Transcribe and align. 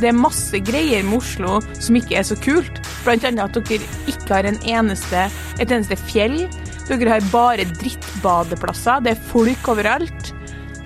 det 0.00 0.10
er 0.10 0.16
masse 0.16 0.60
greier 0.64 1.04
med 1.06 1.18
Oslo 1.20 1.60
som 1.80 1.98
ikke 1.98 2.18
er 2.20 2.26
så 2.28 2.36
kult. 2.40 2.80
Blant 3.04 3.24
annet 3.28 3.56
at 3.56 3.70
dere 3.70 3.86
ikke 4.10 4.32
har 4.34 4.48
en 4.48 4.58
eneste, 4.68 5.26
et 5.60 5.72
eneste 5.72 5.98
fjell. 6.06 6.42
Dere 6.86 7.16
har 7.16 7.30
bare 7.32 7.66
drittbadeplasser. 7.80 9.04
Det 9.06 9.14
er 9.14 9.22
folk 9.30 9.70
overalt. 9.72 10.32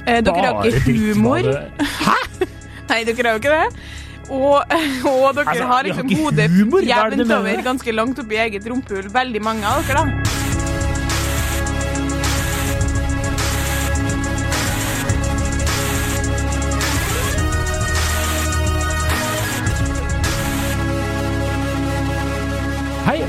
Eh, 0.06 0.20
dere 0.24 0.46
har 0.46 0.70
ikke 0.70 0.94
humor. 1.14 1.44
Hæ?! 1.80 2.18
Nei, 2.90 3.02
dere 3.06 3.26
har 3.26 3.36
jo 3.36 3.42
ikke 3.42 3.56
det. 3.56 3.88
Og, 4.30 4.62
og 5.10 5.34
dere 5.34 5.48
Altså, 5.50 5.66
har 5.66 5.86
liksom 5.88 6.12
hodet 6.20 6.46
jevnt 6.86 7.34
over 7.34 7.64
ganske 7.66 7.94
langt 7.96 8.22
oppi 8.22 8.38
eget 8.38 8.70
rumpehull. 8.70 9.10
Veldig 9.14 9.42
mange 9.42 9.66
av 9.66 9.82
dere, 9.88 10.06
da. 10.06 10.39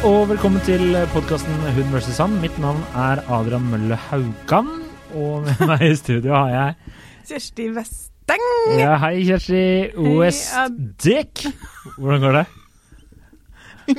Og 0.07 0.29
velkommen 0.31 0.61
til 0.65 0.95
podkasten 1.13 1.53
Hund 1.75 1.91
vs. 1.93 2.09
Sand. 2.17 2.39
Mitt 2.41 2.55
navn 2.61 2.81
er 2.97 3.21
Adrian 3.31 3.65
Mølle 3.69 3.97
Haugan, 4.09 4.69
og 5.13 5.45
med 5.45 5.61
meg 5.69 5.83
i 5.85 5.95
studio 5.99 6.33
har 6.35 6.49
jeg 6.53 6.97
Kjersti 7.29 7.67
Westeng. 7.75 8.47
ja, 8.79 8.95
Hei, 9.03 9.21
Kjersti 9.27 9.61
Westdick. 10.17 11.45
Hvordan 11.97 12.23
går 12.25 12.39
det? 12.39 12.45
Vi 13.91 13.95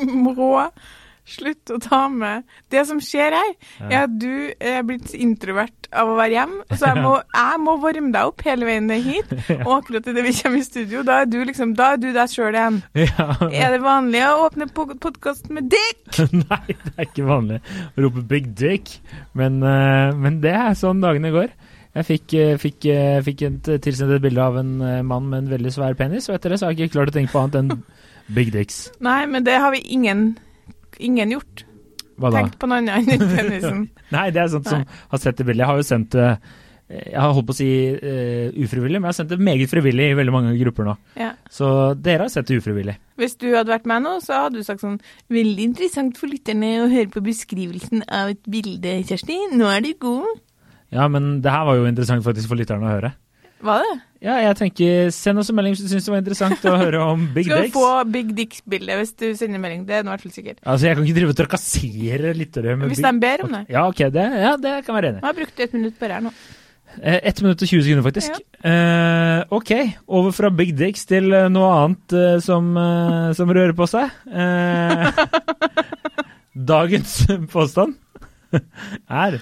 må 1.23 1.33
slutte 1.33 1.77
å 1.77 1.81
ta 1.83 2.09
med 2.11 2.43
Det 2.71 2.83
som 2.89 3.01
skjer 3.01 3.35
her, 3.37 3.53
er 3.89 4.05
at 4.05 4.15
du 4.19 4.53
er 4.59 4.83
blitt 4.87 5.15
introvert 5.15 5.89
av 5.93 6.09
å 6.09 6.17
være 6.17 6.35
hjemme. 6.35 6.65
Så 6.73 6.89
jeg 6.89 7.03
må, 7.05 7.15
jeg 7.37 7.61
må 7.63 7.77
varme 7.83 8.13
deg 8.13 8.31
opp 8.33 8.43
hele 8.47 8.67
veien 8.67 8.89
ned 8.91 9.03
hit. 9.05 9.33
Og 9.63 9.73
akkurat 9.79 10.09
idet 10.09 10.25
vi 10.27 10.35
kommer 10.41 10.59
i 10.59 10.67
studio, 10.67 11.03
da 11.07 11.21
er 11.23 11.31
du 11.31 11.39
liksom 11.45 11.75
Da 11.79 11.93
er 11.95 12.01
du 12.03 12.11
deg 12.13 12.33
sjøl 12.33 12.57
igjen. 12.57 12.81
Ja, 12.99 13.29
Er 13.49 13.77
det 13.77 13.83
vanlig 13.85 14.23
å 14.27 14.47
åpne 14.47 14.69
podkast 14.73 15.51
med 15.53 15.71
dick? 15.73 16.23
Nei, 16.43 16.65
det 16.69 16.95
er 16.97 17.07
ikke 17.07 17.29
vanlig 17.29 17.61
å 17.63 18.07
rope 18.07 18.25
'big 18.29 18.53
dick', 18.59 18.99
men, 19.39 19.63
eh, 19.63 20.13
men 20.17 20.41
det 20.43 20.55
er 20.57 20.79
sånn 20.79 21.03
dagene 21.03 21.33
går. 21.35 21.53
Jeg 21.93 22.09
fikk, 22.09 22.35
eh, 22.41 22.55
fikk, 22.57 22.87
eh, 22.89 23.19
fikk 23.21 23.43
et, 23.45 23.69
tilsendt 23.85 24.15
et 24.17 24.23
bilde 24.25 24.41
av 24.41 24.57
en 24.57 24.81
eh, 24.81 25.03
mann 25.05 25.29
med 25.29 25.43
en 25.43 25.51
veldig 25.53 25.73
svær 25.75 25.97
penis, 25.99 26.31
og 26.31 26.39
etter 26.39 26.55
det 26.55 26.61
så 26.61 26.67
har 26.67 26.73
jeg 26.73 26.89
ikke 26.89 26.97
klart 26.97 27.13
å 27.13 27.17
tenke 27.19 27.33
på 27.35 27.43
annet 27.43 27.59
enn 27.61 27.83
big 28.39 28.53
dicks. 28.55 28.87
Nei, 29.05 29.27
men 29.29 29.45
det 29.45 29.59
har 29.61 29.75
vi 29.75 29.83
ingen, 29.93 30.39
ingen 31.01 31.37
gjort. 31.37 31.65
Tenkt 32.23 32.59
på 32.61 32.69
noe 32.69 32.83
annet 32.83 33.15
enn 33.17 33.31
penisen. 33.31 33.87
Nei, 34.15 34.27
det 34.35 34.43
er 34.43 34.53
sånt 34.53 34.69
som 34.69 34.85
har 34.85 35.23
sett 35.23 35.41
det 35.41 35.47
bildet. 35.49 35.65
Jeg 35.65 35.71
har 35.71 35.81
jo 35.81 35.87
sendt 35.89 36.15
det 36.15 36.29
Jeg 36.93 37.17
har 37.17 37.33
holdt 37.33 37.47
på 37.49 37.55
å 37.55 37.57
si 37.57 37.71
uh, 37.97 38.53
ufrivillig, 38.61 38.99
men 39.01 39.09
jeg 39.09 39.15
har 39.15 39.17
sendt 39.17 39.31
det 39.33 39.39
meget 39.41 39.71
frivillig 39.71 40.11
i 40.11 40.17
veldig 40.19 40.35
mange 40.35 40.53
grupper 40.61 40.91
nå. 40.91 40.97
Ja. 41.17 41.31
Så 41.49 41.67
dere 41.97 42.27
har 42.27 42.33
sett 42.35 42.51
det 42.51 42.59
ufrivillig. 42.61 42.99
Hvis 43.17 43.39
du 43.41 43.49
hadde 43.55 43.73
vært 43.73 43.89
med 43.89 44.05
nå, 44.05 44.19
så 44.21 44.45
hadde 44.45 44.61
du 44.61 44.67
sagt 44.67 44.85
sånn 44.85 44.99
Veldig 45.33 45.69
interessant 45.71 46.21
for 46.21 46.29
lytterne 46.29 46.75
å 46.83 46.91
høre 46.93 47.09
på 47.15 47.25
beskrivelsen 47.25 48.05
av 48.13 48.35
et 48.35 48.43
bilde, 48.45 48.99
Kjersti. 49.09 49.39
Nå 49.57 49.73
er 49.73 49.87
du 49.87 49.95
god. 50.05 50.43
Ja, 50.93 51.09
men 51.09 51.39
det 51.41 51.55
her 51.55 51.65
var 51.65 51.81
jo 51.81 51.89
interessant 51.89 52.25
faktisk 52.27 52.53
for 52.53 52.61
lytterne 52.61 52.85
å 52.85 52.93
høre. 52.93 53.15
Var 53.63 53.85
det? 53.85 53.93
Ja, 54.23 54.37
jeg 54.43 54.57
tenker 54.59 55.11
Send 55.15 55.39
oss 55.43 55.51
en 55.51 55.57
melding 55.59 55.75
hvis 55.77 55.85
du 55.85 55.91
syns 55.91 56.07
det 56.07 56.13
var 56.13 56.23
interessant 56.23 56.65
å 56.67 56.75
høre 56.79 57.03
om 57.13 57.29
big 57.35 57.47
Skal 57.47 57.69
du 57.69 57.75
få 57.75 57.91
Big 58.11 58.33
Dicks-bildet 58.39 58.99
hvis 59.01 59.13
du 59.19 59.27
sender 59.39 59.63
melding. 59.63 59.85
Det 59.87 59.99
er 59.99 60.07
nå 60.07 60.11
i 60.11 60.15
hvert 60.17 60.25
fall 60.25 60.35
sikkert. 60.35 60.59
Altså, 60.63 60.89
jeg 60.89 60.99
kan 60.99 61.07
ikke 61.07 61.19
drive 61.21 61.35
og 61.35 61.39
trakassere 61.39 62.33
lyttere 62.39 62.75
med 62.79 62.93
Hvis 62.93 63.05
de 63.05 63.13
ber 63.23 63.47
om 63.47 63.55
det. 63.59 63.63
Ja, 63.73 63.87
ok, 63.91 64.03
det, 64.15 64.27
ja, 64.45 64.57
det 64.59 64.75
kan 64.83 64.93
jeg 64.93 64.99
være 64.99 65.13
enig 65.13 65.23
i. 65.23 65.25
Har 65.27 65.33
jeg 65.33 65.41
brukt 65.43 65.65
et 65.67 65.79
minutt 65.79 65.97
på 65.99 66.11
det 66.11 66.19
her 66.19 66.27
nå. 66.27 66.35
Eh, 67.01 67.19
Ett 67.31 67.41
minutt 67.41 67.63
og 67.63 67.71
20 67.71 67.87
sekunder, 67.87 68.05
faktisk. 68.05 68.43
Eh, 68.69 69.39
ok, 69.59 69.73
over 70.19 70.35
fra 70.37 70.51
big 70.53 70.75
dicks 70.79 71.07
til 71.09 71.33
eh, 71.33 71.49
noe 71.53 71.71
annet 71.79 72.17
uh, 72.17 72.37
som, 72.45 72.69
uh, 72.77 73.31
som 73.37 73.51
rører 73.51 73.73
på 73.79 73.89
seg. 73.91 74.13
Dagens 76.73 77.17
påstand 77.53 77.97
er 79.09 79.41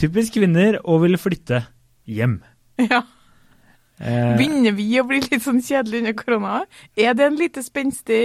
typisk 0.00 0.38
kvinner 0.38 0.80
å 0.86 0.96
ville 1.02 1.20
flytte 1.20 1.66
hjem. 2.08 2.40
Ja. 2.80 3.02
Eh, 3.98 4.36
Begynner 4.38 4.74
vi 4.78 4.86
å 5.00 5.04
bli 5.08 5.18
litt 5.24 5.42
sånn 5.42 5.58
kjedelige 5.64 6.04
under 6.04 6.16
korona? 6.18 6.54
Er 6.94 7.16
det 7.18 7.24
en 7.26 7.38
lite 7.38 7.64
spenstig 7.66 8.22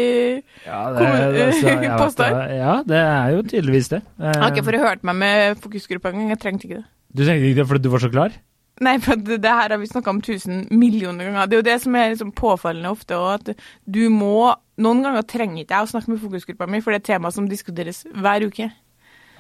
ja, 0.68 0.80
altså, 0.92 1.76
påstand? 2.04 2.42
Ja, 2.60 2.76
det 2.86 3.00
er 3.02 3.36
jo 3.38 3.44
tydeligvis 3.48 3.90
det. 3.96 4.02
Jeg 4.22 4.42
har 4.44 4.52
ikke 4.54 4.66
fått 4.70 4.82
hørt 4.84 5.06
meg 5.10 5.22
med 5.24 5.62
fokusgruppa 5.64 6.12
engang. 6.14 6.34
Jeg 6.36 6.42
trengte 6.44 6.68
ikke 6.70 6.82
det. 6.84 6.90
du 7.14 7.24
trengte 7.26 7.48
ikke 7.50 7.62
det 7.64 7.70
fordi 7.72 7.88
du 7.88 7.94
var 7.94 8.04
så 8.06 8.12
klar? 8.14 8.36
Nei, 8.84 8.96
for 9.02 9.18
det, 9.22 9.36
det 9.44 9.52
her 9.54 9.70
har 9.70 9.78
vi 9.78 9.86
snakka 9.90 10.10
om 10.10 10.22
tusen 10.26 10.64
millioner 10.74 11.28
ganger. 11.30 11.46
Det 11.50 11.58
er 11.58 11.62
jo 11.62 11.66
det 11.70 11.76
som 11.84 11.96
er 11.98 12.08
liksom 12.14 12.32
påfallende 12.38 12.90
ofte 12.94 13.18
òg, 13.18 13.34
at 13.54 13.66
du 13.86 14.06
må 14.14 14.54
Noen 14.82 15.04
ganger 15.06 15.22
trenger 15.30 15.62
ikke 15.62 15.78
jeg 15.78 15.86
å 15.86 15.90
snakke 15.92 16.10
med 16.10 16.18
fokusgruppa 16.24 16.66
mi, 16.66 16.80
for 16.82 16.90
det 16.90 16.98
er 16.98 17.02
et 17.04 17.10
tema 17.12 17.30
som 17.30 17.46
diskuteres 17.46 18.00
hver 18.10 18.42
uke. 18.50 18.72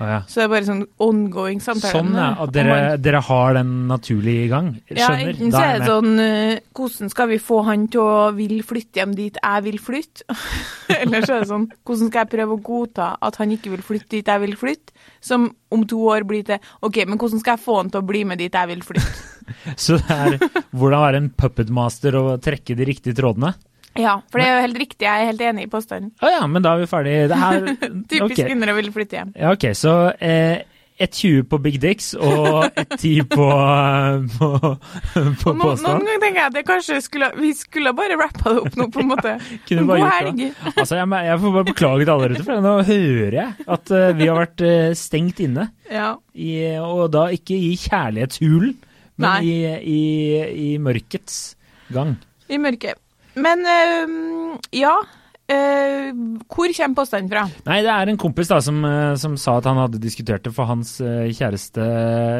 Å 0.01 0.07
ja. 0.09 0.19
Så 0.25 0.39
det 0.39 0.45
er 0.47 0.51
bare 0.51 0.65
sånn 0.65 0.81
ongoing 1.05 1.59
samtale. 1.61 1.93
Sånn, 1.93 2.15
ja. 2.17 2.29
At 2.41 2.53
dere, 2.55 2.77
dere 2.97 3.19
har 3.27 3.57
den 3.59 3.73
naturlig 3.89 4.33
i 4.45 4.47
gang? 4.49 4.71
ja, 4.89 5.11
enten 5.21 5.53
så 5.53 5.61
er 5.61 5.83
det 5.83 5.89
sånn 5.91 6.13
uh, 6.17 6.61
Hvordan 6.73 7.11
skal 7.13 7.29
vi 7.29 7.37
få 7.41 7.59
han 7.67 7.85
til 7.93 8.01
å 8.01 8.15
vil 8.33 8.55
flytte 8.65 9.03
hjem 9.03 9.13
dit 9.17 9.37
jeg 9.37 9.65
vil 9.67 9.77
flytte? 9.83 10.25
Eller 11.01 11.27
så 11.27 11.37
er 11.37 11.45
det 11.45 11.51
sånn 11.51 11.67
Hvordan 11.85 12.09
skal 12.09 12.23
jeg 12.23 12.31
prøve 12.33 12.57
å 12.57 12.63
godta 12.71 13.11
at 13.21 13.37
han 13.41 13.53
ikke 13.53 13.75
vil 13.75 13.85
flytte 13.85 14.15
dit 14.15 14.33
jeg 14.33 14.43
vil 14.47 14.57
flytte? 14.57 14.97
Som 15.23 15.51
om 15.73 15.85
to 15.89 15.99
år 16.09 16.25
blir 16.27 16.41
til 16.47 16.57
OK, 16.83 17.03
men 17.05 17.21
hvordan 17.21 17.43
skal 17.43 17.55
jeg 17.55 17.65
få 17.65 17.77
han 17.79 17.93
til 17.93 18.01
å 18.01 18.07
bli 18.07 18.23
med 18.27 18.41
dit 18.41 18.53
jeg 18.53 18.71
vil 18.73 18.81
flytte? 18.85 19.13
Så 19.83 19.99
det 20.01 20.17
er 20.17 20.39
hvordan 20.73 21.05
være 21.05 21.21
en 21.21 21.29
puppetmaster 21.37 22.17
og 22.17 22.33
trekke 22.43 22.77
de 22.79 22.89
riktige 22.89 23.17
trådene? 23.21 23.53
Ja, 23.99 24.17
for 24.31 24.41
det 24.41 24.49
er 24.49 24.57
jo 24.57 24.65
helt 24.67 24.81
riktig. 24.81 25.05
Jeg 25.05 25.13
er 25.13 25.31
helt 25.31 25.41
enig 25.45 25.67
i 25.67 25.71
påstanden. 25.71 26.11
Å 26.23 26.31
ja, 26.33 26.43
men 26.49 26.65
da 26.65 26.75
er 26.75 26.83
vi 26.83 26.89
ferdig. 26.89 27.15
Det 27.29 27.39
her 27.39 27.65
Typisk 28.11 28.29
okay. 28.29 28.45
kvinner 28.47 28.73
å 28.73 28.77
ville 28.77 28.93
flytte 28.95 29.19
hjem. 29.19 29.33
Ja, 29.37 29.53
ok, 29.53 29.67
så 29.77 29.95
eh, 30.17 30.63
et 31.01 31.17
20 31.17 31.45
på 31.49 31.57
Big 31.63 31.79
Dicks 31.81 32.11
og 32.13 32.67
et 32.79 32.93
10 32.99 33.25
på, 33.31 33.47
på, 34.37 34.49
på 35.41 35.53
nå, 35.57 35.69
noen 35.73 35.83
ganger 35.83 36.21
tenker 36.21 36.39
jeg 36.39 36.45
at 36.45 36.55
det 36.57 36.63
kanskje 36.67 36.99
skulle, 37.03 37.29
vi 37.39 37.49
skulle 37.57 37.93
bare 37.97 38.17
rappa 38.19 38.53
det 38.53 38.63
opp 38.67 38.77
nå, 38.79 38.87
på 38.93 39.01
en 39.01 39.09
måte. 39.09 39.35
God 39.69 39.83
bare 39.89 40.01
gjort 40.03 40.17
helg. 40.19 40.43
Altså, 40.75 40.99
jeg, 40.99 41.09
jeg 41.29 41.41
får 41.43 41.55
bare 41.57 41.69
beklage 41.71 42.05
til 42.05 42.13
alle 42.13 42.29
der 42.29 42.35
ute, 42.37 42.47
for 42.47 42.65
nå 42.67 42.75
hører 42.89 43.39
jeg 43.39 43.69
at 43.77 43.93
uh, 43.93 44.07
vi 44.19 44.29
har 44.29 44.41
vært 44.41 44.65
uh, 44.65 44.89
stengt 44.97 45.43
inne. 45.43 45.69
Ja. 45.91 46.09
I, 46.33 46.51
og 46.81 47.07
da 47.13 47.27
ikke 47.35 47.57
i 47.57 47.73
kjærlighetshulen, 47.83 48.75
men 49.21 49.45
i, 49.45 49.57
i, 49.93 50.03
i 50.67 50.69
mørkets 50.81 51.41
gang. 51.93 52.15
I 52.49 52.61
mørket. 52.61 53.02
Men 53.35 53.65
øh, 53.65 54.57
ja. 54.77 54.93
øh, 55.49 56.11
hvor 56.45 56.75
kommer 56.77 56.97
påstanden 56.99 57.31
fra? 57.31 57.47
Nei, 57.65 57.79
det 57.85 57.91
er 57.93 58.11
en 58.11 58.19
kompis 58.21 58.51
da 58.51 58.59
som, 58.61 58.79
eh, 58.85 59.15
som 59.19 59.37
sa 59.39 59.57
at 59.57 59.69
han 59.69 59.81
hadde 59.81 60.01
diskutert 60.03 60.45
det 60.45 60.53
for 60.53 60.69
hans 60.69 60.95
kjæreste. 61.01 61.89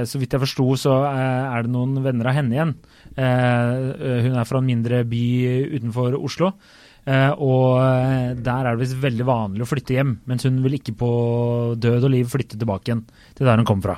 Så 0.10 0.22
vidt 0.22 0.36
jeg 0.36 0.44
forsto, 0.46 0.70
så 0.86 1.00
er 1.10 1.66
det 1.66 1.74
noen 1.74 1.98
venner 2.06 2.30
av 2.30 2.40
henne 2.40 2.58
igjen. 2.58 2.74
Hun 3.18 4.40
er 4.40 4.50
fra 4.50 4.62
en 4.62 4.70
mindre 4.70 5.04
by 5.10 5.26
utenfor 5.78 6.18
Oslo. 6.22 6.54
Uh, 7.04 7.36
og 7.36 8.38
der 8.40 8.64
er 8.64 8.78
det 8.78 8.80
visst 8.80 8.96
veldig 8.96 9.26
vanlig 9.28 9.66
å 9.66 9.68
flytte 9.68 9.92
hjem, 9.98 10.14
mens 10.24 10.46
hun 10.48 10.62
vil 10.64 10.78
ikke 10.78 10.94
på 10.96 11.10
død 11.76 12.06
og 12.08 12.14
liv 12.14 12.30
flytte 12.32 12.56
tilbake 12.56 12.88
igjen 12.88 13.02
til 13.36 13.50
der 13.50 13.60
hun 13.60 13.68
kom 13.68 13.82
fra. 13.84 13.98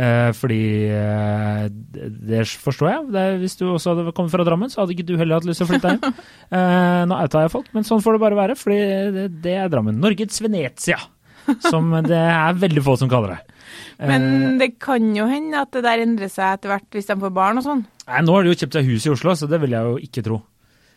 Eh, 0.00 0.30
fordi 0.32 0.58
eh, 0.88 1.66
det, 1.68 2.46
forstår 2.64 2.88
jeg. 2.88 3.00
Det, 3.12 3.20
er- 3.28 3.40
hvis 3.42 3.56
du 3.60 3.66
også 3.68 3.92
hadde 3.92 4.14
kommet 4.16 4.32
fra 4.32 4.44
Drammen, 4.48 4.70
så 4.72 4.80
hadde 4.82 4.94
ikke 4.96 5.04
du 5.10 5.16
heller 5.20 5.36
hatt 5.36 5.48
lyst 5.48 5.60
til 5.60 5.68
å 5.68 5.72
flytte 5.72 5.96
hjem. 5.96 6.20
Eh, 6.52 7.02
nå 7.08 7.16
outa 7.16 7.42
jeg 7.46 7.52
folk, 7.52 7.68
men 7.72 7.84
sånn 7.88 8.02
får 8.04 8.16
det 8.18 8.20
bare 8.24 8.36
være, 8.36 8.56
fordi 8.60 8.78
det, 9.16 9.26
det 9.44 9.54
er 9.56 9.70
Drammen. 9.72 9.96
Norges 10.00 10.40
Venezia, 10.44 10.98
som 11.64 11.88
det 12.10 12.18
er 12.20 12.58
veldig 12.60 12.82
få 12.84 12.96
som 13.00 13.08
kaller 13.12 13.36
det. 13.38 13.58
Men 14.02 14.58
det 14.60 14.74
kan 14.82 15.04
jo 15.16 15.24
hende 15.30 15.60
at 15.64 15.72
det 15.72 15.80
der 15.86 16.02
endrer 16.04 16.28
seg 16.32 16.58
etter 16.58 16.72
hvert 16.74 16.88
hvis 16.92 17.08
de 17.08 17.16
får 17.22 17.32
barn 17.32 17.60
og 17.60 17.64
sånn. 17.64 17.84
nei, 18.08 18.20
nå 18.26 18.34
har 18.36 18.44
de 18.44 18.52
jo 18.52 18.58
kjøpt 18.60 18.76
seg 18.76 18.88
hus 18.90 19.06
i 19.08 19.12
Oslo, 19.14 19.32
så 19.38 19.48
det 19.48 19.60
vil 19.62 19.72
jeg 19.76 19.88
jo 19.88 19.94
ikke 20.08 20.24
tro. 20.26 20.40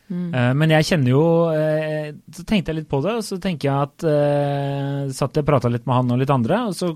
Eh, 0.05 0.51
men 0.53 0.69
jeg 0.69 0.85
kjenner 0.85 1.09
jo 1.09 1.21
eh, 1.49 2.11
Så 2.29 2.43
tenkte 2.45 2.69
jeg 2.69 2.83
litt 2.83 2.89
på 2.91 2.99
det, 3.01 3.15
og 3.17 3.23
så 3.25 3.39
tenker 3.41 3.71
jeg 3.71 3.87
at 3.87 4.05
eh, 4.05 4.99
Satt 5.09 5.33
jeg 5.33 5.41
og 5.41 5.47
prata 5.49 5.71
litt 5.73 5.87
med 5.89 5.97
han 5.97 6.13
og 6.13 6.21
litt 6.21 6.33
andre, 6.33 6.59
og 6.69 6.75
så 6.77 6.91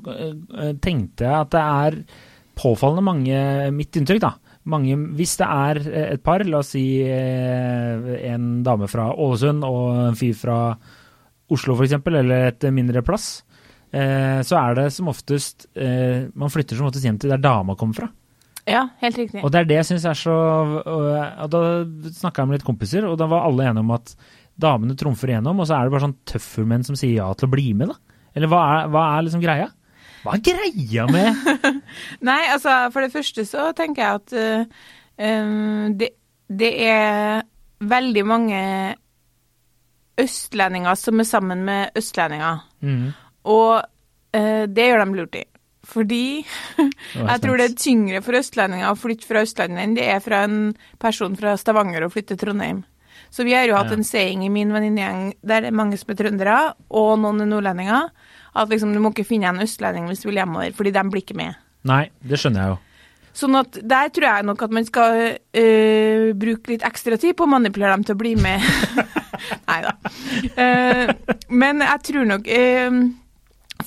tenkte 0.81 1.25
jeg 1.25 1.33
at 1.33 1.49
det 1.55 1.63
er 1.63 1.97
påfallende 2.59 3.05
mange 3.07 3.41
Mitt 3.73 3.97
inntrykk, 3.97 4.21
da. 4.27 4.33
Mange, 4.69 4.93
hvis 5.17 5.37
det 5.39 5.47
er 5.49 5.79
et 6.13 6.21
par, 6.21 6.43
la 6.45 6.59
oss 6.59 6.73
si 6.75 6.83
en 7.01 8.49
dame 8.65 8.89
fra 8.91 9.07
Ålesund 9.15 9.63
og 9.65 10.01
en 10.03 10.17
fyr 10.19 10.35
fra 10.37 10.57
Oslo 11.49 11.73
f.eks., 11.79 11.95
eller 12.11 12.51
et 12.51 12.67
mindre 12.75 13.01
plass, 13.01 13.29
så 13.89 14.59
er 14.59 14.75
det 14.77 14.89
som 14.93 15.09
oftest 15.09 15.65
Man 15.73 16.51
flytter 16.53 16.77
som 16.77 16.91
oftest 16.91 17.07
hjem 17.07 17.17
til 17.23 17.33
der 17.33 17.41
dama 17.41 17.73
kommer 17.79 18.03
fra. 18.03 18.11
Ja, 18.69 18.83
helt 19.01 19.17
riktig. 19.17 19.41
Og 19.43 19.51
det 19.53 19.63
er 19.63 19.69
det 19.69 19.79
jeg 19.79 19.87
syns 19.89 20.05
er 20.05 20.17
så 20.17 20.35
og, 20.35 21.39
Da 21.51 21.61
snakka 22.19 22.43
jeg 22.43 22.51
med 22.51 22.59
litt 22.59 22.67
kompiser, 22.67 23.07
og 23.09 23.17
da 23.19 23.27
var 23.31 23.47
alle 23.47 23.65
enige 23.69 23.85
om 23.85 23.95
at 23.95 24.13
damene 24.59 24.95
trumfer 24.99 25.31
igjennom, 25.31 25.61
og 25.61 25.67
så 25.67 25.77
er 25.77 25.87
det 25.87 25.95
bare 25.95 26.05
sånn 26.05 26.17
tøffelmenn 26.27 26.85
som 26.87 26.97
sier 26.99 27.21
ja 27.21 27.27
til 27.37 27.47
å 27.47 27.53
bli 27.53 27.71
med, 27.79 27.93
da. 27.93 28.15
Eller 28.37 28.51
hva 28.51 28.61
er, 28.75 28.89
hva 28.93 29.03
er 29.15 29.25
liksom 29.25 29.43
greia? 29.43 29.69
Hva 30.19 30.35
er 30.35 30.41
greia 30.43 31.05
med 31.07 31.77
Nei, 32.27 32.41
altså 32.51 32.73
for 32.91 33.05
det 33.05 33.13
første 33.13 33.45
så 33.47 33.69
tenker 33.77 34.03
jeg 34.03 34.19
at 34.19 34.33
uh, 34.35 35.85
det, 35.95 36.09
det 36.51 36.71
er 36.83 37.45
veldig 37.79 38.25
mange 38.27 38.59
østlendinger 40.19 40.99
som 40.99 41.23
er 41.23 41.27
sammen 41.29 41.63
med 41.63 41.95
østlendinger. 41.99 42.65
Mm. 42.83 43.07
Og 43.47 43.77
uh, 43.79 44.65
det 44.67 44.89
gjør 44.89 45.05
de 45.05 45.21
lurt 45.21 45.39
i. 45.39 45.45
Fordi 45.89 46.43
jeg 46.43 47.41
tror 47.41 47.59
det 47.59 47.65
er 47.65 47.77
tyngre 47.79 48.21
for 48.25 48.37
østlendinger 48.39 48.91
å 48.91 48.97
flytte 48.99 49.27
fra 49.29 49.43
Østlandet 49.45 49.83
enn 49.83 49.97
det 49.97 50.05
er 50.13 50.23
fra 50.23 50.43
en 50.45 50.59
person 51.01 51.37
fra 51.39 51.55
Stavanger 51.57 52.05
å 52.05 52.11
flytte 52.13 52.35
til 52.35 52.43
Trondheim. 52.45 52.83
Så 53.29 53.45
vi 53.45 53.53
har 53.53 53.67
jo 53.69 53.77
hatt 53.77 53.91
en 53.93 54.05
saying 54.05 54.41
i 54.45 54.51
min 54.53 54.71
venninnegjeng 54.73 55.33
der 55.45 55.65
det 55.65 55.69
er 55.69 55.77
mange 55.77 55.97
som 56.01 56.09
er 56.13 56.17
trøndere, 56.17 56.57
og 56.89 57.11
noen 57.21 57.43
er 57.43 57.49
nordlendinger, 57.49 58.09
at 58.57 58.71
liksom 58.71 58.93
du 58.93 59.01
må 59.03 59.11
ikke 59.13 59.27
finne 59.27 59.51
en 59.51 59.61
østlending 59.61 60.07
hvis 60.09 60.23
du 60.23 60.29
vil 60.31 60.39
hjemover, 60.41 60.73
fordi 60.77 60.93
de 60.95 61.03
blir 61.09 61.25
ikke 61.25 61.37
med. 61.37 61.57
Nei, 61.89 62.07
det 62.25 62.39
skjønner 62.41 62.63
jeg 62.63 62.73
jo. 62.73 62.79
Sånn 63.39 63.55
at 63.59 63.77
der 63.85 64.09
tror 64.11 64.25
jeg 64.25 64.47
nok 64.49 64.63
at 64.65 64.73
man 64.73 64.87
skal 64.87 65.19
øh, 65.37 66.25
bruke 66.35 66.73
litt 66.73 66.85
ekstra 66.87 67.19
tid 67.21 67.37
på 67.37 67.45
å 67.45 67.53
manipulere 67.53 67.93
dem 67.93 68.07
til 68.07 68.17
å 68.17 68.19
bli 68.19 68.33
med. 68.39 68.65
Nei 69.69 69.79
da. 69.85 69.93
Uh, 70.57 71.37
men 71.61 71.85
jeg 71.85 72.05
tror 72.09 72.27
nok 72.27 72.49
eh, 72.51 72.97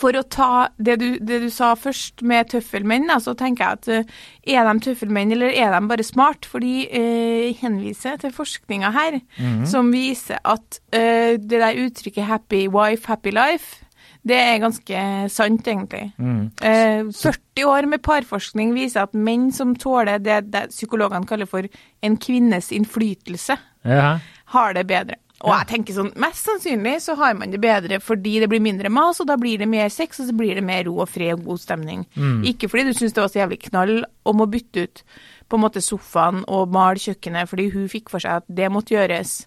For 0.02 0.16
å 0.18 0.24
ta 0.26 0.68
det 0.82 0.96
du, 0.98 1.06
det 1.22 1.36
du 1.44 1.48
sa 1.54 1.72
først 1.78 2.24
med 2.26 2.48
tøffelmenn, 2.50 3.06
så 3.22 3.36
tenker 3.38 3.62
jeg 3.62 3.78
at 3.78 3.88
eh, 3.88 4.56
er 4.56 4.66
de 4.66 4.82
tøffelmenn, 4.88 5.30
eller 5.36 5.54
er 5.54 5.70
de 5.76 5.80
bare 5.92 6.02
smart? 6.06 6.48
For 6.50 6.58
de 6.64 6.88
eh, 6.90 7.52
henviser 7.60 8.18
til 8.18 8.34
forskninga 8.34 8.90
her, 8.96 9.20
Mhm. 9.38 9.62
som 9.70 9.92
viser 9.94 10.40
at 10.44 10.80
eh, 10.92 11.36
det 11.38 11.60
der 11.62 11.78
uttrykket 11.86 12.26
'happy 12.26 12.66
wife, 12.68 13.06
happy 13.06 13.30
life', 13.30 13.78
det 14.26 14.36
er 14.38 14.58
ganske 14.62 15.30
sant, 15.30 15.66
egentlig. 15.66 16.12
Mm. 16.18 16.50
Eh, 16.62 17.02
40 17.10 17.64
år 17.66 17.86
med 17.88 18.02
parforskning 18.02 18.72
viser 18.74 19.02
at 19.02 19.14
menn 19.14 19.50
som 19.52 19.74
tåler 19.74 20.18
det, 20.22 20.50
det 20.52 20.68
psykologene 20.70 21.26
kaller 21.26 21.46
for 21.46 21.62
en 22.02 22.16
kvinnes 22.16 22.70
innflytelse, 22.72 23.58
Ja. 23.84 24.18
har 24.46 24.72
det 24.74 24.86
bedre. 24.86 25.14
Og 25.42 25.50
jeg 25.50 25.68
tenker 25.72 25.96
sånn, 25.96 26.12
Mest 26.22 26.46
sannsynlig 26.46 26.96
så 27.02 27.16
har 27.18 27.34
man 27.38 27.50
det 27.50 27.60
bedre 27.62 27.98
fordi 28.02 28.36
det 28.42 28.48
blir 28.52 28.62
mindre 28.62 28.90
mas, 28.92 29.20
og 29.22 29.28
da 29.30 29.36
blir 29.40 29.58
det 29.58 29.68
mer 29.70 29.90
sex, 29.92 30.20
og 30.22 30.30
så 30.30 30.36
blir 30.38 30.58
det 30.58 30.64
mer 30.66 30.84
ro 30.86 31.00
og 31.02 31.10
fred 31.10 31.34
og 31.34 31.46
god 31.50 31.62
stemning. 31.62 32.06
Mm. 32.14 32.42
Ikke 32.52 32.70
fordi 32.70 32.88
du 32.90 32.96
syns 32.96 33.16
det 33.16 33.24
var 33.24 33.32
så 33.32 33.42
jævlig 33.42 33.62
knall 33.66 33.94
om 34.28 34.42
å 34.42 34.48
bytte 34.50 34.86
ut 34.86 35.04
på 35.52 35.58
en 35.58 35.64
måte 35.66 35.82
sofaen 35.84 36.44
og 36.48 36.70
male 36.72 37.00
kjøkkenet 37.02 37.50
fordi 37.50 37.68
hun 37.74 37.90
fikk 37.92 38.08
for 38.12 38.24
seg 38.24 38.40
at 38.40 38.46
det 38.48 38.70
måtte 38.72 38.94
gjøres. 38.94 39.42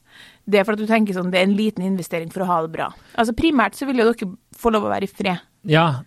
Det 0.46 0.60
er 0.60 0.68
for 0.68 0.78
at 0.78 0.84
du 0.84 0.90
tenker 0.90 1.18
sånn, 1.18 1.32
det 1.34 1.42
er 1.42 1.48
en 1.48 1.58
liten 1.58 1.86
investering 1.88 2.30
for 2.34 2.46
å 2.46 2.50
ha 2.52 2.60
det 2.66 2.74
bra. 2.76 2.92
Altså 3.18 3.34
Primært 3.38 3.80
så 3.80 3.88
vil 3.90 4.04
jo 4.04 4.12
dere 4.12 4.30
få 4.56 4.72
lov 4.76 4.86
å 4.86 4.92
være 4.92 5.08
i 5.08 5.12
fred. 5.12 5.42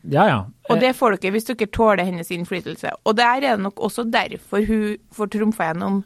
ja, 0.07 0.29
ja. 0.29 0.29
ja. 0.31 0.39
Og 0.71 0.79
det 0.79 0.93
får 0.95 1.17
dere 1.17 1.35
hvis 1.35 1.49
dere 1.49 1.67
tåler 1.75 2.07
hennes 2.07 2.31
innflytelse. 2.31 2.93
Og 3.03 3.17
der 3.19 3.43
er 3.43 3.57
det 3.57 3.65
nok 3.65 3.83
også 3.89 4.07
derfor 4.07 4.63
hun 4.69 5.01
får 5.17 5.33
trumfa 5.35 5.73
gjennom 5.73 6.05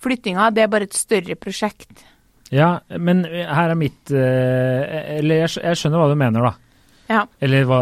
flyttinga. 0.00 0.48
Det 0.56 0.64
er 0.64 0.72
bare 0.72 0.88
et 0.88 0.96
større 0.96 1.36
prosjekt. 1.36 2.06
Ja, 2.52 2.78
men 3.00 3.24
her 3.24 3.72
er 3.72 3.78
mitt 3.78 4.12
eh, 4.12 5.16
Eller 5.18 5.46
jeg, 5.46 5.78
skjønner 5.80 6.02
hva 6.02 6.10
du 6.12 6.18
mener, 6.20 6.44
da. 6.44 6.52
Ja. 7.10 7.24
Eller 7.44 7.66
hva, 7.68 7.78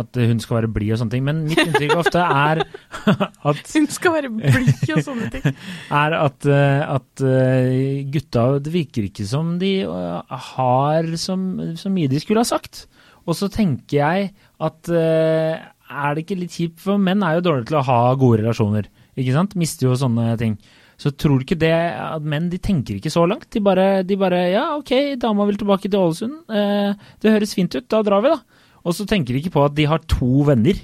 at 0.00 0.18
hun 0.18 0.40
skal 0.42 0.56
være 0.60 0.70
blid 0.74 0.94
og 0.94 1.00
sånne 1.00 1.14
ting. 1.14 1.26
Men 1.26 1.44
mitt 1.46 1.60
inntrykk 1.62 1.94
ofte 2.00 2.22
er 2.24 2.62
at, 3.50 3.60
Hun 3.70 3.86
skal 3.92 4.16
være 4.16 4.32
blid 4.34 4.94
og 4.96 5.02
sånne 5.06 5.28
ting. 5.34 5.46
er 6.02 6.16
at, 6.18 6.48
eh, 6.50 6.82
at 6.96 7.24
eh, 7.26 8.00
gutta 8.10 8.46
Det 8.62 8.74
virker 8.74 9.06
ikke 9.06 9.26
som 9.30 9.54
de 9.62 9.74
eh, 9.86 10.40
har 10.54 11.12
så, 11.14 11.38
så 11.78 11.92
mye 11.92 12.10
de 12.10 12.22
skulle 12.22 12.42
ha 12.42 12.48
sagt. 12.48 12.86
Og 13.28 13.36
så 13.38 13.50
tenker 13.52 14.00
jeg 14.00 14.32
at 14.60 14.90
eh, 14.90 15.60
er 15.90 16.14
det 16.14 16.24
ikke 16.24 16.38
litt 16.38 16.54
kjipt, 16.54 16.82
for 16.82 17.02
menn 17.02 17.22
er 17.26 17.38
jo 17.38 17.46
dårlige 17.46 17.70
til 17.70 17.80
å 17.80 17.86
ha 17.86 18.00
gode 18.18 18.42
relasjoner. 18.42 18.90
Ikke 19.18 19.34
sant? 19.34 19.56
Mister 19.58 19.88
jo 19.88 19.98
sånne 19.98 20.34
ting. 20.40 20.58
Så 21.00 21.10
tror 21.16 21.38
du 21.40 21.46
ikke 21.46 21.56
det 21.58 21.72
at 21.72 22.22
menn 22.28 22.50
de 22.52 22.58
tenker 22.60 22.98
ikke 22.98 23.08
så 23.12 23.22
langt. 23.28 23.46
De 23.54 23.60
bare, 23.64 24.02
de 24.04 24.16
bare 24.20 24.40
Ja, 24.52 24.66
OK, 24.76 24.92
dama 25.20 25.46
vil 25.48 25.56
tilbake 25.56 25.88
til 25.88 25.96
Ålesund. 26.00 26.42
Eh, 26.52 26.92
det 27.24 27.32
høres 27.32 27.54
fint 27.56 27.72
ut, 27.78 27.86
da 27.88 28.02
drar 28.04 28.20
vi, 28.26 28.34
da. 28.34 28.42
Og 28.84 28.92
så 28.96 29.06
tenker 29.08 29.32
de 29.32 29.40
ikke 29.40 29.54
på 29.56 29.64
at 29.64 29.74
de 29.76 29.86
har 29.88 30.04
to 30.08 30.44
venner, 30.44 30.76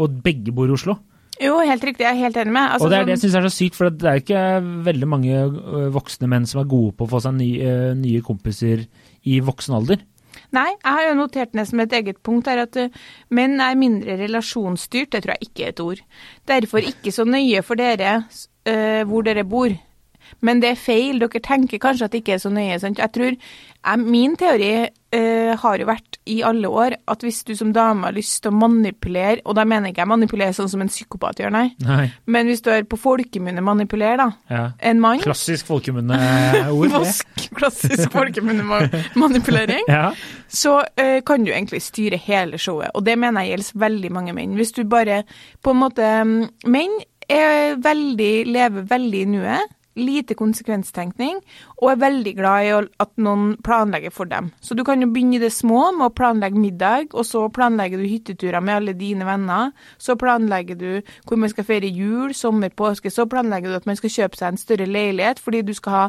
og 0.00 0.18
begge 0.24 0.50
bor 0.54 0.66
i 0.66 0.74
Oslo. 0.74 0.96
Jo, 1.40 1.54
helt 1.64 1.84
riktig. 1.86 2.04
Jeg 2.04 2.12
er 2.18 2.24
helt 2.26 2.36
enig 2.36 2.52
med. 2.52 2.66
Altså, 2.74 2.84
og 2.84 2.90
det 2.92 2.98
er 2.98 3.04
det 3.06 3.14
jeg 3.14 3.20
sånn- 3.22 3.30
syns 3.30 3.38
er 3.38 3.46
så 3.48 3.54
sykt, 3.54 3.74
for 3.78 3.88
det 3.90 4.04
er 4.10 4.18
jo 4.18 4.24
ikke 4.26 4.42
veldig 4.90 5.08
mange 5.08 5.38
voksne 5.94 6.28
menn 6.28 6.44
som 6.50 6.60
er 6.60 6.68
gode 6.68 6.92
på 6.98 7.06
å 7.06 7.10
få 7.14 7.20
seg 7.24 7.38
nye, 7.38 7.94
nye 7.96 8.20
kompiser 8.26 8.82
i 9.24 9.38
voksen 9.40 9.74
alder. 9.78 10.02
Nei, 10.54 10.68
jeg 10.72 10.96
har 10.96 11.06
jo 11.08 11.18
notert 11.18 11.54
ned 11.58 11.68
som 11.68 11.82
et 11.84 11.92
eget 12.00 12.20
punkt 12.26 12.48
her 12.50 12.64
at 12.64 12.78
uh, 12.80 13.02
menn 13.34 13.60
er 13.62 13.78
mindre 13.78 14.16
relasjonsstyrt. 14.20 15.12
Det 15.14 15.24
tror 15.24 15.36
jeg 15.36 15.50
ikke 15.50 15.66
er 15.66 15.74
et 15.74 15.84
ord. 15.84 16.02
Derfor 16.48 16.90
ikke 16.92 17.14
så 17.14 17.26
nøye 17.28 17.62
for 17.66 17.80
dere 17.80 18.20
uh, 18.22 19.02
hvor 19.08 19.26
dere 19.26 19.46
bor. 19.48 19.74
Men 20.40 20.60
det 20.62 20.70
er 20.74 20.80
feil. 20.80 21.18
Dere 21.22 21.40
tenker 21.44 21.78
kanskje 21.82 22.04
at 22.08 22.12
det 22.14 22.22
ikke 22.22 22.34
er 22.38 22.42
så 22.44 22.50
nøye. 22.54 22.78
Sant? 22.82 22.98
Jeg 23.02 23.12
tror, 23.16 23.36
jeg, 23.36 23.98
Min 24.04 24.34
teori 24.36 24.72
uh, 24.86 25.52
har 25.62 25.78
jo 25.80 25.86
vært 25.88 26.18
i 26.30 26.40
alle 26.46 26.68
år 26.68 26.94
at 27.10 27.22
hvis 27.24 27.40
du 27.48 27.54
som 27.56 27.72
dame 27.74 28.04
har 28.06 28.12
lyst 28.14 28.42
til 28.44 28.52
å 28.52 28.58
manipulere, 28.60 29.40
og 29.44 29.56
da 29.56 29.64
mener 29.64 29.88
jeg 29.88 29.94
ikke 29.96 30.04
jeg 30.04 30.10
manipulere 30.12 30.54
sånn 30.56 30.68
som 30.70 30.84
en 30.84 30.90
psykopat 30.92 31.40
gjør, 31.40 31.50
nei, 31.54 31.64
Nei. 31.82 32.04
men 32.30 32.46
hvis 32.50 32.60
du 32.62 32.68
er 32.70 32.84
på 32.86 32.98
folkemunne 33.00 33.64
manipulere, 33.64 34.16
da, 34.20 34.28
Ja. 34.52 34.62
en 34.78 35.00
mann 35.00 35.20
Klassisk 35.24 35.66
folkemunneord. 35.66 36.92
Klassisk 37.58 38.12
folkemunnemanipulering 38.14 39.88
Ja. 39.88 40.12
så 40.48 40.84
eh, 40.96 41.20
kan 41.26 41.44
du 41.44 41.50
egentlig 41.52 41.82
styre 41.82 42.16
hele 42.20 42.58
showet. 42.58 42.90
Og 42.94 43.04
det 43.04 43.16
mener 43.18 43.42
jeg 43.42 43.56
gjelder 43.56 43.80
veldig 43.86 44.12
mange 44.12 44.34
menn. 44.36 44.54
Hvis 44.58 44.72
du 44.76 44.84
bare 44.84 45.22
på 45.62 45.70
en 45.74 45.80
måte 45.82 46.06
mm, 46.24 46.38
Menn 46.70 47.00
er 47.30 47.76
veldig, 47.80 48.32
lever 48.50 48.86
veldig 48.90 49.20
i 49.22 49.28
nuet. 49.30 49.76
Lite 50.00 50.36
konsekvenstenkning, 50.38 51.40
og 51.80 51.92
er 51.92 52.00
veldig 52.00 52.32
glad 52.38 52.66
i 52.66 52.72
at 53.04 53.12
noen 53.20 53.54
planlegger 53.66 54.14
for 54.14 54.30
dem. 54.30 54.50
Så 54.64 54.74
du 54.76 54.82
kan 54.86 55.02
jo 55.02 55.10
begynne 55.12 55.36
i 55.36 55.42
det 55.42 55.52
små 55.52 55.90
med 55.96 56.08
å 56.08 56.14
planlegge 56.16 56.60
middag, 56.60 57.14
og 57.14 57.26
så 57.28 57.46
planlegger 57.52 58.00
du 58.00 58.08
hytteturer 58.08 58.64
med 58.64 58.80
alle 58.80 58.96
dine 58.98 59.28
venner. 59.28 59.72
Så 59.98 60.16
planlegger 60.20 60.78
du 60.80 60.90
hvor 61.28 61.40
man 61.40 61.52
skal 61.52 61.68
feire 61.68 61.90
jul, 61.90 62.34
sommer, 62.34 62.72
påske. 62.72 63.12
Så 63.12 63.28
planlegger 63.30 63.70
du 63.70 63.78
at 63.80 63.88
man 63.90 63.98
skal 63.98 64.14
kjøpe 64.16 64.40
seg 64.40 64.52
en 64.52 64.60
større 64.60 64.88
leilighet 64.88 65.40
fordi 65.40 65.62
du 65.66 65.74
skal 65.76 65.96
ha 65.96 66.04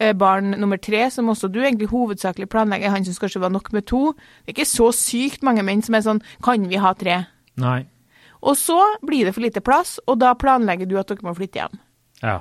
eh, 0.00 0.12
barn 0.16 0.54
nummer 0.58 0.80
tre, 0.80 1.08
som 1.10 1.30
også 1.32 1.50
du 1.52 1.60
egentlig 1.62 1.90
hovedsakelig 1.92 2.48
planlegger, 2.52 2.92
han 2.92 3.06
syns 3.06 3.20
kanskje 3.22 3.42
var 3.42 3.54
nok 3.54 3.72
med 3.72 3.86
to. 3.90 4.12
Det 4.42 4.52
er 4.52 4.58
ikke 4.58 4.70
så 4.70 4.92
sykt 4.96 5.42
mange 5.46 5.64
menn 5.66 5.82
som 5.82 5.98
er 5.98 6.06
sånn 6.06 6.22
Kan 6.44 6.68
vi 6.70 6.80
ha 6.82 6.94
tre? 6.98 7.24
Nei. 7.60 7.82
Og 8.42 8.56
så 8.58 8.78
blir 9.06 9.26
det 9.26 9.36
for 9.36 9.44
lite 9.44 9.62
plass, 9.62 9.98
og 10.06 10.18
da 10.22 10.32
planlegger 10.34 10.88
du 10.90 10.96
at 10.98 11.10
dere 11.10 11.26
må 11.26 11.34
flytte 11.38 11.62
hjem. 11.62 11.78
Ja. 12.22 12.40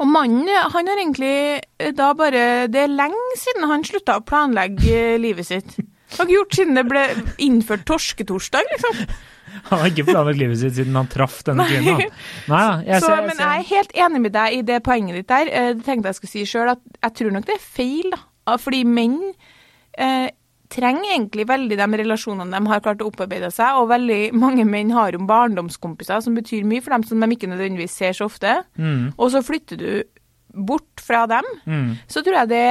Og 0.00 0.08
mannen, 0.08 0.48
han 0.48 0.88
har 0.88 1.00
egentlig 1.02 1.34
eh, 1.60 1.90
da 1.92 2.12
bare 2.16 2.68
Det 2.72 2.86
er 2.86 2.92
lenge 2.92 3.36
siden 3.40 3.66
han 3.68 3.84
slutta 3.84 4.16
å 4.20 4.24
planlegge 4.24 4.94
eh, 5.14 5.18
livet 5.20 5.48
sitt. 5.50 5.74
Har 6.16 6.24
ikke 6.26 6.36
gjort 6.38 6.56
siden 6.56 6.78
det 6.78 6.86
ble 6.88 7.02
innført 7.44 7.84
torsketorsdag, 7.88 8.72
liksom. 8.76 9.04
Han 9.68 9.82
har 9.82 9.90
ikke 9.90 10.06
planlagt 10.08 10.38
livet 10.40 10.56
sitt 10.62 10.78
siden 10.78 10.94
han 10.96 11.08
traff 11.12 11.42
denne 11.44 11.66
kvinnen. 11.68 12.06
Nei. 12.48 12.60
Jeg 12.86 13.02
Så, 13.02 13.10
ser, 13.10 13.24
men 13.26 13.36
jeg 13.42 13.58
er 13.58 13.66
helt 13.68 13.90
enig 14.06 14.20
med 14.24 14.32
deg 14.32 14.54
i 14.56 14.62
det 14.64 14.78
poenget 14.86 15.18
ditt 15.18 15.28
der. 15.28 15.50
Jeg 15.52 15.74
Det 15.76 15.84
tenkte 15.84 16.08
jeg 16.08 16.18
skulle 16.18 16.32
si 16.32 16.44
sjøl, 16.48 16.70
at 16.72 16.80
jeg 17.02 17.14
tror 17.18 17.34
nok 17.34 17.48
det 17.50 17.58
er 17.58 17.66
feil, 17.66 18.08
da. 18.14 18.56
Fordi 18.62 18.80
menn 18.88 19.18
eh, 19.28 20.30
trenger 20.72 21.14
egentlig 21.14 21.46
veldig 21.50 21.78
de 21.78 21.88
relasjonene 22.02 22.56
de 22.56 22.70
har 22.70 22.82
klart 22.84 23.02
å 23.04 23.10
opparbeide 23.10 23.50
seg, 23.52 23.80
og 23.80 23.90
veldig 23.92 24.20
mange 24.38 24.64
menn 24.68 24.92
har 24.96 25.12
jo 25.12 25.22
barndomskompiser 25.28 26.22
som 26.24 26.36
betyr 26.38 26.66
mye 26.68 26.84
for 26.84 26.96
dem, 26.96 27.04
som 27.08 27.22
de 27.22 27.28
ikke 27.36 27.50
nødvendigvis 27.50 27.98
ser 28.00 28.16
så 28.16 28.28
ofte. 28.30 28.62
Mm, 28.80 29.12
Og 29.16 29.34
så 29.34 29.44
flytter 29.44 29.80
du 29.80 29.90
bort 30.52 31.00
fra 31.00 31.24
dem, 31.30 31.46
mm. 31.64 31.92
så 32.08 32.24
tror 32.24 32.42
jeg 32.42 32.52
det 32.52 32.66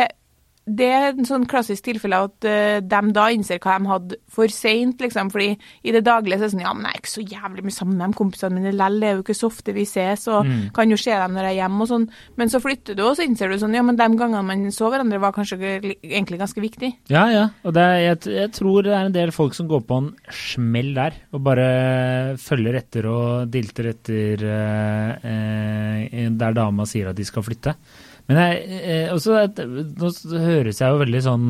det 0.78 0.88
er 0.94 1.08
en 1.12 1.26
sånn 1.28 1.46
klassisk 1.50 1.84
tilfelle 1.88 2.20
at 2.28 2.46
uh, 2.48 2.80
de 2.80 3.02
da 3.16 3.26
innser 3.34 3.60
hva 3.60 3.78
de 3.82 3.90
hadde 3.90 4.18
for 4.32 4.48
seint, 4.54 5.02
liksom. 5.04 5.30
Fordi 5.34 5.50
i 5.84 5.92
det 5.96 6.04
daglige 6.08 6.38
så 6.40 6.46
er 6.46 6.48
det 6.48 6.54
sånn 6.56 6.64
Ja, 6.66 6.74
men 6.74 6.86
jeg 6.88 6.94
er 6.96 7.02
ikke 7.02 7.12
så 7.14 7.24
jævlig 7.26 7.64
mye 7.68 7.76
sammen 7.78 7.98
med 8.00 8.12
de 8.14 8.20
kompisene 8.22 8.58
mine 8.60 8.74
lell, 8.76 9.00
det 9.02 9.10
er 9.10 9.16
jo 9.18 9.24
ikke 9.26 9.36
så 9.42 9.50
ofte 9.52 9.74
vi 9.76 9.86
ses, 9.90 10.28
og 10.32 10.46
Mm. 10.46 10.72
kan 10.74 10.90
jo 10.90 10.98
se 10.98 11.12
dem 11.12 11.34
når 11.36 11.44
jeg 11.50 11.52
er 11.58 11.60
hjemme 11.62 11.82
og 11.82 11.90
sånn. 11.92 12.08
Men 12.38 12.50
så 12.50 12.62
flytter 12.64 12.96
du, 12.96 13.04
og 13.06 13.16
så 13.18 13.26
innser 13.28 13.50
du 13.52 13.58
sånn 13.62 13.74
Ja, 13.76 13.82
men 13.84 13.96
de 14.00 14.08
gangene 14.18 14.44
man 14.46 14.66
så 14.72 14.90
hverandre, 14.92 15.20
var 15.22 15.32
kanskje 15.34 15.58
egentlig 16.02 16.40
ganske 16.40 16.62
viktig. 16.62 16.94
Ja, 17.10 17.26
ja. 17.30 17.50
Og 17.64 17.74
det 17.74 17.82
er, 17.82 17.98
jeg, 18.10 18.20
jeg 18.36 18.52
tror 18.58 18.84
det 18.84 18.94
er 18.94 19.06
en 19.06 19.12
del 19.16 19.32
folk 19.32 19.54
som 19.58 19.68
går 19.68 19.82
på 19.88 19.98
en 20.02 20.12
smell 20.32 20.94
der, 20.96 21.14
og 21.34 21.44
bare 21.44 22.38
følger 22.42 22.76
etter 22.82 23.06
og 23.12 23.52
dilter 23.52 23.90
etter 23.92 24.46
eh, 24.46 25.12
eh, 25.24 26.30
der 26.42 26.54
dama 26.58 26.86
sier 26.90 27.10
at 27.12 27.18
de 27.20 27.26
skal 27.28 27.44
flytte. 27.46 27.76
Men 28.32 28.42
jeg, 28.42 28.82
eh, 28.82 29.14
også, 29.14 29.46
nå 30.00 30.12
høres 30.46 30.82
jeg 30.82 30.94
jo 30.94 31.00
veldig 31.02 31.22
sånn 31.26 31.48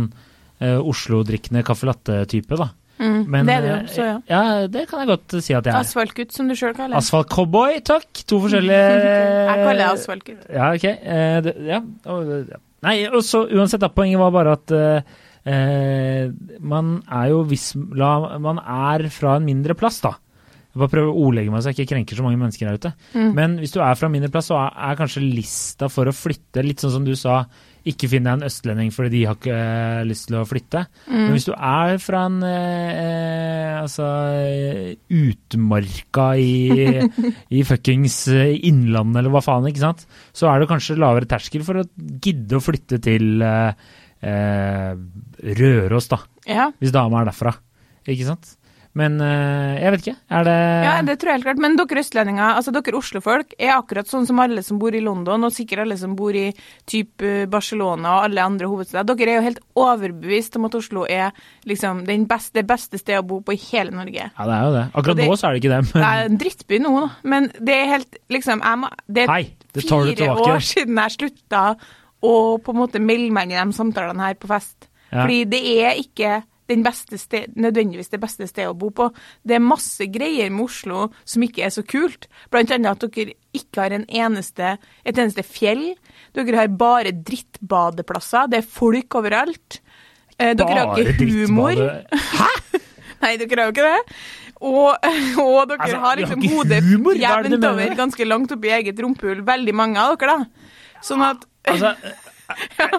eh, 0.62 0.78
Oslo-drikkende 0.78 1.62
caffè 1.68 1.90
latte-type, 1.90 2.58
da. 2.58 2.72
Mm, 3.02 3.22
Men, 3.34 3.48
det 3.50 3.54
er 3.56 3.64
det 3.64 3.70
jo, 3.70 3.78
eh, 3.78 3.94
så 3.96 4.04
ja. 4.06 4.18
Ja, 4.30 4.42
det 4.70 4.84
kan 4.90 5.02
jeg 5.02 5.10
godt 5.10 5.36
si 5.42 5.56
at 5.58 5.66
jeg 5.66 5.74
er. 5.74 5.80
Asfaltgutt, 5.80 6.36
som 6.36 6.50
du 6.52 6.54
sjøl 6.58 6.76
kaller 6.78 6.94
det. 6.94 7.02
Asfalt-cowboy, 7.02 7.80
takk! 7.88 8.24
To 8.30 8.42
forskjellige 8.44 8.82
Jeg 9.50 9.64
kaller 9.64 9.82
det 9.82 9.88
asfaltgutt. 9.90 10.44
Ja, 10.54 10.70
ok. 10.76 10.86
Eh, 10.92 11.38
det, 11.48 11.56
ja. 11.66 11.82
Nei, 12.86 12.96
og 13.10 13.22
så 13.26 13.46
uansett, 13.50 13.82
da, 13.82 13.90
poenget 13.94 14.22
var 14.22 14.34
bare 14.36 14.54
at 14.58 14.74
eh, 14.78 15.16
eh, 15.50 16.30
man 16.62 17.00
er 17.10 17.32
jo 17.34 17.42
hvis 17.50 17.72
la, 17.98 18.38
Man 18.42 18.62
er 18.62 19.08
fra 19.14 19.40
en 19.40 19.50
mindre 19.50 19.78
plass, 19.78 20.02
da. 20.06 20.16
Jeg 20.72 20.80
bare 20.80 20.92
prøver 20.94 21.12
å 21.12 21.26
ordlegge 21.28 21.52
meg 21.52 21.64
så 21.64 21.72
jeg 21.72 21.82
ikke 21.82 21.92
krenker 21.96 22.16
så 22.16 22.24
mange 22.24 22.40
mennesker 22.40 22.70
der 22.70 22.80
ute. 22.80 22.94
Mm. 23.12 23.32
Men 23.36 23.58
hvis 23.60 23.74
du 23.76 23.82
er 23.84 23.98
fra 24.00 24.08
mindre 24.12 24.32
plass, 24.32 24.48
så 24.48 24.56
er, 24.62 24.72
er 24.92 25.00
kanskje 25.02 25.24
lista 25.26 25.90
for 25.92 26.08
å 26.08 26.16
flytte 26.16 26.64
litt 26.64 26.80
sånn 26.84 26.94
som 26.96 27.08
du 27.08 27.12
sa 27.20 27.42
ikke 27.82 28.06
finn 28.12 28.28
deg 28.28 28.36
en 28.38 28.46
østlending 28.46 28.92
fordi 28.94 29.10
de 29.16 29.22
har 29.26 29.38
ikke 29.40 29.56
uh, 29.58 30.04
lyst 30.06 30.28
til 30.30 30.38
å 30.38 30.46
flytte. 30.46 30.84
Men 31.10 31.32
hvis 31.34 31.48
du 31.50 31.54
er 31.56 31.96
fra 32.02 32.20
en 32.30 32.38
eh, 32.46 33.80
altså 33.82 34.06
utmarka 35.10 36.28
i, 36.38 37.02
i 37.58 37.64
fuckings 37.68 38.20
innlandet 38.30 39.24
eller 39.24 39.34
hva 39.34 39.42
faen, 39.46 39.66
ikke 39.72 39.84
sant, 39.84 40.06
så 40.30 40.52
er 40.52 40.62
det 40.62 40.70
kanskje 40.70 41.00
lavere 41.02 41.30
terskel 41.30 41.66
for 41.66 41.82
å 41.82 41.88
gidde 42.22 42.60
å 42.60 42.64
flytte 42.64 43.02
til 43.02 43.42
uh, 43.42 43.74
Røros, 45.42 46.12
da, 46.12 46.22
Ja. 46.46 46.70
hvis 46.78 46.94
dama 46.94 47.24
er 47.24 47.32
derfra. 47.32 47.56
Ikke 48.06 48.30
sant? 48.30 48.56
Men 48.94 49.22
eh, 49.24 49.78
jeg 49.80 49.92
vet 49.94 50.02
ikke. 50.04 50.14
Er 50.36 50.44
det 50.44 50.56
Ja, 50.84 50.94
det 51.08 51.14
tror 51.22 51.30
jeg 51.32 51.38
helt 51.40 51.46
klart. 51.48 51.62
Men 51.64 51.78
dere 51.80 52.02
østlendinger, 52.02 52.58
altså 52.58 52.74
dere 52.76 52.98
Oslo-folk, 53.00 53.54
er 53.56 53.72
akkurat 53.78 54.10
sånn 54.12 54.26
som 54.28 54.42
alle 54.44 54.64
som 54.68 54.82
bor 54.82 54.92
i 54.98 55.00
London, 55.04 55.48
og 55.48 55.54
sikkert 55.56 55.86
alle 55.86 55.96
som 56.02 56.16
bor 56.20 56.36
i 56.36 56.50
type 56.92 57.46
Barcelona 57.52 58.18
og 58.18 58.26
alle 58.28 58.44
andre 58.44 58.68
hovedsteder. 58.68 59.08
Dere 59.16 59.32
er 59.32 59.40
jo 59.40 59.46
helt 59.48 59.62
overbevist 59.80 60.60
om 60.60 60.68
at 60.68 60.76
Oslo 60.82 61.06
er 61.08 61.32
liksom 61.70 62.04
den 62.10 62.28
beste, 62.28 62.58
det 62.60 62.66
beste 62.68 63.00
stedet 63.00 63.24
å 63.24 63.28
bo 63.32 63.40
på 63.48 63.56
i 63.56 63.62
hele 63.70 63.96
Norge. 63.96 64.28
Ja, 64.28 64.50
det 64.52 64.58
er 64.60 64.68
jo 64.68 64.76
det. 64.76 64.86
Akkurat 64.92 65.16
det- 65.22 65.30
nå 65.32 65.40
så 65.40 65.48
er 65.48 65.54
det 65.54 65.64
ikke 65.64 65.74
det, 65.78 65.94
Det 65.94 66.04
er 66.12 66.26
en 66.26 66.38
drittby 66.38 66.80
nå, 66.84 66.94
da. 67.00 67.10
Men 67.24 67.52
det 67.64 67.76
er 67.80 67.86
helt 67.96 68.16
liksom 68.30 68.60
jeg 68.62 68.78
må, 68.84 68.90
Det 69.08 69.24
er 69.24 69.28
Hei, 69.32 69.44
det 69.74 69.84
fire 69.88 70.36
år 70.36 70.60
siden 70.60 70.96
jeg 71.00 71.18
slutta 71.18 71.78
å 72.22 72.62
på 72.62 72.70
en 72.76 72.78
måte 72.84 73.00
melde 73.00 73.32
meg 73.32 73.50
inn 73.50 73.56
i 73.58 73.64
de 73.64 73.72
samtalene 73.74 74.20
her 74.20 74.36
på 74.36 74.48
fest. 74.52 74.90
Ja. 75.12 75.24
Fordi 75.24 75.46
det 75.50 75.62
er 75.80 75.96
ikke 76.00 76.44
sted, 77.20 77.54
nødvendigvis 77.56 78.10
det 78.12 78.20
beste 78.22 78.48
stedet 78.48 78.70
å 78.72 78.78
bo 78.78 78.90
på. 78.90 79.10
Det 79.44 79.56
er 79.58 79.64
masse 79.64 80.08
greier 80.12 80.50
med 80.50 80.66
Oslo 80.66 81.10
som 81.26 81.44
ikke 81.44 81.66
er 81.66 81.74
så 81.74 81.84
kult. 81.84 82.28
Blant 82.52 82.72
annet 82.72 83.04
at 83.04 83.12
dere 83.16 83.36
ikke 83.54 83.82
har 83.84 83.92
en 83.98 84.06
eneste, 84.08 84.78
et 85.06 85.18
eneste 85.18 85.44
fjell. 85.44 85.96
Dere 86.34 86.58
har 86.58 86.68
bare 86.68 87.12
drittbadeplasser. 87.12 88.48
Det 88.52 88.62
er 88.62 88.70
folk 88.70 89.20
overalt. 89.20 89.82
Eh, 90.38 90.54
Dere 90.56 90.86
har 90.88 90.98
ikke 91.04 91.28
humor. 91.28 91.76
Hæ?! 92.12 92.52
Nei, 93.22 93.36
dere 93.38 93.60
har 93.62 93.70
jo 93.70 93.74
ikke 93.76 93.86
det. 93.86 94.16
Og, 94.62 94.96
og 95.42 95.70
dere 95.70 95.78
Altså, 95.82 96.00
har 96.02 96.18
liksom 96.18 96.42
hodet 96.50 96.82
jevnt 97.18 97.66
over 97.66 97.96
ganske 97.98 98.26
langt 98.26 98.54
oppi 98.56 98.72
eget 98.74 99.00
rumpehull, 99.02 99.44
veldig 99.46 99.76
mange 99.78 100.02
av 100.02 100.18
dere, 100.22 100.40
da. 100.42 100.72
Sånn 101.06 101.22
at 101.26 101.46
Altså, 101.70 101.92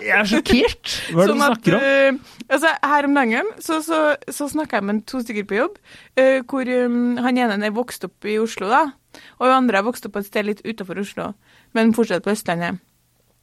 jeg 0.02 0.14
er 0.18 0.28
sjokkert. 0.28 0.94
Hva 1.12 1.24
er 1.24 1.32
det 1.32 1.32
du 1.32 1.32
sånn 1.32 1.42
snakker 1.42 1.76
om? 1.78 1.82
Uh, 1.82 2.44
altså, 2.48 2.72
her 2.92 3.08
om 3.08 3.18
dagen 3.20 3.50
så, 3.64 3.80
så, 3.86 4.00
så 4.28 4.48
snakka 4.52 4.80
jeg 4.80 4.88
med 4.90 5.02
to 5.10 5.22
stykker 5.24 5.48
på 5.48 5.58
jobb, 5.58 5.80
uh, 6.20 6.38
hvor 6.50 6.72
um, 6.86 7.02
han 7.24 7.40
ene 7.40 7.58
er 7.68 7.76
vokst 7.76 8.06
opp 8.08 8.28
i 8.28 8.38
Oslo, 8.42 8.70
da, 8.72 8.86
og 9.38 9.46
han 9.46 9.58
andre 9.62 9.82
er 9.82 9.88
vokst 9.88 10.08
opp 10.08 10.16
på 10.16 10.22
et 10.24 10.30
sted 10.30 10.48
litt 10.48 10.64
utenfor 10.64 11.02
Oslo, 11.02 11.32
men 11.76 11.94
fortsatt 11.96 12.24
på 12.24 12.34
Østlandet. 12.34 12.82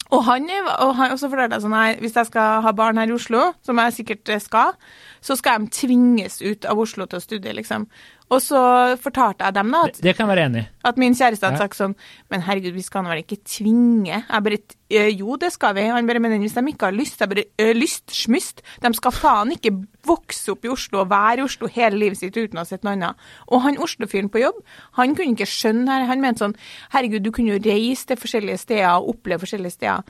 Og 0.09 0.23
han, 0.25 0.47
og 0.81 0.95
han 0.97 1.11
også 1.13 1.29
fortalte 1.29 1.59
sånn 1.61 1.75
nei, 1.75 1.91
hvis 2.01 2.15
jeg 2.17 2.29
skal 2.31 2.63
ha 2.65 2.71
barn 2.73 2.97
her 2.97 3.11
i 3.11 3.13
Oslo, 3.13 3.51
som 3.65 3.77
jeg 3.77 3.99
sikkert 3.99 4.31
skal, 4.41 4.73
så 5.21 5.37
skal 5.37 5.61
de 5.61 5.73
tvinges 5.75 6.39
ut 6.41 6.65
av 6.65 6.81
Oslo 6.81 7.05
til 7.05 7.19
å 7.19 7.21
studere, 7.21 7.59
liksom. 7.59 7.85
Og 8.29 8.41
så 8.45 8.59
fortalte 9.01 9.41
jeg 9.47 9.55
dem 9.55 9.71
da 9.73 9.79
at 9.87 9.95
Det 10.05 10.11
kan 10.15 10.27
jeg 10.27 10.37
være 10.37 10.45
enig 10.51 10.67
at 10.85 10.97
min 11.01 11.13
kjæreste 11.17 11.47
hadde 11.47 11.57
Ja. 11.57 11.63
sagt 11.65 11.75
sånn 11.79 11.95
Men 12.29 12.41
herregud, 12.45 12.73
vi 12.73 12.81
skal 12.85 13.03
vel 13.03 13.23
ikke 13.23 13.39
tvinge? 13.43 14.23
Jeg 14.29 14.43
bare 14.43 14.57
«Eh, 14.91 15.09
Jo, 15.17 15.35
det 15.35 15.51
skal 15.53 15.73
vi. 15.75 15.81
Han 15.89 16.05
bare 16.07 16.19
Men 16.19 16.39
hvis 16.41 16.53
de 16.53 16.61
ikke 16.71 16.85
har 16.85 16.91
lyst, 16.93 17.19
jeg 17.19 17.29
bare 17.29 17.43
ø, 17.59 17.73
Lyst? 17.73 18.11
Smyst? 18.11 18.61
De 18.81 18.93
skal 18.93 19.11
faen 19.11 19.51
ikke 19.51 19.73
vokse 20.05 20.49
opp 20.51 20.63
i 20.65 20.69
Oslo 20.69 21.01
og 21.01 21.09
være 21.09 21.39
i 21.39 21.43
Oslo 21.43 21.67
hele 21.67 21.97
livet 21.97 22.17
sitt 22.17 22.37
uten 22.37 22.57
å 22.57 22.61
ha 22.61 22.65
sett 22.65 22.83
noe 22.83 22.93
annet. 22.93 23.15
Og 23.51 23.61
han 23.61 23.77
Oslo-fyren 23.77 24.29
på 24.29 24.39
jobb, 24.41 24.61
han 24.93 25.15
kunne 25.15 25.35
ikke 25.35 25.45
skjønne 25.49 25.87
her. 25.89 26.05
Han 26.09 26.21
mente 26.21 26.39
sånn 26.45 26.55
Herregud, 26.93 27.21
du 27.23 27.31
kunne 27.31 27.57
jo 27.57 27.61
reise 27.65 28.05
til 28.07 28.17
forskjellige 28.17 28.59
steder 28.59 28.89
og 29.01 29.09
oppleve 29.15 29.41
forskjellige 29.45 29.71
steder. 29.77 30.03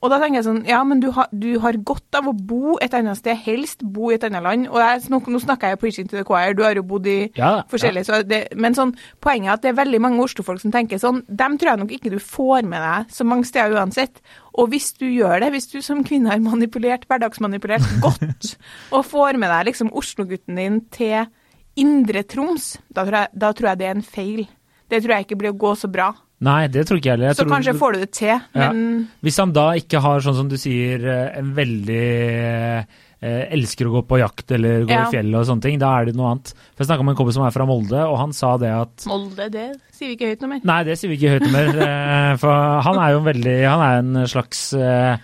Og 0.00 0.08
da 0.08 0.16
tenker 0.16 0.38
jeg 0.38 0.46
sånn, 0.46 0.60
ja, 0.64 0.78
men 0.88 1.02
du 1.02 1.10
har, 1.12 1.28
du 1.28 1.58
har 1.60 1.76
godt 1.84 2.16
av 2.16 2.30
å 2.30 2.32
bo 2.32 2.78
et 2.80 2.94
annet 2.96 3.18
sted, 3.18 3.36
helst 3.44 3.82
bo 3.84 4.08
i 4.08 4.14
et 4.16 4.22
annet 4.24 4.44
land. 4.46 4.68
Og 4.72 4.78
jeg, 4.80 5.02
nå, 5.12 5.18
nå 5.28 5.40
snakker 5.42 5.68
jeg 5.68 5.76
jo 5.76 5.80
preaching 5.82 6.08
to 6.08 6.16
the 6.16 6.24
choir, 6.24 6.54
du 6.56 6.62
har 6.64 6.78
jo 6.78 6.84
bodd 6.88 7.08
i 7.10 7.18
Ja, 7.36 7.50
ja. 7.58 7.64
forskjellige, 7.68 8.06
så 8.08 8.22
det, 8.24 8.38
men 8.56 8.76
sånn, 8.76 8.94
poenget 9.20 9.50
er 9.50 9.58
at 9.58 9.66
det 9.66 9.72
er 9.74 9.80
veldig 9.82 10.00
mange 10.06 10.24
Oslo-folk 10.24 10.62
som 10.62 10.72
tenker 10.72 11.00
sånn, 11.02 11.20
dem 11.28 11.58
tror 11.60 11.74
jeg 11.74 11.82
nok 11.82 11.92
ikke 11.98 12.14
du 12.14 12.16
får 12.22 12.64
med 12.70 12.80
deg 12.86 13.12
så 13.12 13.26
mange 13.28 13.48
steder 13.48 13.76
uansett. 13.76 14.22
Og 14.56 14.72
hvis 14.72 14.88
du 14.96 15.04
gjør 15.04 15.44
det, 15.44 15.52
hvis 15.52 15.68
du 15.74 15.78
som 15.84 16.00
kvinne 16.06 16.32
har 16.32 16.40
manipulert, 16.44 17.04
hverdagsmanipulert 17.10 17.84
godt, 18.06 18.54
og 18.96 19.04
får 19.10 19.36
med 19.42 19.52
deg 19.52 19.68
liksom 19.68 19.92
Oslo-gutten 20.00 20.56
din 20.62 20.80
til 20.96 21.28
Indre 21.80 22.24
Troms, 22.28 22.72
da 22.88 23.04
tror, 23.04 23.20
jeg, 23.20 23.36
da 23.44 23.52
tror 23.52 23.72
jeg 23.72 23.82
det 23.82 23.90
er 23.90 23.96
en 23.98 24.10
feil. 24.16 24.42
Det 24.90 25.04
tror 25.04 25.14
jeg 25.18 25.28
ikke 25.28 25.38
blir 25.44 25.52
å 25.52 25.60
gå 25.60 25.76
så 25.78 25.92
bra. 25.92 26.10
Nei, 26.40 26.68
det 26.72 26.86
tror 26.88 26.96
ikke 26.96 27.10
jeg 27.10 27.18
heller. 27.18 27.34
Så 27.36 27.44
tror- 27.44 27.52
kanskje 27.52 27.74
får 27.76 27.92
du 27.92 27.98
det 28.00 28.12
til, 28.16 28.28
Ja. 28.54 28.72
men 28.72 29.08
Hvis 29.22 29.36
han 29.38 29.52
da 29.52 29.72
ikke 29.76 30.00
har, 30.00 30.20
sånn 30.20 30.34
som 30.36 30.48
du 30.48 30.56
sier, 30.56 31.04
eh, 31.04 31.38
en 31.38 31.54
veldig 31.54 32.86
eh, 33.22 33.44
elsker 33.52 33.84
å 33.84 33.92
gå 33.98 34.02
på 34.08 34.18
jakt 34.22 34.50
eller 34.56 34.86
gå 34.86 34.90
Ja. 34.94 35.02
i 35.06 35.10
fjellet 35.12 35.34
og 35.36 35.44
sånne 35.44 35.60
ting, 35.60 35.78
da 35.78 35.90
er 36.00 36.06
det 36.06 36.14
noe 36.16 36.30
annet. 36.32 36.54
For 36.74 36.84
Jeg 36.84 36.86
snakka 36.88 37.04
med 37.04 37.12
en 37.12 37.16
kompis 37.20 37.34
som 37.34 37.44
er 37.44 37.50
fra 37.50 37.66
Molde, 37.66 38.00
og 38.08 38.16
han 38.16 38.32
sa 38.32 38.56
det 38.56 38.70
at 38.72 39.04
Molde, 39.06 39.50
det 39.52 39.76
sier 39.92 40.08
vi 40.08 40.16
ikke 40.16 40.30
høyt 40.32 40.40
noe 40.40 40.48
mer. 40.54 40.60
Nei, 40.64 40.82
det 40.84 40.96
sier 40.98 41.10
vi 41.10 41.18
ikke 41.18 41.34
høyt 41.38 41.42
noe 41.42 41.52
mer. 41.52 41.82
eh, 42.32 42.36
For 42.40 42.80
han 42.80 42.96
er 42.98 43.10
jo 43.12 43.18
en 43.18 43.28
veldig 43.34 43.68
Han 43.68 43.80
er 43.80 43.98
en 43.98 44.26
slags 44.26 44.72
eh, 44.72 45.18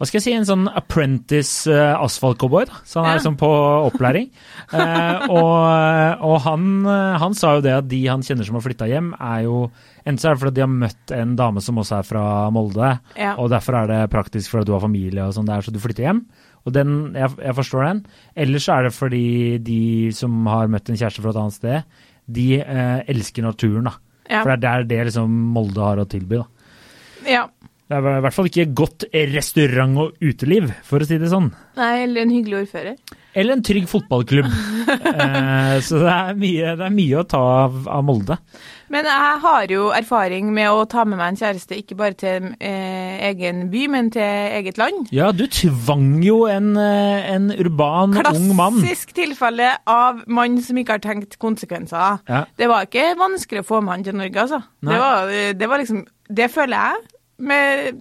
hva 0.00 0.06
skal 0.08 0.16
jeg 0.16 0.24
si, 0.24 0.32
en 0.32 0.46
sånn 0.48 0.62
apprentice 0.72 1.68
uh, 1.68 2.00
asfaltcowboy. 2.00 2.64
Så 2.88 3.02
han 3.02 3.10
er 3.10 3.12
Ja. 3.12 3.18
liksom 3.20 3.34
på 3.36 3.50
opplæring. 3.90 4.30
Uh, 4.72 5.26
og 5.36 6.24
og 6.30 6.36
han, 6.46 6.64
eh, 6.88 7.18
han 7.20 7.34
sa 7.36 7.54
jo 7.58 7.62
det 7.64 7.72
at 7.76 7.88
de 7.90 7.98
han 8.08 8.22
kjenner 8.24 8.46
som 8.48 8.56
har 8.56 8.64
flytta 8.64 8.88
hjem, 8.88 9.12
er 9.20 9.42
jo 9.44 9.70
Enten 10.00 10.16
så 10.22 10.30
er 10.30 10.34
det 10.34 10.40
fordi 10.40 10.54
de 10.56 10.62
har 10.64 10.72
møtt 10.72 11.12
en 11.12 11.34
dame 11.36 11.60
som 11.60 11.76
også 11.76 11.98
er 11.98 12.06
fra 12.08 12.22
Molde, 12.50 12.88
Ja. 13.20 13.34
og 13.36 13.50
derfor 13.52 13.76
er 13.82 13.86
det 13.90 14.10
praktisk 14.10 14.48
fordi 14.54 14.64
du 14.64 14.72
har 14.72 14.80
familie 14.80 15.26
og 15.26 15.34
sånn 15.36 15.44
der, 15.44 15.60
så 15.60 15.70
du 15.74 15.78
flytter 15.78 16.06
hjem. 16.06 16.22
Og 16.64 16.72
den, 16.72 16.94
jeg, 17.14 17.34
jeg 17.36 17.54
forstår 17.58 17.84
den. 17.84 18.00
Eller 18.34 18.58
så 18.64 18.78
er 18.78 18.82
det 18.88 18.94
fordi 18.96 19.58
de 19.60 20.10
som 20.16 20.46
har 20.48 20.72
møtt 20.72 20.88
en 20.88 20.96
kjæreste 20.96 21.20
fra 21.20 21.34
et 21.34 21.40
annet 21.42 21.58
sted, 21.58 21.84
de 22.32 22.46
uh, 22.64 23.02
elsker 23.12 23.44
naturen, 23.44 23.90
da. 23.90 23.92
Ja. 24.30 24.40
For 24.40 24.54
det 24.56 24.56
er 24.56 24.64
der 24.64 24.88
det 24.88 25.04
liksom 25.10 25.36
Molde 25.52 25.84
har 25.84 26.00
å 26.00 26.08
tilby. 26.08 26.40
da. 26.40 26.46
ja. 27.28 27.44
Det 27.90 27.98
er 27.98 28.20
i 28.20 28.22
hvert 28.22 28.34
fall 28.36 28.46
ikke 28.46 28.68
godt 28.78 29.04
restaurant- 29.34 29.98
og 29.98 30.20
uteliv, 30.22 30.68
for 30.86 31.02
å 31.02 31.06
si 31.08 31.16
det 31.18 31.32
sånn. 31.32 31.48
Nei, 31.74 32.04
eller 32.04 32.22
en 32.22 32.30
hyggelig 32.30 32.60
ordfører. 32.60 33.16
Eller 33.34 33.56
en 33.56 33.64
trygg 33.66 33.88
fotballklubb. 33.90 34.46
eh, 35.10 35.74
så 35.82 35.98
det 35.98 36.12
er, 36.12 36.38
mye, 36.38 36.76
det 36.78 36.86
er 36.86 36.94
mye 36.94 37.18
å 37.18 37.26
ta 37.26 37.40
av, 37.64 37.80
av 37.90 38.06
Molde. 38.06 38.38
Men 38.94 39.10
jeg 39.10 39.34
har 39.42 39.74
jo 39.74 39.90
erfaring 39.94 40.54
med 40.54 40.70
å 40.70 40.86
ta 40.90 41.02
med 41.02 41.18
meg 41.18 41.32
en 41.32 41.40
kjæreste 41.42 41.80
ikke 41.82 41.98
bare 41.98 42.18
til 42.22 42.48
eh, 42.62 43.18
egen 43.32 43.66
by, 43.74 43.84
men 43.90 44.14
til 44.14 44.22
eget 44.60 44.78
land. 44.78 45.10
Ja, 45.14 45.34
du 45.34 45.48
tvang 45.50 46.22
jo 46.22 46.44
en, 46.50 46.72
eh, 46.78 47.26
en 47.34 47.50
urban 47.58 48.14
ung 48.22 48.50
mann. 48.54 48.78
Klassisk 48.84 49.18
tilfelle 49.18 49.76
av 49.90 50.22
mann 50.30 50.62
som 50.62 50.78
ikke 50.78 51.00
har 51.00 51.08
tenkt 51.10 51.40
konsekvenser. 51.42 52.22
Ja. 52.30 52.44
Det 52.54 52.70
var 52.70 52.86
ikke 52.86 53.16
vanskelig 53.18 53.66
å 53.66 53.72
få 53.74 53.82
med 53.82 53.98
han 53.98 54.10
til 54.12 54.22
Norge, 54.22 54.46
altså. 54.46 54.62
Det 54.78 55.06
var, 55.08 55.38
det 55.58 55.74
var 55.74 55.82
liksom 55.82 56.06
Det 56.30 56.46
føler 56.54 56.78
jeg, 56.78 57.08
med 57.40 57.96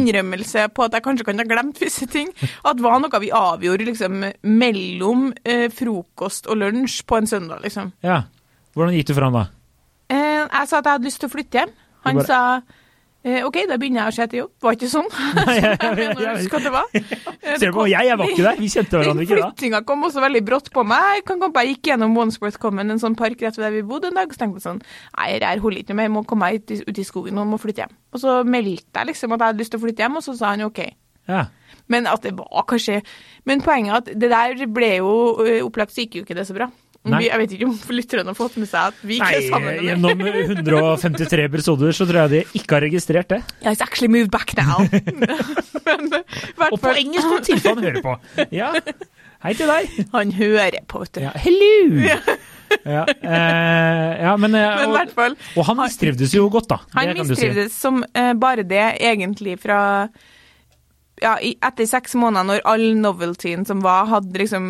innrømmelse 0.00 0.66
på 0.74 0.84
at 0.86 0.96
jeg 0.96 1.04
kanskje 1.04 1.26
kan 1.28 1.38
ha 1.38 1.46
glemt 1.48 1.78
visse 1.80 2.06
ting, 2.10 2.28
at 2.64 2.76
det 2.76 2.84
var 2.84 3.00
noe 3.02 3.20
vi 3.22 3.30
avgjorde 3.30 3.86
liksom 3.88 4.20
mellom 4.42 5.30
eh, 5.44 5.68
frokost 5.72 6.46
og 6.50 6.60
lunsj 6.62 7.00
på 7.06 7.20
en 7.20 7.30
søndag, 7.30 7.62
liksom. 7.64 7.92
Ja. 8.06 8.22
Hvordan 8.74 8.94
gikk 8.96 9.10
du 9.10 9.14
fram 9.16 9.34
da? 9.38 9.46
Eh, 10.10 10.42
jeg 10.46 10.68
sa 10.70 10.78
at 10.80 10.84
jeg 10.84 10.92
hadde 10.98 11.08
lyst 11.08 11.20
til 11.22 11.30
å 11.30 11.34
flytte 11.34 11.58
hjem. 11.62 11.72
Han 12.06 12.16
bare- 12.20 12.26
sa 12.26 12.40
eh, 13.24 13.44
OK, 13.46 13.56
da 13.68 13.76
begynner 13.80 14.00
jeg 14.04 14.12
å 14.12 14.14
se 14.16 14.22
etter 14.24 14.38
jobb. 14.40 14.50
Var 14.64 14.76
ikke 14.78 14.88
sånn. 14.92 15.08
Nei, 15.38 15.56
jeg- 15.60 15.78
jeg- 15.80 16.18
Jeg 16.40 16.52
at 16.56 16.66
det 16.66 16.72
var. 16.72 16.86
Eh, 16.94 17.56
Ser 17.58 17.70
du 17.70 17.76
på, 17.76 17.84
jeg, 17.90 18.16
var 18.20 18.26
ikke 18.32 18.46
der. 18.46 18.56
Vi 18.60 18.68
kjente 18.72 18.96
hverandre 19.00 19.26
ikke 19.26 19.38
da. 19.40 19.50
Flyttinga 19.50 19.82
kom 19.88 20.02
også 20.08 20.22
veldig 20.24 20.42
brått 20.48 20.70
på 20.74 20.84
meg. 20.86 21.20
Jeg 21.20 21.24
kan 21.30 21.40
komme, 21.42 21.64
jeg 21.64 21.74
gikk 21.76 21.90
gjennom 21.92 22.16
Wandsworth 22.16 22.58
Common, 22.62 22.90
en 22.94 23.02
sånn 23.02 23.16
park 23.18 23.40
rett 23.44 23.56
ved 23.60 23.66
der 23.68 23.76
vi 23.76 23.82
bodde 23.86 24.08
en 24.10 24.18
dag, 24.20 24.26
og 24.30 24.34
så 24.36 24.44
tenkte 24.44 24.60
jeg 24.62 24.66
sånn 24.68 24.82
Nei, 25.18 25.28
det 25.38 25.48
her 25.50 25.60
holder 25.64 25.82
ikke 25.84 25.94
mer, 25.98 26.08
jeg 26.08 26.14
må 26.16 26.24
komme 26.26 26.48
meg 26.48 26.60
ut 26.62 26.88
ut 26.88 26.98
i 26.98 27.04
skogen 27.06 27.38
og 27.42 27.46
må 27.50 27.58
flytte 27.60 27.84
hjem. 27.84 27.94
Og 28.14 28.20
så 28.24 28.40
meldte 28.44 29.00
jeg 29.02 29.10
liksom 29.12 29.32
at 29.36 29.40
jeg 29.44 29.52
hadde 29.52 29.62
lyst 29.64 29.74
til 29.74 29.80
å 29.80 29.84
flytte 29.84 30.04
hjem, 30.06 30.16
og 30.20 30.24
så 30.24 30.36
sa 30.38 30.54
han 30.54 30.64
OK. 30.68 30.80
Ja. 31.28 31.44
Men 31.90 32.06
at 32.10 32.22
det 32.24 32.32
var 32.38 32.64
kanskje 32.66 33.02
Men 33.46 33.60
poenget 33.62 33.92
er 33.92 33.96
at 34.00 34.08
det 34.18 34.30
der 34.32 34.66
ble 34.72 34.88
jo 34.96 35.10
opplagt, 35.66 35.92
så 35.94 36.02
gikk 36.04 36.16
jo 36.20 36.22
ikke 36.24 36.34
det 36.38 36.46
så 36.48 36.54
bra. 36.56 36.70
Nei. 37.08 37.22
Jeg 37.24 37.38
vet 37.40 37.52
ikke 37.56 37.66
om 37.70 37.76
lytterne 37.96 38.28
har 38.28 38.36
fått 38.36 38.58
med 38.60 38.68
seg 38.68 38.90
at 38.90 38.98
vi 39.08 39.16
ikke 39.16 39.38
er 39.38 39.44
sammen. 39.48 39.70
med 39.78 39.86
gjennom 39.86 40.20
153 40.20 41.46
episoder 41.48 41.94
så 41.96 42.04
tror 42.04 42.18
jeg 42.26 42.32
de 42.34 42.60
ikke 42.60 42.76
har 42.76 42.84
registrert 42.84 43.30
det. 43.32 43.38
Yeah, 43.64 43.72
it's 43.72 43.80
actually 43.80 44.10
moved 44.12 44.30
back 44.34 44.52
now. 44.58 44.84
Men 45.86 46.10
hvert 46.12 46.74
Og 46.74 46.76
på 46.82 46.92
engelsk 46.92 47.32
og 47.38 47.46
tilfelle 47.48 47.80
han 47.80 47.88
hører 47.88 48.04
på. 48.04 48.16
Ja. 48.52 48.68
Hei 49.40 49.54
til 49.56 49.72
deg. 49.72 49.88
han 50.12 50.32
hører 50.36 50.76
på, 50.92 51.00
vet 51.00 51.14
du. 51.16 51.22
Ja, 51.24 51.32
hello! 51.40 52.10
Ja, 52.84 53.02
eh, 53.08 54.10
ja 54.22 54.34
men, 54.38 54.52
eh, 54.54 54.76
Men 54.82 54.92
hvert 54.94 55.08
og, 55.10 55.16
fall, 55.16 55.32
og 55.58 55.64
han 55.66 55.78
mistrivdes 55.80 56.34
jo 56.36 56.44
godt, 56.52 56.68
da. 56.70 56.76
han 56.92 57.08
Det 57.08 57.16
kan 57.16 57.26
du 57.26 57.32
si. 57.32 57.32
mistrivdes 57.32 57.74
som 57.80 58.04
eh, 58.14 58.30
bare 58.38 58.62
det, 58.62 58.84
egentlig 59.00 59.56
fra 59.58 59.80
ja, 61.20 61.36
etter 61.38 61.88
seks 61.88 62.16
måneder, 62.18 62.48
når 62.48 62.64
all 62.68 62.86
noveltyen 63.00 63.66
som 63.68 63.82
var, 63.84 64.08
hadde 64.10 64.40
liksom 64.40 64.66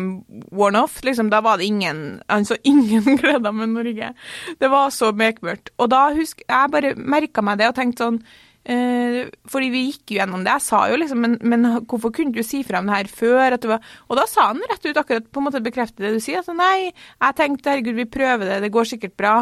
worn 0.51 0.79
off, 0.83 0.99
liksom, 1.05 1.31
da 1.31 1.41
var 1.43 1.57
det 1.57 1.69
ingen 1.71 2.21
Han 2.29 2.45
så 2.45 2.57
ingen 2.63 3.17
gleder 3.21 3.51
med 3.51 3.73
Norge. 3.75 4.13
Det 4.59 4.71
var 4.71 4.89
så 4.89 5.11
bekmørkt. 5.15 5.73
Og 5.77 5.91
da 5.91 6.09
husk, 6.15 6.43
jeg 6.47 6.71
bare 6.71 6.95
merka 6.95 7.43
meg 7.45 7.61
det 7.61 7.71
og 7.71 7.77
tenkte 7.79 8.07
sånn 8.07 8.23
Eh, 8.61 9.25
fordi 9.49 9.71
vi 9.73 9.79
gikk 9.87 10.11
jo 10.13 10.19
gjennom 10.19 10.43
det. 10.45 10.53
Jeg 10.59 10.63
sa 10.67 10.83
jo 10.91 10.97
liksom 11.01 11.23
men, 11.23 11.37
men 11.41 11.65
hvorfor 11.89 12.11
kunne 12.13 12.35
du 12.35 12.45
si 12.45 12.61
fra 12.65 12.77
om 12.81 12.89
det 12.89 12.99
her 12.99 13.09
før? 13.09 13.55
Og 13.57 14.19
da 14.19 14.27
sa 14.29 14.51
han 14.51 14.61
rett 14.69 14.85
ut 14.85 14.99
akkurat 15.01 15.31
på 15.33 15.41
en 15.41 15.47
måte 15.47 15.63
bekrefte 15.65 16.03
det 16.03 16.13
du 16.13 16.21
sier. 16.21 16.43
Altså 16.43 16.53
nei, 16.53 16.91
jeg 16.91 17.37
tenkte 17.39 17.73
herregud, 17.73 17.97
vi 17.97 18.05
prøver 18.05 18.45
det, 18.45 18.59
det 18.67 18.73
går 18.75 18.91
sikkert 18.91 19.17
bra. 19.17 19.35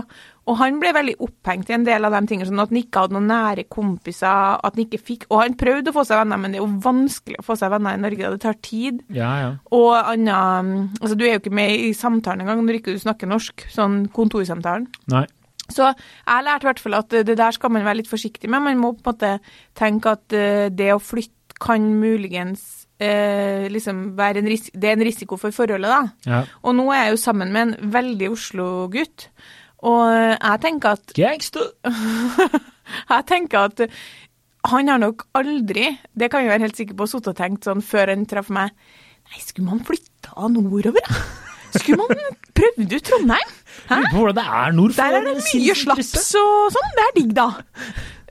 Og 0.49 0.57
han 0.57 0.79
ble 0.81 0.91
veldig 0.95 1.15
opphengt 1.21 1.69
i 1.69 1.75
en 1.75 1.85
del 1.85 2.07
av 2.07 2.15
de 2.15 2.21
tingene, 2.29 2.47
sånn 2.49 2.61
at 2.63 2.71
han 2.71 2.79
ikke 2.81 3.03
hadde 3.03 3.15
noen 3.17 3.29
nære 3.29 3.67
kompiser. 3.69 4.57
at 4.57 4.75
han 4.75 4.85
ikke 4.85 5.01
fikk, 5.01 5.25
Og 5.29 5.43
han 5.43 5.57
prøvde 5.59 5.91
å 5.91 5.97
få 5.99 6.05
seg 6.07 6.17
venner, 6.23 6.37
men 6.41 6.51
det 6.51 6.59
er 6.59 6.65
jo 6.65 6.81
vanskelig 6.81 7.39
å 7.39 7.45
få 7.45 7.57
seg 7.59 7.71
venner 7.75 7.93
i 7.93 8.01
Norge. 8.01 8.31
Det 8.33 8.41
tar 8.41 8.57
tid. 8.65 9.03
Ja, 9.13 9.31
ja. 9.43 9.51
Og 9.71 9.93
anna, 9.93 10.39
altså 11.01 11.15
Du 11.15 11.25
er 11.25 11.37
jo 11.37 11.43
ikke 11.43 11.53
med 11.53 11.75
i 11.77 11.93
samtalen 11.93 12.41
engang 12.41 12.65
når 12.65 12.79
ikke 12.79 12.95
du 12.95 12.99
snakker 12.99 13.29
norsk, 13.29 13.67
sånn 13.69 14.07
kontorsamtalen. 14.09 14.87
Nei. 15.13 15.27
Så 15.69 15.85
jeg 15.85 16.45
lærte 16.45 16.65
i 16.65 16.69
hvert 16.71 16.81
fall 16.81 16.97
at 16.97 17.13
det 17.13 17.37
der 17.37 17.53
skal 17.53 17.69
man 17.69 17.85
være 17.85 18.01
litt 18.01 18.09
forsiktig 18.09 18.49
med. 18.49 18.63
Man 18.65 18.81
må 18.81 18.93
på 18.97 19.05
en 19.05 19.13
måte 19.13 19.33
tenke 19.77 20.15
at 20.17 20.33
eh, 20.33 20.69
det 20.73 20.89
å 20.95 21.01
flytte 21.03 21.37
kan 21.59 21.83
muligens 21.99 22.87
eh, 22.99 23.67
liksom 23.71 24.15
det 24.15 24.87
er 24.87 24.93
en 24.95 25.05
risiko 25.05 25.37
for 25.37 25.51
forholdet, 25.55 25.89
da. 25.91 26.01
Ja. 26.25 26.41
Og 26.63 26.75
nå 26.77 26.87
er 26.93 27.03
jeg 27.05 27.15
jo 27.15 27.21
sammen 27.21 27.53
med 27.53 27.67
en 27.67 27.91
veldig 27.93 28.29
Oslo-gutt. 28.31 29.29
Og 29.87 30.03
jeg 30.11 30.61
tenker 30.65 30.97
at 30.97 31.13
Gangster! 31.15 31.69
Jeg 32.89 33.25
tenker 33.29 33.67
at 33.69 33.81
han 34.69 34.89
har 34.89 34.97
nok 34.99 35.27
aldri, 35.37 35.91
det 36.17 36.27
kan 36.33 36.41
jeg 36.41 36.49
være 36.49 36.65
helt 36.65 36.79
sikker 36.79 36.95
på, 36.97 37.05
sittet 37.07 37.29
og 37.31 37.37
tenkt 37.37 37.67
sånn 37.67 37.83
før 37.85 38.09
han 38.11 38.25
traff 38.27 38.49
meg 38.51 38.73
Nei, 39.29 39.43
skulle 39.45 39.69
man 39.69 39.83
flytta 39.85 40.49
nordover, 40.49 41.05
da? 41.05 41.19
Skulle 41.75 41.99
man 42.01 42.33
prøvd 42.57 42.95
ut 42.95 43.05
Trondheim? 43.05 43.51
Hæ? 43.91 43.99
Hvordan 44.09 44.39
det 44.39 44.45
er 44.57 44.73
nord 44.73 44.95
for 44.97 45.03
Der 45.03 45.17
er 45.19 45.27
det 45.27 45.35
mye 45.37 45.75
slaps 45.77 46.31
og 46.41 46.73
sånn. 46.73 46.95
Det 46.97 47.03
er 47.05 47.13
digg, 47.19 47.35
da. 47.37 47.45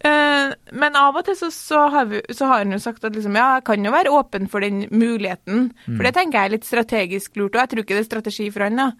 Eh, 0.06 0.52
men 0.78 0.96
av 0.98 1.16
og 1.18 1.26
til 1.26 1.36
så, 1.38 1.50
så, 1.54 1.82
har 1.92 2.08
vi, 2.10 2.22
så 2.34 2.50
har 2.50 2.62
hun 2.62 2.76
jo 2.76 2.80
sagt 2.82 3.04
at 3.06 3.16
liksom, 3.16 3.36
ja, 3.38 3.56
jeg 3.58 3.66
kan 3.66 3.84
jo 3.84 3.94
være 3.94 4.14
åpen 4.14 4.48
for 4.50 4.64
den 4.64 4.84
muligheten. 4.94 5.70
For 5.88 6.06
det 6.06 6.14
tenker 6.16 6.38
jeg 6.38 6.50
er 6.50 6.56
litt 6.56 6.68
strategisk 6.68 7.38
lurt, 7.40 7.56
og 7.56 7.64
jeg 7.64 7.72
tror 7.72 7.84
ikke 7.84 7.96
det 7.96 8.04
er 8.04 8.10
strategi 8.10 8.50
for 8.54 8.66
han. 8.66 8.78
da. 8.78 8.90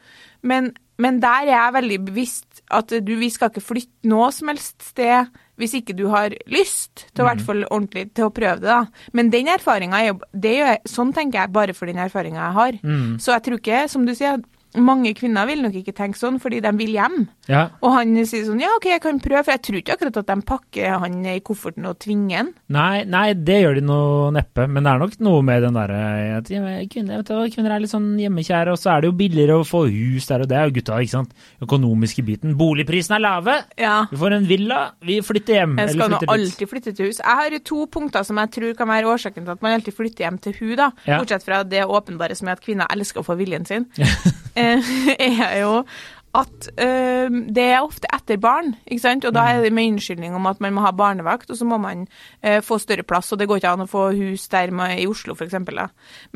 Men, 0.43 0.73
men 0.99 1.21
der 1.23 1.47
er 1.47 1.55
jeg 1.55 1.77
veldig 1.79 2.01
bevisst 2.09 2.65
at 2.75 2.93
du, 2.93 3.15
vi 3.17 3.31
skal 3.33 3.53
ikke 3.53 3.65
flytte 3.65 4.11
noe 4.11 4.33
som 4.35 4.51
helst 4.53 4.91
sted 4.91 5.31
hvis 5.59 5.75
ikke 5.75 5.97
du 5.99 6.05
har 6.13 6.35
lyst 6.47 7.09
til 7.17 7.25
å 7.25 7.33
fall 7.43 7.65
ordentlig 7.67 8.13
til 8.15 8.29
å 8.29 8.35
prøve 8.35 8.61
det. 8.63 8.69
da. 8.71 9.09
Men 9.17 9.31
den 9.35 9.49
erfaringa 9.51 9.99
er 9.99 10.13
jo 10.13 10.77
Sånn 10.87 11.11
tenker 11.17 11.41
jeg 11.41 11.55
bare 11.55 11.75
for 11.75 11.91
den 11.91 11.99
erfaringa 11.99 12.45
jeg 12.45 12.57
har. 12.59 12.79
Så 13.19 13.33
jeg 13.35 13.45
tror 13.47 13.59
ikke, 13.59 13.81
som 13.91 14.07
du 14.07 14.15
sier, 14.15 14.39
mange 14.77 15.15
kvinner 15.17 15.49
vil 15.49 15.63
nok 15.65 15.77
ikke 15.81 15.95
tenke 15.97 16.19
sånn 16.21 16.37
fordi 16.43 16.61
de 16.65 16.73
vil 16.77 16.93
hjem. 16.99 17.23
Ja. 17.49 17.69
Og 17.81 17.95
han 17.95 18.13
sier 18.29 18.45
sånn 18.45 18.61
ja, 18.61 18.75
OK, 18.77 18.91
jeg 18.91 19.03
kan 19.05 19.21
prøve, 19.23 19.45
for 19.47 19.55
jeg 19.55 19.63
tror 19.65 19.79
ikke 19.81 19.97
akkurat 19.97 20.19
at 20.21 20.29
de 20.29 20.37
pakker 20.49 20.99
han 21.05 21.17
i 21.25 21.39
kofferten 21.45 21.89
og 21.89 21.97
tvinger 22.03 22.43
han. 22.43 22.51
Nei, 22.75 23.05
nei, 23.09 23.33
det 23.33 23.61
gjør 23.63 23.79
de 23.79 23.85
nå 23.89 24.01
neppe, 24.37 24.67
men 24.69 24.85
det 24.85 24.93
er 24.93 25.03
nok 25.03 25.17
noe 25.25 25.45
med 25.47 25.65
den 25.65 25.79
derre 25.79 26.03
at 26.39 26.51
kvinner, 26.93 27.25
du, 27.25 27.33
kvinner 27.55 27.75
er 27.75 27.83
litt 27.83 27.93
sånn 27.93 28.11
hjemmekjære, 28.21 28.75
og 28.75 28.81
så 28.81 28.93
er 28.93 29.03
det 29.03 29.11
jo 29.11 29.17
billigere 29.19 29.59
å 29.63 29.67
få 29.67 29.87
hus 29.89 30.29
der, 30.29 30.45
og 30.45 30.51
det 30.51 30.59
er 30.59 30.69
jo 30.69 30.77
gutta, 30.79 31.01
ikke 31.01 31.15
sant. 31.15 31.33
Økonomiske 31.65 32.25
biten. 32.27 32.55
Boligprisene 32.59 33.19
er 33.19 33.25
lave. 33.25 33.57
Ja. 33.81 33.97
Vi 34.13 34.21
får 34.21 34.37
en 34.37 34.49
villa, 34.49 34.81
vi 35.05 35.19
flytter 35.25 35.61
hjem. 35.63 35.79
Jeg 35.81 35.97
skal 35.97 36.13
nå 36.13 36.21
alltid 36.29 36.71
flytte 36.71 36.95
til 36.95 37.11
hus. 37.11 37.23
Jeg 37.25 37.41
har 37.41 37.59
to 37.65 37.87
punkter 37.93 38.27
som 38.27 38.41
jeg 38.43 38.53
tror 38.59 38.77
kan 38.79 38.91
være 38.91 39.11
årsaken 39.15 39.47
til 39.47 39.57
at 39.57 39.65
man 39.65 39.79
alltid 39.79 39.97
flytter 39.97 40.27
hjem 40.27 40.41
til 40.45 40.57
hun, 40.61 40.77
da. 40.79 40.91
Ja. 41.09 41.19
Bortsett 41.23 41.47
fra 41.47 41.63
det 41.65 41.87
åpenbare 41.89 42.37
som 42.39 42.51
er 42.51 42.59
at 42.59 42.65
kvinner 42.65 42.91
elsker 42.93 43.23
å 43.23 43.27
få 43.27 43.39
viljen 43.41 43.67
sin. 43.69 43.89
eh, 44.59 44.95
er 45.49 45.61
jo 45.63 45.75
at 46.39 46.69
eh, 46.77 47.29
det 47.49 47.65
er 47.65 47.81
ofte 47.81 48.09
etter 48.13 48.39
barn, 48.41 48.75
ikke 48.85 49.03
sant? 49.03 49.25
og 49.25 49.35
da 49.35 49.47
er 49.49 49.63
det 49.65 49.73
med 49.75 49.95
unnskyldning 49.95 50.37
om 50.37 50.47
at 50.51 50.61
man 50.63 50.75
må 50.77 50.85
ha 50.85 50.93
barnevakt, 50.95 51.51
og 51.51 51.59
så 51.59 51.67
må 51.69 51.79
man 51.83 52.05
eh, 52.43 52.61
få 52.65 52.79
større 52.83 53.07
plass, 53.09 53.33
og 53.33 53.41
det 53.41 53.49
går 53.49 53.63
ikke 53.63 53.73
an 53.73 53.87
å 53.87 53.91
få 53.91 54.09
hus 54.19 54.45
der 54.53 54.75
med, 54.75 54.99
i 55.01 55.09
Oslo, 55.09 55.35
f.eks. 55.35 55.57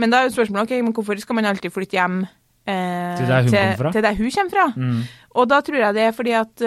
Men 0.00 0.12
da 0.12 0.23
er 0.23 0.31
jo 0.31 0.37
spørsmålet 0.38 0.64
ok, 0.64 0.79
men 0.81 0.97
hvorfor 0.97 1.21
skal 1.21 1.38
man 1.38 1.50
alltid 1.50 1.75
flytte 1.75 1.99
hjem 1.99 2.23
eh, 2.25 3.19
Til 3.21 3.29
der 3.29 3.77
fra? 3.79 3.92
Til 3.92 4.07
der 4.07 4.16
hun 4.18 4.33
kommer 4.33 4.57
fra. 4.57 4.68
Mm. 4.77 5.03
Og 5.37 5.51
da 5.53 5.61
tror 5.66 5.83
jeg 5.83 5.99
det 5.99 6.07
er 6.09 6.16
fordi 6.16 6.35
at 6.40 6.64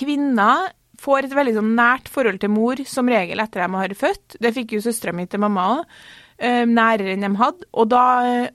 kvinner 0.00 0.70
får 1.00 1.26
et 1.26 1.36
veldig 1.36 1.56
sånn 1.56 1.76
nært 1.78 2.10
forhold 2.12 2.40
til 2.42 2.52
mor 2.52 2.80
som 2.88 3.08
regel 3.08 3.40
etter 3.42 3.64
at 3.64 3.70
de 3.72 3.80
har 3.80 3.94
født. 3.98 4.40
Det 4.42 4.52
fikk 4.56 4.76
jo 4.76 4.82
søstera 4.84 5.14
mi 5.16 5.26
til 5.30 5.42
mamma 5.42 5.68
òg. 5.76 6.00
Nærere 6.40 7.12
enn 7.12 7.26
de 7.26 7.28
hadde. 7.36 7.66
Og 7.76 7.90
da, 7.92 8.04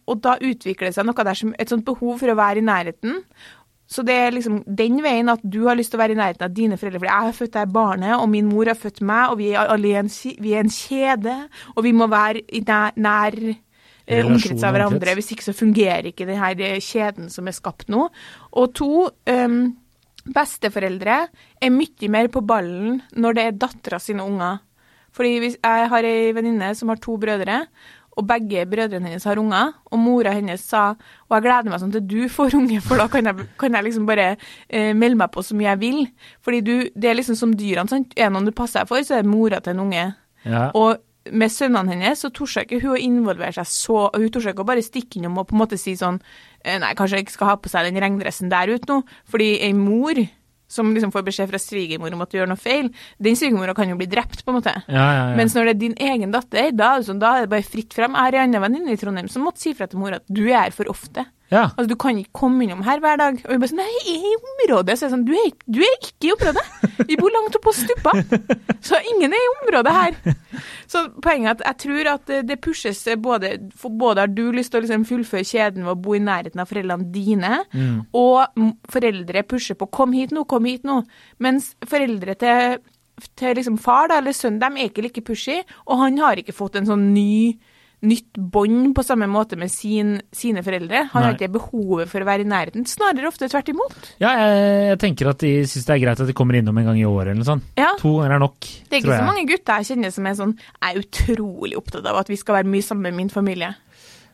og 0.10 0.24
da 0.26 0.40
utvikler 0.42 0.90
det 0.90 0.96
seg 0.98 1.06
noe 1.06 1.28
der 1.28 1.38
som 1.38 1.54
et 1.60 1.70
sånt 1.70 1.86
behov 1.86 2.18
for 2.22 2.34
å 2.34 2.38
være 2.40 2.64
i 2.64 2.66
nærheten. 2.66 3.22
Så 3.86 4.02
det 4.02 4.16
er 4.18 4.34
liksom 4.34 4.64
den 4.66 4.98
veien 5.06 5.30
at 5.30 5.44
du 5.44 5.68
har 5.68 5.78
lyst 5.78 5.94
til 5.94 6.00
å 6.00 6.02
være 6.02 6.16
i 6.16 6.18
nærheten 6.18 6.48
av 6.48 6.54
dine 6.56 6.78
foreldre. 6.80 7.04
For 7.04 7.10
jeg 7.12 7.28
har 7.28 7.38
født 7.38 7.54
deg 7.58 7.76
barnet, 7.76 8.16
og 8.18 8.26
min 8.32 8.50
mor 8.50 8.72
har 8.72 8.80
født 8.80 9.04
meg, 9.06 9.30
og 9.30 9.38
vi 9.42 9.52
er 9.54 9.70
alle 9.76 9.94
en, 10.02 10.10
vi 10.42 10.56
er 10.56 10.66
en 10.66 10.74
kjede. 10.74 11.36
Og 11.76 11.86
vi 11.86 11.94
må 11.94 12.10
være 12.10 12.42
i 12.50 12.64
nær, 12.66 12.98
nær 12.98 13.38
eh, 13.46 14.26
omkrets 14.26 14.66
av 14.66 14.74
hverandre. 14.74 15.16
Hvis 15.20 15.32
ikke 15.36 15.46
så 15.46 15.56
fungerer 15.58 16.10
ikke 16.10 16.26
denne 16.30 16.52
eh, 16.66 16.82
kjeden 16.82 17.30
som 17.34 17.46
er 17.46 17.58
skapt 17.58 17.92
nå. 17.94 18.08
Og 18.58 18.74
to, 18.74 19.06
um, 19.30 19.60
besteforeldre 20.26 21.20
er 21.62 21.74
mye 21.74 22.10
mer 22.10 22.32
på 22.34 22.42
ballen 22.42 23.04
når 23.14 23.38
det 23.38 23.46
er 23.46 23.60
dattera 23.68 24.02
sine 24.02 24.26
unger. 24.26 24.64
Fordi 25.16 25.38
hvis 25.44 25.60
jeg 25.62 25.92
har 25.92 26.08
ei 26.08 26.34
venninne 26.36 26.74
som 26.76 26.92
har 26.92 27.00
to 27.02 27.16
brødre, 27.22 27.64
og 28.16 28.28
begge 28.28 28.64
brødrene 28.72 29.10
hennes 29.10 29.26
har 29.28 29.40
unger, 29.40 29.74
og 29.92 30.00
mora 30.00 30.32
hennes 30.36 30.62
sa 30.64 30.94
og 30.96 31.36
jeg 31.36 31.44
gleder 31.44 31.72
meg 31.72 31.82
sånn 31.82 31.96
til 31.96 32.06
du 32.08 32.22
får 32.32 32.56
unge, 32.56 32.80
for 32.84 33.02
da 33.02 33.10
kan 33.12 33.28
jeg, 33.28 33.48
kan 33.60 33.76
jeg 33.76 33.88
liksom 33.90 34.06
bare 34.08 34.30
eh, 34.36 34.94
melde 34.96 35.20
meg 35.20 35.34
på 35.34 35.44
så 35.44 35.58
mye 35.58 35.74
jeg 35.74 35.82
vil. 35.84 36.06
Fordi 36.46 36.62
du, 36.64 36.76
det 36.96 37.12
er 37.12 37.20
liksom 37.20 37.40
som 37.40 37.56
dyrene, 37.58 37.92
sant. 37.92 38.16
Er 38.16 38.32
noen 38.32 38.48
du 38.48 38.54
passer 38.56 38.84
deg 38.84 38.92
for, 38.92 39.04
så 39.04 39.18
er 39.18 39.26
det 39.26 39.34
mora 39.34 39.60
til 39.64 39.76
en 39.76 39.84
unge. 39.88 40.06
Ja. 40.46 40.70
Og 40.78 41.02
med 41.34 41.52
sønnene 41.52 41.96
hennes 41.96 42.22
så 42.22 42.30
torde 42.30 42.64
ikke 42.64 42.80
hun 42.84 42.94
å 42.94 43.02
involvere 43.02 43.56
seg 43.56 43.66
så 43.66 44.02
Hun 44.14 44.28
torde 44.30 44.52
ikke 44.54 44.62
å 44.62 44.68
bare 44.70 44.84
stikke 44.86 45.18
innom 45.18 45.40
og 45.42 45.48
på 45.50 45.56
en 45.56 45.62
måte 45.64 45.80
si 45.82 45.96
sånn 45.98 46.20
eh, 46.62 46.78
Nei, 46.78 46.92
kanskje 46.94 47.18
jeg 47.18 47.26
ikke 47.26 47.34
skal 47.34 47.50
ha 47.50 47.56
på 47.58 47.72
seg 47.72 47.88
den 47.88 47.98
regndressen 48.04 48.52
der 48.54 48.70
ute 48.70 48.86
nå. 48.92 49.00
Fordi 49.32 49.56
ei 49.66 49.74
mor 49.74 50.22
som 50.72 50.92
liksom 50.96 51.14
får 51.14 51.26
beskjed 51.28 51.52
fra 51.52 51.62
svigermor 51.62 52.14
om 52.16 52.24
at 52.26 52.32
du 52.32 52.40
gjør 52.40 52.50
noe 52.52 52.60
feil, 52.60 52.90
den 53.22 53.38
svigermora 53.38 53.76
kan 53.78 53.92
jo 53.92 53.98
bli 54.00 54.10
drept, 54.12 54.44
på 54.46 54.54
en 54.54 54.60
måte. 54.60 54.74
Ja, 54.88 55.06
ja, 55.06 55.24
ja. 55.30 55.38
Mens 55.38 55.56
når 55.56 55.70
det 55.70 55.76
er 55.76 55.82
din 55.84 55.98
egen 56.12 56.34
datter, 56.36 56.72
da 56.74 56.96
er 56.96 57.04
det, 57.04 57.10
sånn, 57.10 57.22
da 57.22 57.36
er 57.38 57.46
det 57.46 57.54
bare 57.54 57.68
fritt 57.68 57.96
frem. 57.96 58.18
Jeg 58.18 58.28
har 58.28 58.40
en 58.40 58.50
annen 58.50 58.66
venninne 58.66 58.96
i 58.96 59.00
Trondheim 59.00 59.32
som 59.32 59.46
måtte 59.46 59.64
si 59.64 59.76
fra 59.78 59.90
til 59.92 60.02
mora 60.02 60.22
at 60.22 60.28
du 60.30 60.46
er 60.48 60.66
her 60.66 60.76
for 60.76 60.90
ofte. 60.92 61.28
Ja. 61.52 61.64
Altså, 61.78 61.88
Du 61.88 61.96
kan 61.96 62.18
ikke 62.18 62.34
komme 62.34 62.64
innom 62.66 62.82
her 62.84 63.00
hver 63.00 63.18
dag. 63.18 63.36
Og 63.46 63.52
vi 63.52 63.58
bare 63.62 63.70
sånn, 63.70 63.78
nei, 63.78 63.92
jeg 64.06 64.16
er 64.18 64.26
i 64.26 64.36
området. 64.52 64.96
Så 64.98 65.06
jeg 65.06 65.12
sånn, 65.14 65.26
du 65.28 65.34
er, 65.34 65.52
du 65.70 65.80
er 65.86 65.96
ikke 66.02 66.30
i 66.30 66.32
området. 66.34 66.64
Vi 67.08 67.18
bor 67.20 67.30
langt 67.36 67.56
oppå 67.60 67.70
på 67.70 67.76
stuppa. 67.78 68.14
Så 68.88 68.98
ingen 69.14 69.34
er 69.34 69.38
i 69.44 69.52
området 69.62 69.94
her. 69.94 70.18
Så 70.88 71.04
poenget 71.22 71.48
er 71.48 71.52
at 71.52 71.64
jeg 71.66 71.78
tror 71.86 72.10
at 72.14 72.26
det- 72.26 72.46
det 72.48 72.62
pushes 72.62 73.04
både 73.22 73.72
For 73.76 73.90
både 73.90 74.20
har 74.24 74.28
du 74.28 74.52
lyst 74.52 74.72
til 74.72 74.82
å 74.82 74.86
liksom 74.86 75.06
fullføre 75.06 75.46
kjeden 75.46 75.84
ved 75.86 75.94
å 75.96 76.02
bo 76.02 76.14
i 76.14 76.20
nærheten 76.20 76.60
av 76.62 76.70
foreldrene 76.70 77.12
dine, 77.12 77.64
Mm. 77.74 78.06
og 78.14 78.48
foreldre 78.90 79.44
pusher 79.48 79.76
på 79.76 79.90
'kom 79.92 80.14
hit 80.14 80.32
nå, 80.32 80.46
kom 80.48 80.66
hit 80.66 80.84
nå'. 80.84 81.06
Mens 81.40 81.76
foreldre 81.86 82.36
til, 82.38 82.78
til 83.36 83.56
liksom 83.56 83.78
far 83.80 84.08
da, 84.08 84.18
eller 84.18 84.32
sønn, 84.32 84.60
de 84.60 84.66
er 84.66 84.90
ikke 84.90 85.04
like 85.04 85.22
pushy, 85.24 85.64
og 85.88 85.98
han 86.00 86.18
har 86.18 86.36
ikke 86.36 86.54
fått 86.54 86.76
en 86.76 86.86
sånn 86.86 87.14
ny 87.14 87.58
nytt 88.06 88.38
bånd 88.38 88.92
på 88.98 89.04
samme 89.06 89.28
måte 89.32 89.56
med 89.58 89.72
sin, 89.72 90.18
sine 90.36 90.62
foreldre. 90.66 91.06
Han 91.14 91.24
har 91.24 91.32
Nei. 91.32 91.38
ikke 91.40 91.54
behovet 91.56 92.10
for 92.12 92.22
å 92.22 92.28
være 92.28 92.44
i 92.44 92.50
nærheten, 92.50 92.86
snarere 92.90 93.30
ofte 93.32 93.48
tvert 93.50 93.72
imot. 93.72 93.96
ja 94.22 94.34
jeg, 94.42 94.66
jeg 94.92 95.00
tenker 95.06 95.32
at 95.32 95.40
de 95.46 95.54
syns 95.70 95.88
det 95.88 95.96
er 95.96 96.04
greit 96.04 96.22
at 96.22 96.28
de 96.30 96.36
kommer 96.38 96.60
innom 96.60 96.78
en 96.78 96.90
gang 96.92 97.00
i 97.00 97.08
året 97.08 97.32
eller 97.32 97.42
noe 97.42 97.50
sånt. 97.54 97.72
Ja, 97.80 97.94
To 98.02 98.18
ganger 98.20 98.36
er 98.36 98.44
nok, 98.44 98.60
Det 98.60 99.00
er 99.00 99.02
ikke 99.06 99.18
så 99.24 99.30
mange 99.32 99.48
gutter 99.50 99.80
jeg 99.82 99.90
kjenner 99.94 100.14
som 100.14 100.28
er 100.30 100.38
sånn 100.38 100.54
Jeg 100.60 100.86
er 100.92 101.02
utrolig 101.06 101.80
opptatt 101.80 102.06
av 102.12 102.20
at 102.22 102.30
vi 102.30 102.38
skal 102.42 102.60
være 102.60 102.72
mye 102.76 102.86
sammen 102.86 103.08
med 103.10 103.20
min 103.24 103.34
familie. 103.34 103.72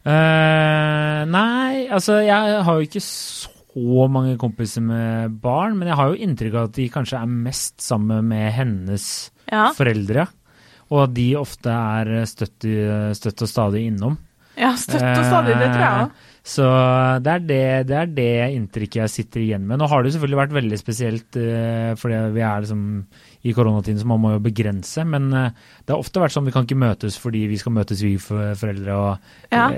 Uh, 0.01 1.21
nei, 1.29 1.85
altså 1.93 2.19
jeg 2.25 2.61
har 2.65 2.77
jo 2.79 2.87
ikke 2.87 3.03
så 3.05 4.07
mange 4.11 4.33
kompiser 4.41 4.81
med 4.83 5.35
barn, 5.43 5.77
men 5.79 5.87
jeg 5.91 5.97
har 5.99 6.09
jo 6.11 6.17
inntrykk 6.25 6.57
av 6.57 6.69
at 6.71 6.75
de 6.79 6.87
kanskje 6.91 7.19
er 7.21 7.29
mest 7.31 7.77
sammen 7.85 8.25
med 8.31 8.49
hennes 8.57 9.05
Ja, 9.51 9.69
foreldre. 9.77 10.25
Og 10.91 11.05
at 11.05 11.13
de 11.15 11.29
ofte 11.39 11.71
er 11.71 12.25
støtt, 12.27 12.67
støtt 13.15 13.45
og 13.45 13.49
stadig 13.49 13.85
innom. 13.87 14.17
ja 14.59 14.73
støtt 14.75 15.01
og 15.05 15.23
stadig, 15.23 15.55
det 15.55 15.69
tror 15.71 15.83
jeg 15.85 16.03
òg. 16.03 16.11
Eh, 16.11 16.27
Så 16.43 16.65
det 17.21 17.31
er 17.31 17.43
det, 17.45 17.87
det 17.87 17.97
er 17.99 18.07
det 18.17 18.55
inntrykket 18.57 19.03
jeg 19.03 19.11
sitter 19.13 19.43
igjen 19.43 19.65
med. 19.69 19.77
Nå 19.77 19.87
har 19.87 20.01
det 20.03 20.11
selvfølgelig 20.15 20.39
vært 20.39 20.55
veldig 20.57 20.79
spesielt, 20.81 21.37
eh, 21.37 21.91
fordi 22.01 22.17
vi 22.33 22.41
er 22.41 22.63
liksom 22.65 22.81
i 23.45 23.53
koronatiden, 23.53 23.99
så 24.01 24.09
man 24.09 24.19
må 24.23 24.31
jo 24.33 24.41
begrense. 24.41 25.05
Men 25.05 25.29
eh, 25.37 25.51
det 25.85 25.93
har 25.93 26.01
ofte 26.01 26.19
vært 26.19 26.33
sånn 26.33 26.49
vi 26.49 26.53
kan 26.55 26.65
ikke 26.65 26.81
møtes 26.81 27.15
fordi 27.21 27.45
vi 27.51 27.59
skal 27.61 27.75
møtes 27.77 28.01
vi 28.01 28.15
foreldre 28.17 28.97
og 28.97 29.29
Ja. 29.53 29.69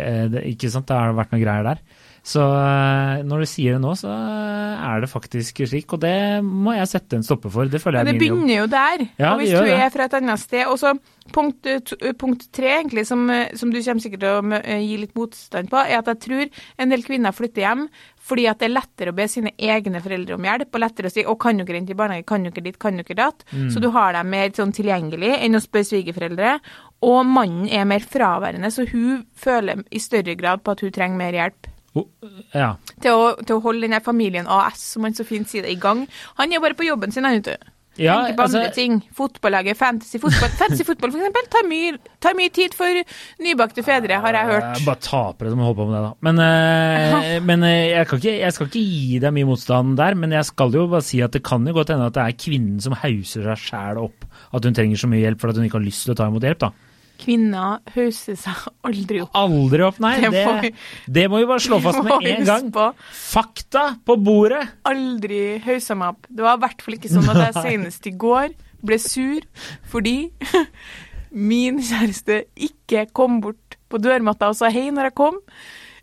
Ikke 0.42 0.72
sant, 0.72 0.88
det 0.88 0.96
har 0.98 1.14
vært 1.14 1.36
noen 1.36 1.44
greier 1.44 1.68
der. 1.68 1.84
Så 2.24 2.40
eh, 2.40 3.22
når 3.28 3.44
du 3.44 3.48
sier 3.52 3.76
det 3.76 3.84
nå, 3.84 3.92
så 4.00 4.08
er 4.14 5.02
det 5.04 5.10
faktisk 5.12 5.60
slik, 5.68 5.92
og 5.92 6.00
det 6.06 6.40
må 6.44 6.72
jeg 6.78 6.88
sette 6.88 7.18
en 7.20 7.26
stopper 7.28 7.52
for. 7.52 7.68
Det 7.68 7.82
føler 7.84 8.00
jeg 8.00 8.08
er 8.08 8.16
min 8.16 8.22
jobb. 8.22 8.24
begynner 8.24 8.56
jo 8.62 8.68
der. 8.72 9.04
Ja, 9.20 9.34
og 9.34 9.42
hvis 9.42 9.52
du 9.52 9.60
det. 9.68 9.76
er 9.76 9.92
fra 9.92 10.08
et 10.08 10.16
annet 10.22 10.40
sted 10.40 10.70
Og 10.72 10.80
så 10.80 10.94
punkt, 11.36 11.68
eh, 11.68 11.82
eh, 12.00 12.16
punkt 12.16 12.48
tre, 12.56 12.70
egentlig, 12.78 13.04
som, 13.08 13.30
eh, 13.30 13.52
som 13.60 13.74
du 13.74 13.82
kommer 13.82 14.06
sikkert 14.06 14.24
til 14.24 14.40
å 14.40 14.62
eh, 14.62 14.86
gi 14.86 14.96
litt 15.02 15.16
motstand 15.20 15.68
på, 15.72 15.82
er 15.84 16.00
at 16.00 16.14
jeg 16.14 16.22
tror 16.24 16.64
en 16.80 16.96
del 16.96 17.04
kvinner 17.04 17.36
flytter 17.36 17.66
hjem 17.66 17.90
Fordi 18.24 18.48
at 18.48 18.64
det 18.64 18.70
er 18.70 18.76
lettere 18.78 19.12
å 19.12 19.18
be 19.20 19.28
sine 19.28 19.52
egne 19.60 20.00
foreldre 20.00 20.38
om 20.38 20.48
hjelp, 20.48 20.72
og 20.72 20.80
lettere 20.80 21.12
å 21.12 21.12
si 21.12 21.26
'Å, 21.28 21.36
kan 21.36 21.60
dere 21.60 21.76
inn 21.76 21.92
i 21.92 22.00
barnehage? 22.00 22.26
Kan 22.26 22.48
dere 22.48 22.64
dit? 22.64 22.80
Kan 22.80 22.96
dere 22.96 23.20
datt?' 23.20 23.44
Så 23.68 23.82
du 23.84 23.90
har 23.92 24.14
dem 24.14 24.30
mer 24.30 24.48
sånn 24.56 24.72
tilgjengelig 24.72 25.44
enn 25.44 25.60
å 25.60 25.60
spørre 25.60 25.92
svigerforeldre. 25.92 26.60
Og 27.04 27.26
mannen 27.26 27.68
er 27.68 27.84
mer 27.84 28.00
fraværende, 28.00 28.72
så 28.72 28.88
hun 28.88 29.26
føler 29.36 29.84
i 29.92 30.00
større 30.00 30.38
grad 30.40 30.64
på 30.64 30.72
at 30.72 30.80
hun 30.80 30.92
trenger 30.92 31.18
mer 31.18 31.34
hjelp. 31.34 31.73
Oh, 31.96 32.08
ja. 32.56 32.72
Til 33.04 33.14
å, 33.14 33.30
til 33.44 33.60
å 33.60 33.62
holde 33.68 33.86
denne 33.86 34.00
familien 34.02 34.48
AS, 34.50 34.82
som 34.96 35.06
han 35.06 35.14
så 35.14 35.26
fint 35.28 35.50
sier 35.50 35.62
det, 35.68 35.76
i 35.76 35.80
gang. 35.82 36.08
Han 36.40 36.54
er 36.56 36.64
bare 36.64 36.78
på 36.80 36.88
jobben 36.88 37.14
sin, 37.14 37.26
han, 37.28 37.38
vet 37.42 37.52
du. 37.54 37.70
ja 38.02 38.16
Tenker 38.24 38.38
på 38.40 38.46
andre 38.48 38.62
altså, 38.64 38.74
ting. 38.74 38.96
Fotballaget, 39.14 39.78
fantasy 39.78 40.18
fotball, 40.24 40.50
fantasy 40.62 40.88
fotball 40.88 41.14
for 41.14 41.22
eksempel, 41.22 41.46
tar 41.54 41.68
mye, 41.70 41.92
tar 42.26 42.34
mye 42.40 42.50
tid 42.56 42.74
for 42.74 43.04
nybakte 43.46 43.84
fedre, 43.86 44.18
har 44.24 44.38
jeg 44.40 44.50
hørt. 44.50 44.70
eh, 44.72 44.86
Bare 44.88 45.04
tapere 45.06 45.52
som 45.54 45.62
holder 45.62 45.78
på 45.78 45.86
med 45.92 45.94
det, 46.00 46.02
da. 46.08 46.14
Men, 46.30 46.42
eh, 46.48 47.36
men 47.52 47.68
eh, 47.70 47.76
jeg, 47.92 48.08
kan 48.10 48.24
ikke, 48.24 48.34
jeg 48.40 48.56
skal 48.58 48.72
ikke 48.72 48.86
gi 48.88 49.20
deg 49.28 49.36
mye 49.38 49.50
motstand 49.52 49.94
der, 50.02 50.18
men 50.24 50.34
jeg 50.34 50.50
skal 50.50 50.74
jo 50.80 50.88
bare 50.96 51.06
si 51.06 51.22
at 51.22 51.38
det 51.38 51.44
kan 51.46 51.70
jo 51.70 51.76
godt 51.78 51.94
hende 51.94 52.10
at 52.10 52.18
det 52.18 52.26
er 52.26 52.40
kvinnen 52.48 52.82
som 52.82 52.98
hauser 53.04 53.46
seg 53.52 53.68
sjæl 53.68 54.02
opp. 54.08 54.26
At 54.50 54.66
hun 54.66 54.74
trenger 54.74 54.98
så 55.06 55.12
mye 55.14 55.22
hjelp 55.28 55.46
for 55.46 55.54
at 55.54 55.62
hun 55.62 55.70
ikke 55.70 55.78
har 55.78 55.86
lyst 55.86 56.08
til 56.08 56.16
å 56.16 56.18
ta 56.18 56.32
imot 56.34 56.50
hjelp, 56.50 56.66
da. 56.66 56.74
Kvinner 57.20 57.80
hauser 57.96 58.36
seg 58.36 58.64
aldri 58.84 59.22
opp. 59.24 59.32
Aldri 59.38 59.84
opp, 59.86 60.00
nei. 60.04 60.16
Det 60.20 60.32
Det, 60.32 60.46
må 60.48 60.62
vi- 60.62 60.74
det 61.14 61.30
må 61.32 61.40
vi 61.40 61.46
bare 61.46 61.60
slå 61.64 61.80
fast 61.82 62.04
med 62.04 62.26
en 62.28 62.46
gang. 62.46 62.72
på. 62.72 62.88
Fakta 63.14 63.84
på 64.06 64.18
bordet! 64.24 64.68
Aldri 64.86 65.60
hausa 65.64 65.96
meg 65.96 66.10
opp. 66.16 66.28
Det 66.30 66.44
var 66.44 66.58
i 66.58 66.62
hvert 66.66 66.82
fall 66.82 66.96
ikke 66.96 67.10
sånn 67.14 67.30
at 67.30 67.54
jeg 67.54 67.64
senest 67.68 68.08
i 68.08 68.12
går 68.12 68.50
ble 68.84 68.98
sur 69.00 69.42
fordi 69.90 70.32
min 71.32 71.80
kjæreste 71.80 72.46
ikke 72.58 73.06
kom 73.14 73.40
bort 73.42 73.78
på 73.90 73.98
dørmatta 74.02 74.50
og 74.50 74.56
sa 74.58 74.70
hei 74.74 74.90
når 74.92 75.10
jeg 75.12 75.16
kom, 75.16 75.38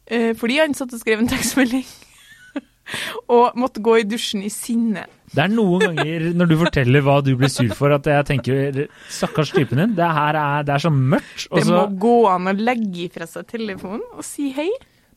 eh, 0.07 0.33
fordi 0.39 0.59
han 0.63 0.75
satt 0.75 0.95
og 0.95 1.01
skrev 1.03 1.19
en 1.21 1.29
tekstmelding. 1.29 1.85
Og 3.37 3.57
måtte 3.61 3.83
gå 3.85 3.99
i 4.01 4.05
dusjen 4.09 4.43
i 4.43 4.51
sinne. 4.53 5.07
Det 5.31 5.45
er 5.45 5.51
noen 5.53 5.79
ganger 5.95 6.25
når 6.35 6.49
du 6.51 6.57
forteller 6.59 7.05
hva 7.07 7.21
du 7.23 7.37
blir 7.39 7.49
sur 7.53 7.71
for, 7.79 7.93
at 7.95 8.03
jeg 8.11 8.27
tenker 8.27 8.81
stakkars 9.09 9.53
typen 9.55 9.79
din. 9.79 9.93
Det 9.95 10.09
her 10.17 10.35
er, 10.35 10.65
det 10.67 10.75
er 10.75 10.83
så 10.83 10.91
mørkt. 10.91 11.47
Det 11.55 11.67
må 11.71 11.85
gå 12.03 12.15
an 12.33 12.51
å 12.51 12.55
legge 12.59 13.05
ifra 13.07 13.29
seg 13.31 13.47
telefonen 13.47 14.03
og 14.17 14.25
si 14.27 14.51
hei. 14.57 14.71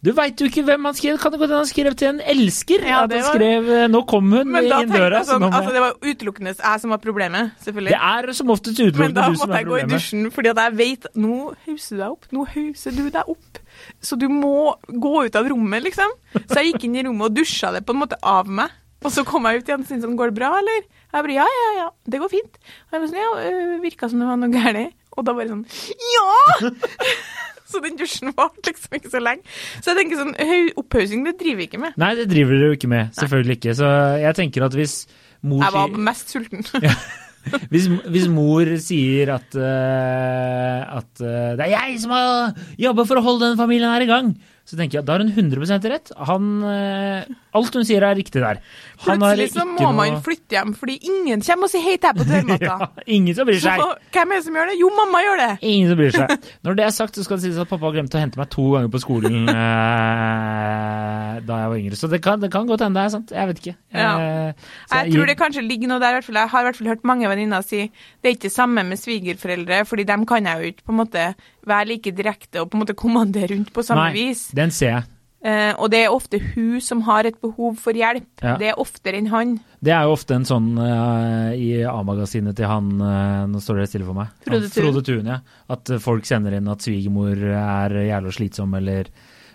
du 0.04 0.12
veit 0.12 0.36
jo 0.38 0.50
ikke 0.52 0.66
hvem 0.68 0.84
han 0.86 0.94
skrev. 0.94 1.18
Kan 1.18 1.32
det 1.32 1.40
godt 1.40 1.50
hende 1.50 1.62
han 1.64 1.70
skrev 1.70 1.94
til 1.96 2.10
en 2.10 2.18
elsker? 2.20 2.82
Ja, 2.86 3.06
at 3.08 3.14
han 3.16 3.22
var- 3.24 3.34
skrev 3.38 3.70
eh, 3.72 3.88
'nå 3.88 4.02
kom 4.06 4.32
hun' 4.36 4.52
Men 4.52 4.68
da 4.70 4.82
inn 4.84 4.90
døra. 4.92 5.18
jeg 5.24 5.28
sånn, 5.32 5.46
altså 5.50 5.72
det 5.72 5.80
var 5.80 5.94
utelukkende 6.04 6.54
jeg 6.60 6.82
som 6.82 6.90
var 6.92 6.98
problemet, 7.00 7.52
selvfølgelig. 7.64 7.94
Det 7.96 8.28
er 8.28 8.34
som 8.34 8.50
oftest 8.50 8.80
utelukkende 8.84 9.14
da 9.16 9.30
du 9.30 9.36
som 9.36 9.48
måtte 9.50 9.56
er 9.56 9.64
jeg 9.64 9.68
gå 9.72 9.78
i 9.80 9.88
dusjen, 9.96 10.32
fordi 10.32 10.50
at 10.52 10.58
jeg 10.58 10.78
vet 10.78 11.08
nå 11.16 11.56
hauser 11.66 11.96
du 11.96 12.02
deg 12.04 12.10
opp. 12.12 12.26
Nå 12.36 12.46
hauser 12.54 12.92
du 12.92 13.10
deg 13.10 13.24
opp. 13.28 13.63
Så 14.04 14.18
du 14.20 14.28
må 14.32 14.74
gå 14.88 15.14
ut 15.28 15.36
av 15.40 15.50
rommet, 15.52 15.84
liksom. 15.86 16.14
Så 16.38 16.60
jeg 16.60 16.74
gikk 16.74 16.88
inn 16.88 16.98
i 17.00 17.06
rommet 17.08 17.30
og 17.30 17.38
dusja 17.38 17.74
det 17.76 17.84
på 17.88 17.96
en 17.96 18.02
måte 18.04 18.20
av 18.20 18.50
meg. 18.50 18.74
Og 19.04 19.12
så 19.12 19.26
kom 19.28 19.48
jeg 19.50 19.62
ut 19.62 19.70
igjen 19.70 19.84
og 19.84 19.90
syntes 19.90 20.06
sånn, 20.08 20.18
går 20.20 20.32
det 20.32 20.40
bra, 20.40 20.54
eller? 20.62 20.84
Jeg 21.14 21.26
bare, 21.26 21.36
ja, 21.36 21.48
ja, 21.60 21.72
ja, 21.82 21.88
det 22.10 22.20
går 22.24 22.32
fint. 22.32 22.60
Og 22.88 22.96
jeg 22.96 23.02
bare 23.02 23.10
sånn, 23.12 23.24
ja, 23.24 23.32
øh, 23.50 23.74
virka 23.84 24.10
som 24.10 24.22
det 24.24 24.30
var 24.30 24.40
noe 24.40 24.54
galt. 24.54 24.96
Og 25.14 25.28
da 25.28 25.36
bare 25.38 25.52
sånn, 25.52 25.66
ja! 26.14 26.70
så 27.74 27.82
den 27.84 28.00
dusjen 28.00 28.32
varte 28.38 28.72
liksom 28.72 28.98
ikke 28.98 29.12
så 29.12 29.22
lenge. 29.22 29.44
Så 29.82 29.92
jeg 29.92 30.00
tenker 30.00 30.22
sånn, 30.22 30.34
opphaussing, 30.80 31.28
det 31.28 31.36
driver 31.42 31.62
vi 31.62 31.68
ikke 31.70 31.84
med. 31.84 32.00
Nei, 32.02 32.14
det 32.20 32.30
driver 32.32 32.56
dere 32.56 32.72
jo 32.72 32.80
ikke 32.80 32.94
med. 32.96 33.12
Selvfølgelig 33.20 33.60
ikke. 33.60 33.76
Så 33.82 33.92
jeg 34.24 34.40
tenker 34.40 34.68
at 34.70 34.80
hvis 34.80 34.96
mor 35.44 35.66
Jeg 35.66 35.76
var 35.76 36.00
mest 36.08 36.34
sulten. 36.34 36.66
hvis, 37.72 37.90
hvis 38.10 38.30
mor 38.32 38.70
sier 38.82 39.34
at, 39.36 39.58
uh, 39.58 41.00
at 41.00 41.12
uh, 41.24 41.54
det 41.60 41.68
er 41.68 41.74
jeg 41.76 42.02
som 42.04 42.16
har 42.16 42.66
jobba 42.80 43.08
for 43.10 43.20
å 43.20 43.26
holde 43.26 43.52
den 43.52 43.60
familien 43.60 43.92
her 43.92 44.06
i 44.06 44.10
gang, 44.10 44.34
så 44.64 44.78
tenker 44.80 44.96
jeg 44.98 45.04
at 45.04 45.08
da 45.10 45.18
har 45.18 45.24
hun 45.26 45.34
100% 45.52 45.86
rett. 45.92 46.12
Han, 46.30 46.46
eh, 46.64 47.26
alt 47.60 47.76
hun 47.76 47.84
sier 47.84 48.06
er 48.08 48.16
riktig 48.16 48.40
der. 48.40 48.62
Han 49.04 49.20
Plutselig 49.20 49.50
så 49.52 49.66
må 49.68 49.76
må 49.84 49.90
man 49.98 50.22
flytte 50.24 50.56
hjem, 50.56 50.72
fordi 50.80 50.96
ingen 51.04 51.44
kommer 51.44 51.68
og 51.68 51.74
sier 51.74 51.84
hei 51.84 51.98
til 52.00 52.08
deg 52.14 52.22
på 52.22 52.28
dørmatta. 52.32 52.78
ja, 52.88 52.88
Ingen 53.18 53.36
som 53.36 53.50
bryr 53.50 53.60
seg. 53.60 53.84
Så 53.84 53.90
hvem 54.16 54.32
er 54.32 54.40
det 54.40 54.46
som 54.48 54.56
gjør 54.60 54.72
det? 54.72 54.78
Jo, 54.80 54.92
mamma 54.96 55.24
gjør 55.26 55.42
det. 55.44 55.50
Ingen 55.68 55.92
som 55.92 56.00
bryr 56.00 56.16
seg. 56.16 56.48
Når 56.66 56.80
det 56.80 56.86
er 56.88 56.96
sagt, 56.96 57.20
så 57.20 57.26
skal 57.28 57.42
det 57.42 57.46
sies 57.50 57.60
at 57.60 57.70
pappa 57.74 57.92
glemte 57.96 58.16
å 58.18 58.24
hente 58.24 58.40
meg 58.40 58.50
to 58.56 58.70
ganger 58.78 58.94
på 58.96 59.04
skolen 59.04 59.50
eh, 59.54 61.42
da 61.44 61.58
jeg 61.64 61.72
var 61.74 61.78
yngre. 61.82 62.00
Så 62.00 62.08
det 62.12 62.22
kan, 62.24 62.40
det 62.42 62.52
kan 62.54 62.68
godt 62.70 62.84
hende 62.86 63.00
det 63.00 63.06
er 63.10 63.14
sant. 63.18 63.34
Jeg 63.36 63.50
vet 63.52 63.62
ikke. 63.64 63.76
Ja. 63.94 64.12
Eh, 64.16 64.54
jeg, 64.54 65.00
Jeg 65.10 65.14
tror 65.18 65.32
det 65.32 65.38
kanskje 65.40 65.66
ligger 65.68 65.92
noe 65.92 66.00
der. 66.04 66.16
i 66.16 66.20
hvert 66.20 66.28
fall. 66.30 66.40
Jeg 66.42 66.54
har 66.54 66.64
i 66.64 66.70
hvert 66.70 66.80
fall 66.80 66.92
hørt 66.94 67.04
mange 67.12 67.30
venninner 67.32 67.66
si 67.66 67.82
det 67.84 68.30
er 68.32 68.36
ikke 68.38 68.48
det 68.48 68.56
samme 68.56 68.84
med 68.88 69.00
svigerforeldre, 69.02 69.84
fordi 69.90 70.06
dem 70.08 70.26
kan 70.30 70.46
jeg 70.48 70.56
jo 70.64 70.72
ikke 70.74 70.88
på 70.88 70.94
en 70.96 71.02
måte 71.04 71.28
være 71.70 71.88
like 71.94 72.12
direkte 72.16 72.62
og 72.62 72.70
på 72.72 72.78
en 72.78 72.84
måte 72.86 72.96
kommandere 72.98 73.52
rundt 73.56 73.74
på 73.74 73.84
samme 73.86 74.10
Nei, 74.12 74.14
vis. 74.30 74.48
Den 74.56 74.72
ser 74.72 74.90
jeg. 74.98 75.04
Eh, 75.44 75.74
og 75.76 75.90
det 75.92 76.06
er 76.06 76.14
ofte 76.16 76.40
hun 76.54 76.80
som 76.80 77.02
har 77.04 77.28
et 77.28 77.36
behov 77.44 77.76
for 77.84 77.92
hjelp. 77.92 78.30
Ja. 78.40 78.54
Det 78.62 78.70
er 78.72 78.78
oftere 78.80 79.20
enn 79.20 79.28
han. 79.28 79.58
Det 79.84 79.92
er 79.92 80.06
jo 80.08 80.14
ofte 80.16 80.38
en 80.38 80.46
sånn 80.48 80.70
uh, 80.80 81.52
i 81.52 81.82
A-magasinet 81.84 82.56
til 82.56 82.70
han 82.72 82.94
uh, 83.02 83.44
Nå 83.52 83.60
står 83.60 83.82
det 83.82 83.90
stille 83.92 84.08
for 84.08 84.16
meg. 84.16 84.32
Frode 84.48 84.70
Thun. 84.70 84.78
Frode 84.86 85.04
Thun, 85.04 85.28
ja. 85.34 85.42
At 85.76 85.92
folk 86.00 86.24
sender 86.30 86.56
inn 86.56 86.70
at 86.72 86.86
svigermor 86.86 87.36
er 87.36 87.98
jævla 88.08 88.32
slitsom 88.32 88.78
eller 88.80 89.12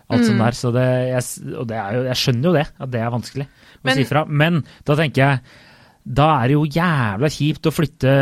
alt 0.08 0.20
Mm. 0.22 0.26
sånt 0.28 0.40
der. 0.40 0.56
Så 0.56 0.70
det, 0.72 0.84
jeg, 1.08 1.54
og 1.56 1.66
det 1.68 1.76
er 1.76 1.96
jo, 1.96 2.04
jeg 2.08 2.16
skjønner 2.16 2.48
jo 2.48 2.52
det, 2.56 2.66
at 2.80 2.92
det 2.92 3.00
er 3.00 3.10
vanskelig 3.12 3.44
å 3.48 3.80
Men- 3.84 3.96
si 3.98 4.04
fra. 4.08 4.22
Men 4.24 4.62
da 4.88 4.94
tenker 4.96 5.20
jeg 5.24 5.40
da 6.08 6.26
er 6.40 6.48
det 6.48 6.54
jo 6.56 6.62
jævla 6.72 7.28
kjipt 7.28 7.66
å 7.68 7.72
flytte 7.74 8.12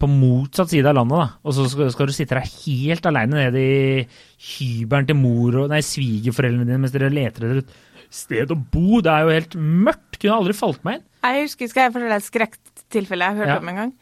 på 0.00 0.08
motsatt 0.12 0.68
side 0.72 0.90
av 0.90 0.98
landet, 0.98 1.16
da. 1.22 1.28
Og 1.48 1.54
så 1.56 1.64
skal, 1.72 1.88
skal 1.94 2.10
du 2.10 2.12
sitte 2.12 2.36
der 2.36 2.50
helt 2.50 3.06
aleine 3.08 3.38
nede 3.46 3.62
i 3.64 4.04
hybelen 4.50 5.08
til 5.08 5.16
mor 5.16 5.56
og 5.62 5.70
nei, 5.72 5.80
svigerforeldrene 5.84 6.66
dine 6.68 6.80
mens 6.82 6.92
dere 6.92 7.08
leter 7.14 7.46
etter 7.48 7.62
et 7.62 7.72
sted 8.14 8.52
å 8.52 8.58
bo. 8.58 9.00
Det 9.04 9.10
er 9.14 9.24
jo 9.24 9.32
helt 9.38 9.56
mørkt. 9.56 10.18
Kunne 10.20 10.36
aldri 10.36 10.54
falt 10.58 10.84
meg 10.86 11.00
inn. 11.00 11.06
Jeg 11.24 11.46
husker, 11.46 11.70
Skal 11.72 11.86
jeg 11.88 11.94
fortelle 11.96 12.18
et 12.20 12.26
skrekktilfelle 12.28 13.30
jeg 13.30 13.38
hørte 13.40 13.54
Ja. 13.56 13.60
om 13.64 13.68
en 13.72 13.80
gang? 13.80 13.94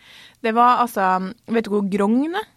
Det 0.43 0.53
var 0.59 0.83
altså 0.83 1.07
Vet 1.55 1.65
du 1.65 1.71
hvor 1.71 1.87
Grogn 1.89 2.35
er? 2.35 2.49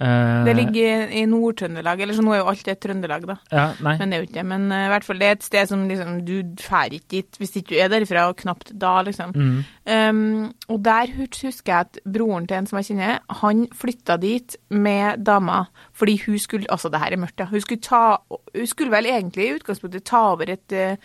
Eh, 0.00 0.44
Det 0.46 0.54
ligger 0.54 1.10
i 1.10 1.24
Nord-Trøndelag. 1.26 2.00
Eller 2.00 2.14
så 2.14 2.22
nå 2.22 2.34
er 2.34 2.42
jo 2.42 2.50
alt 2.52 2.68
et 2.70 2.80
Trøndelag, 2.80 3.26
da. 3.26 3.36
Ja. 3.50 3.64
Men 3.82 3.98
det 4.10 4.14
er 4.16 4.22
jo 4.22 4.28
ikke 4.28 4.38
det. 4.38 4.46
Men 4.46 4.66
eh, 4.72 4.84
i 4.86 4.92
hvert 4.92 5.06
fall 5.08 5.18
det 5.18 5.26
er 5.28 5.36
et 5.36 5.46
sted 5.46 5.70
som 5.70 5.86
liksom 5.90 6.20
Du 6.28 6.36
drar 6.54 6.94
ikke 6.94 7.10
dit 7.16 7.38
hvis 7.40 7.56
ikke 7.58 7.74
du 7.74 7.80
er 7.82 7.90
derfra, 7.92 8.28
og 8.30 8.36
knapt 8.38 8.70
da, 8.78 8.94
liksom. 9.02 9.34
Mm. 9.34 9.64
Um, 9.88 10.52
og 10.68 10.82
der 10.84 11.10
husker 11.16 11.72
jeg 11.72 11.86
at 11.86 11.98
broren 12.04 12.46
til 12.46 12.58
en 12.58 12.68
som 12.68 12.78
jeg 12.78 12.90
kjenner, 12.90 13.18
han 13.40 13.66
flytta 13.74 14.18
dit 14.20 14.56
med 14.70 15.24
dama 15.24 15.64
fordi 15.96 16.18
hun 16.26 16.38
skulle 16.38 16.68
Altså, 16.70 16.90
det 16.92 17.00
her 17.00 17.12
er 17.12 17.20
mørkt, 17.22 17.40
ja. 17.40 17.46
Hun 17.48 17.60
skulle, 17.60 17.80
ta, 17.80 18.18
hun 18.30 18.66
skulle 18.66 18.92
vel 18.92 19.06
egentlig 19.06 19.46
i 19.48 19.54
utgangspunktet 19.56 20.04
ta 20.04 20.20
over 20.32 20.50
et, 20.52 20.72
eh, 20.72 20.96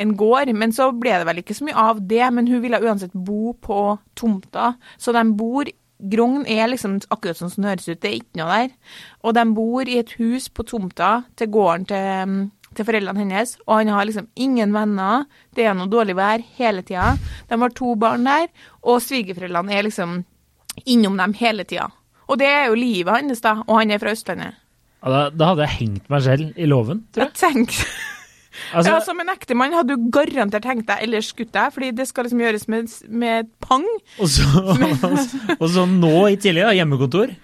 en 0.00 0.16
gård, 0.16 0.50
men 0.54 0.72
så 0.74 0.90
ble 0.92 1.12
det 1.20 1.26
vel 1.28 1.40
ikke 1.40 1.54
så 1.54 1.64
mye 1.68 1.76
av 1.78 2.00
det. 2.08 2.26
Men 2.34 2.48
hun 2.50 2.60
ville 2.64 2.80
uansett 2.82 3.14
bo 3.14 3.52
på 3.54 3.98
tomta, 4.18 4.74
så 4.98 5.14
de 5.14 5.22
bor 5.38 5.70
Grogn 5.98 6.42
er 6.50 6.66
liksom 6.68 6.98
akkurat 7.14 7.38
sånn 7.38 7.52
som 7.52 7.62
det 7.64 7.70
høres 7.74 7.88
ut, 7.88 8.00
det 8.02 8.10
er 8.10 8.16
ikke 8.18 8.40
noe 8.40 8.58
der. 8.58 8.72
Og 9.22 9.34
de 9.36 9.44
bor 9.54 9.88
i 9.88 9.98
et 10.00 10.10
hus 10.18 10.48
på 10.50 10.64
tomta 10.66 11.12
til 11.38 11.48
gården 11.54 11.86
til, 11.88 12.34
til 12.74 12.88
foreldrene 12.88 13.22
hennes, 13.22 13.54
og 13.68 13.76
han 13.78 13.92
har 13.94 14.08
liksom 14.08 14.26
ingen 14.34 14.74
venner, 14.74 15.24
det 15.54 15.68
er 15.68 15.76
noe 15.78 15.86
dårlig 15.92 16.16
vær 16.18 16.42
hele 16.58 16.82
tida. 16.82 17.14
De 17.48 17.60
har 17.62 17.76
to 17.78 17.94
barn 18.00 18.26
der, 18.26 18.48
og 18.82 19.00
svigerforeldrene 19.04 19.72
er 19.78 19.86
liksom 19.86 20.24
innom 20.90 21.16
dem 21.20 21.36
hele 21.38 21.64
tida. 21.64 21.86
Og 22.26 22.38
det 22.40 22.48
er 22.50 22.66
jo 22.72 22.78
livet 22.80 23.14
hans, 23.14 23.40
da, 23.44 23.58
og 23.68 23.78
han 23.78 23.92
er 23.94 24.02
fra 24.02 24.12
Østlandet. 24.16 24.58
Ja, 25.04 25.10
Da, 25.12 25.22
da 25.30 25.50
hadde 25.52 25.66
jeg 25.66 25.76
hengt 25.78 26.06
meg 26.10 26.22
selv 26.24 26.56
i 26.56 26.66
låven, 26.66 27.04
tror 27.12 27.26
jeg. 27.28 27.34
Jeg 27.44 27.68
Altså, 28.72 28.92
ja, 28.92 29.00
Som 29.04 29.20
en 29.22 29.32
ektemann 29.32 29.74
hadde 29.74 29.96
du 29.96 30.08
garantert 30.14 30.66
hengt 30.68 30.86
deg 30.88 31.06
eller 31.06 31.24
skutt 31.24 31.52
deg, 31.54 31.72
fordi 31.74 31.90
det 31.96 32.06
skal 32.10 32.28
liksom 32.28 32.42
gjøres 32.44 32.66
med, 32.70 32.92
med 33.10 33.50
pang. 33.64 33.86
og, 34.18 34.28
så, 34.30 34.46
og 35.60 35.66
så 35.70 35.86
nå 35.90 36.14
i 36.30 36.38
tillegg, 36.40 36.68
da, 36.70 36.76
hjemmekontor. 36.78 37.34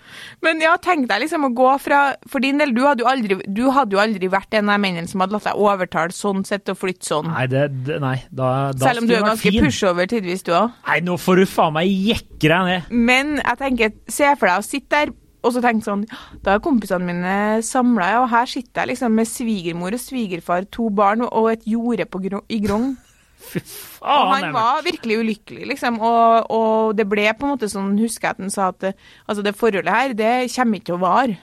Men 0.45 0.63
ja, 0.63 0.73
tenk 0.81 1.07
deg 1.11 1.23
liksom 1.25 1.45
å 1.47 1.51
gå 1.55 1.69
fra 1.83 2.01
For 2.31 2.43
din 2.43 2.61
del, 2.61 2.73
du 2.75 2.83
hadde 2.87 3.05
jo 3.05 3.09
aldri, 3.11 3.37
du 3.45 3.63
hadde 3.75 3.97
jo 3.97 4.03
aldri 4.03 4.31
vært 4.33 4.57
en 4.59 4.71
av 4.71 4.79
de 4.79 4.85
mennene 4.87 5.11
som 5.11 5.23
hadde 5.23 5.37
latt 5.37 5.49
deg 5.51 5.61
overtale 5.61 6.17
sånn 6.17 6.45
sett 6.49 6.71
og 6.73 6.79
flytte 6.81 7.09
sånn. 7.11 7.31
Nei, 7.31 7.47
det, 7.51 7.67
det, 7.87 8.01
nei 8.03 8.17
da, 8.29 8.71
da 8.75 8.91
Selv 8.91 9.05
om 9.05 9.11
du 9.11 9.17
er 9.19 9.27
ganske 9.27 9.55
pushover 9.59 10.11
tidvis, 10.11 10.45
du 10.47 10.55
òg. 10.57 10.77
Nei, 10.89 11.01
nå 11.07 11.17
får 11.21 11.43
du 11.43 11.51
faen 11.51 11.77
meg 11.77 11.91
jekke 11.91 12.47
deg 12.47 12.71
ned. 12.71 12.95
Men 13.11 13.37
jeg 13.41 13.61
tenker, 13.61 13.97
se 14.11 14.33
for 14.37 14.51
deg 14.51 14.63
å 14.63 14.67
sitte 14.67 14.97
der 14.97 15.15
og 15.43 15.53
så 15.55 15.63
tenkte 15.65 15.89
sånn 15.89 16.07
Da 16.45 16.55
er 16.57 16.63
kompisene 16.65 17.07
mine 17.07 17.35
samla, 17.67 18.11
og 18.23 18.29
her 18.33 18.47
sitter 18.51 18.83
jeg 18.85 18.95
liksom 18.95 19.15
med 19.17 19.29
svigermor 19.31 19.97
og 19.97 20.03
svigerfar, 20.03 20.67
to 20.73 20.91
barn 20.91 21.23
og 21.27 21.53
et 21.53 21.65
jorde 21.69 22.07
på 22.11 22.21
Gro 22.27 22.43
i 22.49 22.61
Grong. 22.65 22.91
Fy 23.51 23.61
Og 24.05 24.33
han 24.35 24.53
var 24.53 24.83
virkelig 24.85 25.17
ulykkelig, 25.23 25.67
liksom. 25.73 26.01
Og, 26.05 26.51
og 26.53 26.97
det 26.99 27.07
ble 27.09 27.25
på 27.33 27.47
en 27.49 27.55
måte 27.55 27.71
sånn, 27.73 27.95
husker 28.01 28.29
jeg 28.29 28.37
at 28.37 28.43
han 28.45 28.53
sa 28.53 28.69
at 28.75 28.91
altså 28.93 29.45
det 29.47 29.57
forholdet 29.57 29.89
her, 29.95 30.13
det 30.17 30.33
kommer 30.55 30.81
ikke 30.81 30.91
til 30.93 30.99
å 30.99 31.05
vare. 31.07 31.39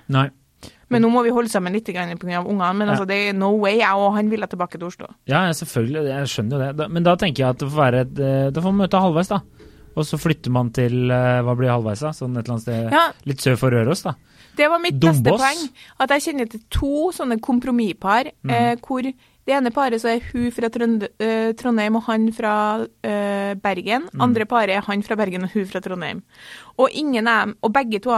Men 0.88 1.04
nå 1.04 1.10
må 1.12 1.24
vi 1.26 1.34
holde 1.36 1.52
sammen 1.52 1.74
litt 1.76 1.90
pga. 1.90 2.06
ungene. 2.08 2.74
Men 2.74 2.88
Ja. 2.88 2.94
altså, 2.94 3.06
det 3.08 3.18
er 3.30 3.34
no 3.34 3.50
way. 3.60 3.80
Jeg 3.80 3.94
og 3.98 4.14
han 4.16 4.30
ville 4.32 4.48
tilbake 4.48 4.78
til 4.78 4.88
Oslo. 4.88 5.08
Ja, 5.28 5.46
ja, 5.46 5.52
selvfølgelig. 5.52 6.06
Jeg 6.08 6.30
skjønner 6.32 6.52
jo 6.56 6.74
det. 6.78 6.90
Men 6.92 7.04
da 7.04 7.16
tenker 7.16 7.44
jeg 7.44 7.50
at 7.50 7.60
det 7.60 7.68
får 7.72 7.82
være 7.82 8.02
et 8.06 8.20
eh, 8.20 8.50
Da 8.52 8.62
får 8.62 8.72
vi 8.72 8.78
møte 8.78 9.02
halvveis, 9.04 9.28
da. 9.28 9.42
Og 9.98 10.06
så 10.06 10.20
flytter 10.22 10.54
man 10.54 10.70
til 10.76 11.10
eh, 11.10 11.42
Hva 11.42 11.56
blir 11.58 11.72
halvveis, 11.74 12.04
da? 12.06 12.12
Sånn 12.14 12.36
et 12.38 12.46
eller 12.46 12.58
annet 12.58 12.66
sted 12.68 12.92
Ja, 12.94 13.06
litt 13.26 13.42
sør 13.44 13.58
for 13.58 13.74
Røros, 13.74 14.04
da. 14.06 14.14
Det 14.58 14.68
var 14.70 14.80
mitt 14.82 14.96
Dombås. 15.02 15.22
neste 15.22 15.38
poeng. 15.42 15.64
At 16.06 16.14
jeg 16.16 16.24
kjenner 16.28 16.48
til 16.54 16.62
to 16.74 16.94
sånne 17.14 17.40
kompromisspar 17.42 18.32
Mm. 18.46 18.52
eh, 18.54 18.76
hvor 18.86 19.02
Det 19.48 19.56
ene 19.56 19.72
paret 19.72 20.02
så 20.04 20.10
er 20.12 20.20
hun 20.34 20.50
fra 20.52 20.68
Trond 20.70 21.06
eh, 21.24 21.54
Trondheim 21.56 21.96
og 21.96 22.04
han 22.10 22.26
fra 22.36 22.86
eh, 23.02 23.54
Bergen. 23.56 24.10
Andre 24.20 24.44
paret 24.46 24.76
er 24.76 24.82
han 24.84 25.02
fra 25.08 25.16
Bergen 25.16 25.44
og 25.48 25.54
hun 25.54 25.66
fra 25.66 25.80
Trondheim. 25.80 26.22
Og 26.78 26.90
ingen 26.92 27.28
er 27.32 27.54
Og 27.64 27.72
begge 27.72 28.02
to 28.04 28.12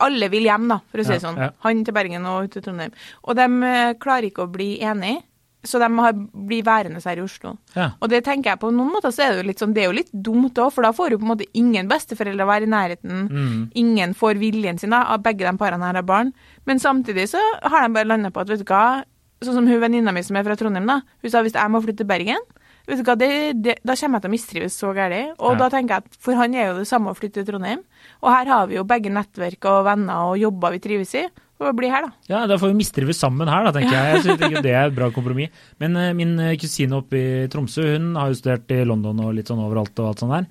alle 0.00 0.28
vil 0.32 0.42
hjem, 0.48 0.66
da, 0.68 0.78
for 0.90 0.98
å 0.98 1.04
si 1.04 1.12
det 1.12 1.22
Ja, 1.22 1.28
sånn. 1.28 1.36
ja. 1.38 1.50
Han 1.62 1.84
til 1.84 1.94
Bergen 1.94 2.26
og 2.26 2.40
hun 2.40 2.48
til 2.48 2.62
Trondheim. 2.62 2.92
Og 3.24 3.36
de 3.36 3.46
eh, 3.68 3.94
klarer 4.00 4.30
ikke 4.32 4.46
å 4.48 4.50
bli 4.50 4.78
enige, 4.80 5.22
så 5.66 5.78
de 5.82 5.88
har, 5.98 6.12
blir 6.48 6.62
værende 6.64 7.00
her 7.04 7.18
i 7.18 7.24
Oslo. 7.24 7.56
Ja. 7.74 7.90
Og 8.00 8.08
det 8.12 8.22
tenker 8.24 8.52
jeg 8.52 8.60
på 8.62 8.70
noen 8.72 8.92
måter 8.94 9.10
så 9.10 9.24
er 9.24 9.32
det 9.34 9.42
jo 9.42 9.48
litt 9.48 9.58
sånn, 9.62 9.72
det 9.74 9.82
er 9.82 9.88
jo 9.90 9.96
litt 9.98 10.12
dumt 10.12 10.54
òg, 10.62 10.70
for 10.72 10.86
da 10.86 10.92
får 10.94 11.10
jo 11.12 11.18
på 11.18 11.26
en 11.26 11.32
måte 11.34 11.48
ingen 11.58 11.88
besteforeldre 11.90 12.46
være 12.46 12.68
i 12.68 12.72
nærheten. 12.72 13.24
Mm. 13.28 13.62
Ingen 13.74 14.14
får 14.14 14.38
viljen 14.38 14.78
sin, 14.78 14.94
da, 14.94 15.02
av 15.14 15.22
begge 15.26 15.44
de 15.48 15.56
parene 15.58 15.84
her 15.84 15.98
har 15.98 16.06
barn. 16.06 16.30
Men 16.64 16.78
samtidig 16.78 17.28
så 17.32 17.42
har 17.62 17.82
de 17.88 17.94
bare 17.98 18.06
landa 18.08 18.30
på 18.30 18.40
at, 18.44 18.48
vet 18.54 18.62
du 18.62 18.68
hva, 18.70 19.02
sånn 19.42 19.54
som 19.58 19.66
hun 19.70 19.80
venninna 19.82 20.14
mi 20.14 20.22
som 20.26 20.38
er 20.38 20.46
fra 20.46 20.56
Trondheim, 20.58 20.86
da, 20.86 21.00
hun 21.22 21.30
sa 21.34 21.42
hvis 21.42 21.58
jeg 21.58 21.70
må 21.74 21.82
flytte 21.84 22.02
til 22.04 22.10
Bergen, 22.10 22.46
vet 22.88 23.02
du 23.02 23.04
hva, 23.04 23.18
det, 23.20 23.30
det, 23.60 23.74
da 23.84 23.98
kommer 23.98 24.16
jeg 24.18 24.22
til 24.24 24.30
å 24.30 24.34
mistrives 24.36 24.78
så 24.80 24.94
gærent. 24.96 25.34
Og 25.42 25.52
Ja. 25.52 25.58
da 25.64 25.68
tenker 25.74 25.98
jeg 25.98 26.06
at 26.06 26.22
for 26.22 26.38
han 26.38 26.54
er 26.54 26.70
jo 26.70 26.78
det 26.78 26.86
samme 26.88 27.10
å 27.12 27.18
flytte 27.18 27.42
til 27.42 27.50
Trondheim. 27.50 27.82
Og 28.22 28.30
her 28.32 28.46
har 28.46 28.66
vi 28.70 28.78
jo 28.78 28.86
begge 28.88 29.10
nettverk 29.12 29.66
og 29.68 29.84
venner 29.90 30.30
og 30.30 30.38
jobber 30.40 30.72
vi 30.72 30.78
trives 30.86 31.12
i. 31.18 31.26
Og 31.58 31.74
bli 31.74 31.88
her, 31.90 32.04
da. 32.06 32.10
Ja, 32.30 32.40
da 32.46 32.54
får 32.60 32.70
vi 32.70 32.78
mistrives 32.78 33.18
sammen 33.18 33.48
her, 33.50 33.64
da, 33.66 33.72
tenker 33.74 33.90
jeg. 33.96 34.10
Jeg 34.14 34.22
synes 34.24 34.42
ikke 34.46 34.62
det 34.62 34.72
er 34.78 34.84
et 34.92 34.94
bra 34.94 35.08
kompromiss. 35.10 35.50
Men 35.82 35.96
uh, 35.98 36.12
min 36.14 36.36
eh, 36.38 36.52
kusine 36.60 37.00
oppe 37.00 37.18
i 37.18 37.46
Tromsø, 37.50 37.82
hun 37.96 38.12
har 38.14 38.30
jo 38.30 38.38
studert 38.38 38.70
i 38.76 38.84
London 38.86 39.24
og 39.26 39.32
litt 39.34 39.50
sånn 39.50 39.64
overalt 39.64 39.98
og 39.98 40.12
alt 40.12 40.22
sånt 40.22 40.36
der. 40.36 40.46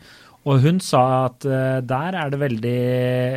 Og 0.47 0.59
hun 0.63 0.81
sa 0.83 1.03
at 1.29 1.47
uh, 1.47 1.79
der 1.83 2.17
er 2.19 2.33
det 2.33 2.41
veldig 2.43 2.75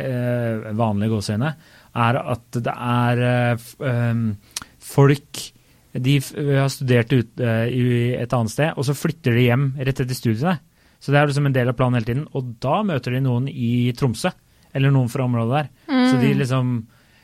uh, 0.03 0.67
vanlige 0.79 1.13
gåseøyne, 1.15 1.53
er 2.01 2.19
at 2.21 2.59
det 2.63 2.71
er 2.71 3.21
eh, 3.27 3.63
folk 4.79 5.41
de 5.91 6.13
har 6.55 6.69
studert 6.71 7.11
ut, 7.11 7.41
i 7.43 8.13
et 8.15 8.31
annet 8.31 8.53
sted, 8.53 8.69
og 8.79 8.85
så 8.87 8.95
flytter 8.95 9.35
de 9.35 9.41
hjem 9.49 9.65
rett 9.75 9.99
etter 9.99 10.15
studiene. 10.15 10.53
Så 11.03 11.11
det 11.11 11.19
er 11.19 11.27
liksom 11.27 11.49
en 11.49 11.55
del 11.57 11.67
av 11.67 11.75
planen 11.75 11.97
hele 11.99 12.07
tiden. 12.07 12.23
Og 12.31 12.53
da 12.63 12.77
møter 12.87 13.11
de 13.11 13.19
noen 13.25 13.49
i 13.51 13.91
Tromsø, 13.99 14.31
eller 14.71 14.93
noen 14.95 15.11
fra 15.11 15.25
området 15.27 15.51
der. 15.57 15.69
Så 15.89 16.15
Mm. 16.15 16.21
de 16.21 16.31
liksom 16.39 16.71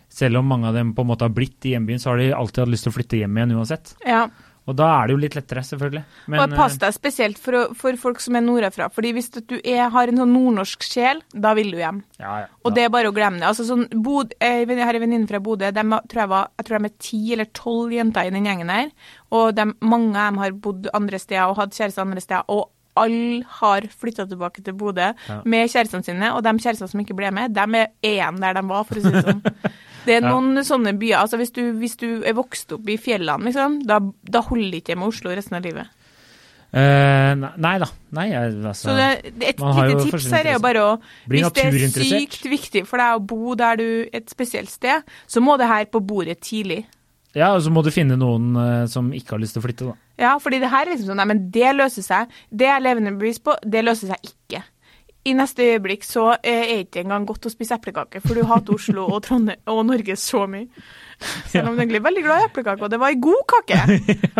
selv 0.10 0.40
om 0.42 0.46
mange 0.48 0.68
av 0.68 0.74
dem 0.78 0.94
på 0.96 1.02
en 1.06 1.08
måte 1.14 1.26
har 1.28 1.34
blitt 1.36 1.66
i 1.66 1.76
hjembyen, 1.76 2.00
så 2.00 2.12
har 2.14 2.18
de 2.22 2.32
alltid 2.34 2.64
hatt 2.66 2.74
lyst 2.74 2.88
til 2.88 2.94
å 2.94 2.98
flytte 2.98 3.18
hjem 3.24 3.38
igjen 3.38 3.56
uansett. 3.58 3.96
Ja. 4.08 4.28
Og 4.68 4.76
da 4.76 4.84
er 5.00 5.08
det 5.08 5.14
jo 5.16 5.20
litt 5.22 5.36
lettere, 5.38 5.62
selvfølgelig. 5.64 6.02
Men, 6.28 6.42
og 6.44 6.56
pass 6.60 6.74
eh, 6.76 6.80
deg 6.82 6.92
spesielt 6.98 7.38
for, 7.40 7.56
å- 7.56 7.76
for 7.80 7.96
folk 7.96 8.20
som 8.20 8.36
er 8.36 8.42
nordafra. 8.44 8.90
Fordi 8.92 9.14
hvis 9.16 9.30
du 9.38 9.54
er, 9.64 9.86
har 9.94 10.10
en 10.12 10.18
sånn 10.20 10.34
nordnorsk 10.36 10.84
sjel, 10.84 11.22
da 11.32 11.54
vil 11.56 11.72
du 11.72 11.78
hjem. 11.80 12.02
ja, 12.20 12.34
ja, 12.42 12.48
Og 12.68 12.76
det 12.76 12.84
er 12.84 12.90
bare 12.92 13.08
å 13.08 13.16
glemme 13.16 13.40
det. 13.40 13.48
Altså 13.48 13.64
sånn, 13.64 13.86
Bod, 14.04 14.34
jeg 14.44 14.68
har 14.68 14.94
en 15.00 15.06
venninne 15.06 15.28
fra 15.30 15.40
Bodø. 15.40 15.72
De 15.72 15.86
tror 16.12 16.20
jeg, 16.26 16.32
var, 16.34 16.50
jeg 16.60 16.66
tror 16.68 16.80
de 16.84 16.90
er 16.92 16.98
ti 17.00 17.22
eller 17.38 17.46
tolv 17.56 17.96
jenter 17.96 18.28
i 18.28 18.34
den 18.36 18.44
gjengen 18.50 18.70
her. 18.76 18.92
Og 19.32 19.56
de, 19.56 19.70
mange 19.88 20.18
av 20.20 20.34
dem 20.34 20.42
har 20.44 20.52
bodd 20.68 20.90
andre 21.00 21.20
steder 21.24 21.48
og 21.48 21.62
hatt 21.64 21.72
kjæreste 21.80 22.04
andre 22.04 22.26
steder. 22.28 22.44
Og 22.52 22.68
alle 23.00 23.44
har 23.60 23.88
flytta 24.02 24.26
tilbake 24.30 24.64
til 24.66 24.74
Bodø 24.78 25.12
Ja. 25.28 25.42
med 25.46 25.70
kjærestene 25.70 26.04
sine. 26.06 26.32
Og 26.36 26.44
de 26.44 26.54
kjærestene 26.58 26.90
som 26.92 27.00
ikke 27.04 27.16
ble 27.18 27.32
med, 27.32 27.54
de 27.54 27.66
er 27.82 27.92
igjen 28.04 28.40
der 28.44 28.54
de 28.60 28.66
var, 28.68 28.84
for 28.90 28.96
å 28.96 29.02
si 29.06 29.12
det 29.12 29.24
sånn. 29.28 29.44
Det 30.08 30.16
er 30.16 30.22
Ja. 30.24 30.30
noen 30.32 30.64
sånne 30.64 30.94
byer. 30.98 31.18
altså 31.20 31.36
Hvis 31.38 31.52
du, 31.52 31.74
hvis 31.82 31.98
du 32.00 32.24
er 32.24 32.34
vokst 32.38 32.72
opp 32.72 32.88
i 32.88 32.96
fjellene, 32.98 33.44
liksom, 33.50 33.82
da, 33.86 34.00
da 34.24 34.42
holder 34.42 34.72
det 34.72 34.84
ikke 34.86 34.96
med 34.96 35.10
Oslo 35.10 35.34
resten 35.36 35.58
av 35.60 35.64
livet. 35.68 35.88
Uh, 36.68 37.32
nei, 37.64 37.78
da. 37.80 37.88
Nei, 38.12 38.26
altså, 38.36 38.90
Så 38.90 38.96
det, 38.96 39.32
et 39.40 39.60
lite 39.60 40.02
tips 40.04 40.26
her 40.36 40.50
er 40.50 40.58
jo 40.58 40.60
bare 40.60 40.82
å 40.84 40.90
Hvis 41.32 41.46
det 41.56 41.64
er 41.64 41.78
sykt 41.96 42.44
viktig 42.52 42.82
for 42.90 43.00
deg 43.00 43.16
å 43.16 43.22
bo 43.24 43.56
der 43.56 43.80
du 43.80 43.86
et 44.12 44.28
spesielt 44.30 44.70
sted, 44.70 45.04
så 45.32 45.40
må 45.44 45.56
det 45.58 45.70
her 45.72 45.86
på 45.88 46.02
bordet 46.04 46.42
tidlig. 46.44 46.82
Ja, 47.38 47.52
og 47.54 47.62
så 47.62 47.72
må 47.74 47.84
du 47.86 47.92
finne 47.94 48.18
noen 48.20 48.56
eh, 48.58 48.86
som 48.90 49.12
ikke 49.16 49.36
har 49.36 49.44
lyst 49.44 49.58
til 49.58 49.62
å 49.62 49.68
flytte, 49.68 49.92
da. 49.92 49.98
Ja, 50.18 50.34
fordi 50.42 50.62
det 50.64 50.72
her 50.74 50.88
er 50.88 50.96
liksom 50.96 51.12
sånn 51.12 51.22
Nei, 51.22 51.28
men 51.30 51.44
det 51.54 51.76
løser 51.78 52.06
seg. 52.06 52.34
Det 52.50 52.70
er 52.72 52.82
levende 52.82 53.14
bevis 53.20 53.40
på. 53.44 53.54
Det 53.62 53.84
løser 53.86 54.14
seg 54.14 54.32
ikke. 54.32 54.64
I 55.28 55.34
neste 55.36 55.66
øyeblikk 55.74 56.06
så 56.08 56.30
eh, 56.38 56.64
er 56.64 56.70
det 56.72 56.84
ikke 56.88 57.04
engang 57.04 57.28
godt 57.28 57.50
å 57.50 57.52
spise 57.52 57.76
eplekake, 57.78 58.22
for 58.24 58.38
du 58.38 58.48
hater 58.48 58.78
Oslo 58.78 59.10
og 59.12 59.22
Trondheim 59.26 59.74
og 59.74 59.84
Norge 59.90 60.16
så 60.20 60.46
mye. 60.50 60.70
Selv 61.52 61.68
om 61.68 61.76
du 61.76 61.82
egentlig 61.84 62.02
er 62.02 62.08
veldig 62.08 62.24
glad 62.26 62.44
i 62.44 62.48
eplekake, 62.48 62.86
og 62.86 62.94
det 62.94 63.02
var 63.02 63.14
ei 63.14 63.20
god 63.22 63.44
kake. 63.54 63.82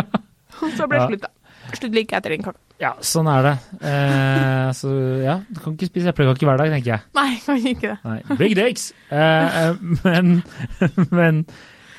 Og 0.58 0.72
så 0.74 0.88
ble 0.90 0.98
det 0.98 1.10
slutt, 1.12 1.26
da. 1.28 1.74
Slutt 1.76 1.94
like 1.94 2.16
etter 2.18 2.34
den 2.34 2.46
kaka. 2.46 2.58
Ja, 2.82 2.92
sånn 3.06 3.28
er 3.30 3.44
det. 3.46 3.54
Eh, 3.90 4.68
så 4.78 4.90
ja, 5.22 5.36
du 5.50 5.60
kan 5.62 5.76
ikke 5.76 5.90
spise 5.90 6.14
eplekake 6.14 6.48
hver 6.48 6.62
dag, 6.62 6.72
tenker 6.74 6.96
jeg. 6.96 7.06
Nei, 7.18 7.30
kan 7.44 7.60
ikke 7.62 7.92
det. 7.92 7.98
Nei, 8.08 8.38
Big 8.40 8.56
dicks! 8.58 8.92
Eh, 9.14 9.60
eh, 9.62 10.00
men 10.06 10.40
men 11.20 11.44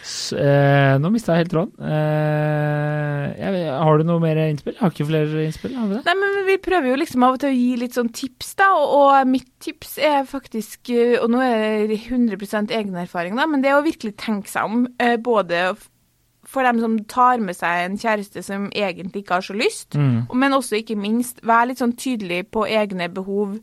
s- 0.02 0.32
eh, 0.32 0.96
nå 0.98 1.10
mista 1.12 1.32
jeg 1.34 1.44
helt 1.46 1.52
tråden. 1.52 1.72
Eh, 1.84 3.34
jeg, 3.38 3.66
har 3.72 3.98
du 4.00 4.04
noe 4.08 4.20
mer 4.22 4.38
innspill? 4.48 4.74
Jeg 4.76 4.82
har 4.82 4.90
ikke 4.94 5.06
flere 5.08 5.44
innspill. 5.46 5.74
Nei, 5.76 6.14
men 6.20 6.36
Vi 6.48 6.56
prøver 6.64 6.88
jo 6.92 6.96
liksom 7.00 7.22
av 7.26 7.34
og 7.36 7.40
til 7.42 7.50
å 7.52 7.56
gi 7.58 7.76
litt 7.76 7.96
sånn 7.98 8.12
tips, 8.14 8.54
da. 8.58 8.70
Og, 8.78 8.94
og 9.02 9.26
mitt 9.28 9.48
tips 9.60 9.98
er 9.98 10.24
faktisk 10.28 10.90
eh, 10.94 11.18
Og 11.22 11.28
nå 11.30 11.42
er 11.44 11.86
det 11.90 12.00
100 12.08 12.72
egen 12.72 12.96
erfaring, 12.96 13.36
da, 13.36 13.46
men 13.46 13.60
det 13.62 13.70
er 13.72 13.78
å 13.80 13.84
virkelig 13.86 14.16
tenke 14.16 14.48
seg 14.48 14.64
om. 14.64 14.86
eh, 14.98 15.16
Både 15.16 15.76
for 16.48 16.62
dem 16.64 16.78
som 16.80 16.94
tar 17.04 17.36
med 17.44 17.54
seg 17.58 17.84
en 17.84 17.98
kjæreste 18.00 18.40
som 18.42 18.70
egentlig 18.72 19.20
ikke 19.26 19.34
har 19.36 19.42
så 19.44 19.52
lyst, 19.58 19.92
Mm. 19.98 20.26
men 20.32 20.52
også 20.56 20.78
ikke 20.80 20.96
minst 20.96 21.42
være 21.44 21.68
litt 21.68 21.78
sånn 21.82 21.92
tydelig 21.92 22.46
på 22.50 22.64
egne 22.66 23.10
behov. 23.12 23.58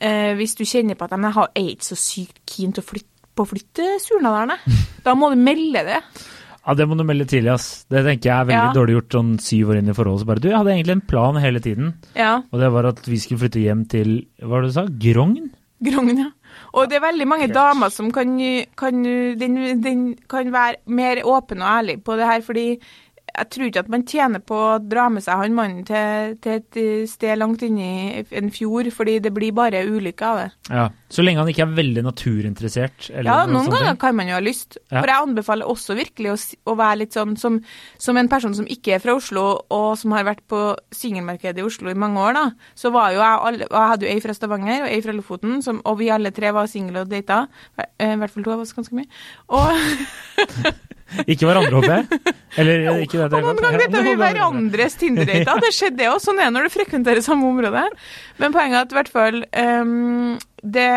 Eh, 0.00 0.34
hvis 0.34 0.56
du 0.58 0.64
kjenner 0.64 0.96
på 0.98 1.04
at 1.06 1.10
de 1.14 1.22
er 1.22 1.70
ikke 1.70 1.86
så 1.86 1.94
sykt 1.96 2.40
keen 2.44 2.72
til 2.74 2.82
å 2.82 2.86
flytte 2.90 3.15
på 3.36 3.44
å 3.46 3.50
flytte 3.52 3.86
Surnadalen, 4.04 4.56
jeg». 4.56 4.80
da 5.06 5.14
må 5.18 5.30
du 5.32 5.36
melde 5.40 5.84
det. 5.86 6.00
Ja, 6.66 6.74
det 6.74 6.88
må 6.90 6.96
du 6.98 7.04
melde 7.06 7.28
tidlig, 7.30 7.52
ass. 7.54 7.84
Det 7.86 8.00
tenker 8.02 8.26
jeg 8.26 8.34
er 8.40 8.48
veldig 8.48 8.70
Ja. 8.72 8.74
dårlig 8.74 8.96
gjort 8.96 9.14
sånn 9.14 9.28
syv 9.38 9.68
år 9.70 9.78
inn 9.78 9.88
i 9.92 9.94
forholdet. 9.94 10.24
Så 10.24 10.26
bare, 10.26 10.42
du, 10.42 10.48
jeg 10.50 10.56
hadde 10.58 10.72
egentlig 10.74 10.96
en 10.96 11.04
plan 11.12 11.36
hele 11.38 11.60
tiden, 11.62 11.92
Ja. 12.18 12.32
og 12.50 12.58
det 12.58 12.72
var 12.74 12.88
at 12.90 13.04
vi 13.06 13.20
skulle 13.22 13.38
flytte 13.44 13.62
hjem 13.62 13.84
til, 13.88 14.16
hva 14.42 14.48
var 14.56 14.62
det 14.66 14.72
du 14.72 14.74
sa, 14.74 14.86
Grogn? 14.90 15.36
Grogn, 15.86 16.18
ja. 16.18 16.30
Og 16.74 16.88
det 16.88 16.96
er 16.98 17.04
veldig 17.12 17.26
mange 17.28 17.46
damer 17.52 17.90
som 17.92 18.10
kan, 18.10 18.34
kan, 18.76 19.02
den, 19.38 19.80
den 19.84 20.02
kan 20.26 20.50
være 20.50 20.76
mer 20.88 21.20
åpen 21.28 21.60
og 21.62 21.68
ærlig 21.68 21.98
på 22.02 22.16
det 22.16 22.26
her, 22.26 22.40
fordi 22.42 22.66
jeg 23.36 23.50
tror 23.54 23.70
ikke 23.70 23.84
at 23.86 23.90
man 23.92 24.06
tjener 24.08 24.44
på 24.44 24.60
å 24.74 24.76
dra 24.82 25.08
med 25.12 25.24
seg 25.24 25.40
han 25.40 25.56
mannen 25.56 25.86
til, 25.88 26.36
til 26.44 26.60
et 26.60 26.80
sted 27.10 27.38
langt 27.40 27.64
inni 27.66 28.24
en 28.36 28.52
fjord, 28.54 28.90
fordi 28.94 29.18
det 29.24 29.32
blir 29.36 29.56
bare 29.56 29.84
ulykker 29.86 30.26
av 30.26 30.42
det. 30.42 30.48
Ja. 30.68 30.86
Så 31.12 31.22
lenge 31.24 31.40
han 31.40 31.50
ikke 31.52 31.64
er 31.64 31.76
veldig 31.76 32.02
naturinteressert. 32.06 33.10
Eller 33.14 33.30
Ja, 33.30 33.38
noen 33.46 33.70
ganger 33.70 33.86
ganger 33.86 34.00
kan 34.00 34.16
man 34.16 34.28
jo 34.28 34.36
ha 34.36 34.42
lyst. 34.42 34.78
Ja. 34.90 35.00
For 35.00 35.10
jeg 35.10 35.26
anbefaler 35.26 35.70
også 35.70 35.96
virkelig 35.98 36.32
å, 36.32 36.36
å 36.72 36.76
være 36.78 37.00
litt 37.02 37.16
sånn 37.16 37.36
som, 37.40 37.58
som 38.02 38.18
en 38.18 38.30
person 38.32 38.54
som 38.56 38.66
ikke 38.70 38.96
er 38.96 39.02
fra 39.02 39.16
Oslo, 39.16 39.44
og 39.72 39.88
som 40.00 40.14
har 40.16 40.26
vært 40.28 40.44
på 40.50 40.62
singelmarkedet 40.94 41.62
i 41.62 41.66
Oslo 41.66 41.92
i 41.92 41.98
mange 41.98 42.22
år, 42.22 42.36
da. 42.36 42.44
Så 42.78 42.92
var 42.94 43.14
jo 43.14 43.22
jeg 43.22 43.44
alle, 43.50 43.68
Jeg 43.70 43.92
hadde 43.92 44.06
jo 44.06 44.12
ei 44.12 44.24
fra 44.24 44.36
Stavanger 44.36 44.86
og 44.86 44.90
ei 44.90 45.00
fra 45.04 45.16
Lofoten, 45.16 45.60
som, 45.64 45.80
og 45.84 45.98
vi 46.00 46.10
alle 46.12 46.32
tre 46.34 46.52
var 46.56 46.70
single 46.70 47.04
og 47.04 47.12
data. 47.12 47.44
Eh, 47.78 48.14
I 48.14 48.20
hvert 48.20 48.34
fall 48.34 48.46
to 48.46 48.54
av 48.56 48.64
oss 48.64 48.74
ganske 48.76 48.96
mye. 48.96 49.08
Og, 49.56 49.72
Ikke 51.30 51.46
hverandre, 51.46 51.70
håper 51.78 51.92
jeg? 51.94 52.34
Eller 52.60 53.00
ikke 53.04 53.20
det, 53.20 53.40
noen 53.44 53.58
ganger 53.62 53.82
data 53.84 54.02
vi 54.02 54.14
hverandres 54.18 54.96
Tinder-dater. 54.98 55.60
Det 55.62 55.72
skjedde 55.74 56.00
det 56.00 56.08
òg. 56.10 56.20
Sånn 56.22 56.40
er 56.40 56.48
det 56.48 56.54
når 56.56 56.66
du 56.66 56.74
frekventerer 56.74 57.24
samme 57.24 57.46
område. 57.50 57.84
Men 58.42 58.54
poenget 58.54 58.78
er 58.78 58.86
at 58.86 58.94
i 58.94 58.98
hvert 58.98 59.12
fall 59.14 59.42
um, 59.46 60.36
det 60.62 60.88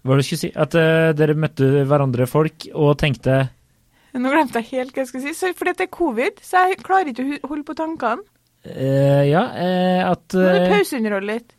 Hva 0.00 0.12
var 0.12 0.20
det 0.20 0.24
du 0.24 0.28
skulle 0.28 0.44
si? 0.44 0.52
At 0.54 0.76
uh, 0.78 1.10
dere 1.18 1.38
møtte 1.38 1.84
hverandre 1.90 2.28
folk 2.30 2.68
og 2.72 2.94
tenkte 3.02 3.42
Nå 4.14 4.30
glemte 4.32 4.58
jeg 4.58 4.70
helt 4.72 4.94
hva 4.94 5.04
jeg 5.04 5.10
skulle 5.10 5.26
si. 5.28 5.36
Så 5.38 5.52
fordi 5.58 5.76
det 5.78 5.86
er 5.86 5.94
covid, 5.94 6.42
så 6.42 6.66
jeg 6.70 6.80
klarer 6.82 7.12
ikke 7.12 7.40
å 7.40 7.50
holde 7.52 7.66
på 7.66 7.78
tankene. 7.78 8.26
Uh, 8.66 9.22
Ja, 9.26 9.46
uh, 9.54 10.10
at 10.12 10.36
Må 10.36 10.50
du 10.54 10.70
pauseunderholde 10.76 11.34
litt? 11.34 11.56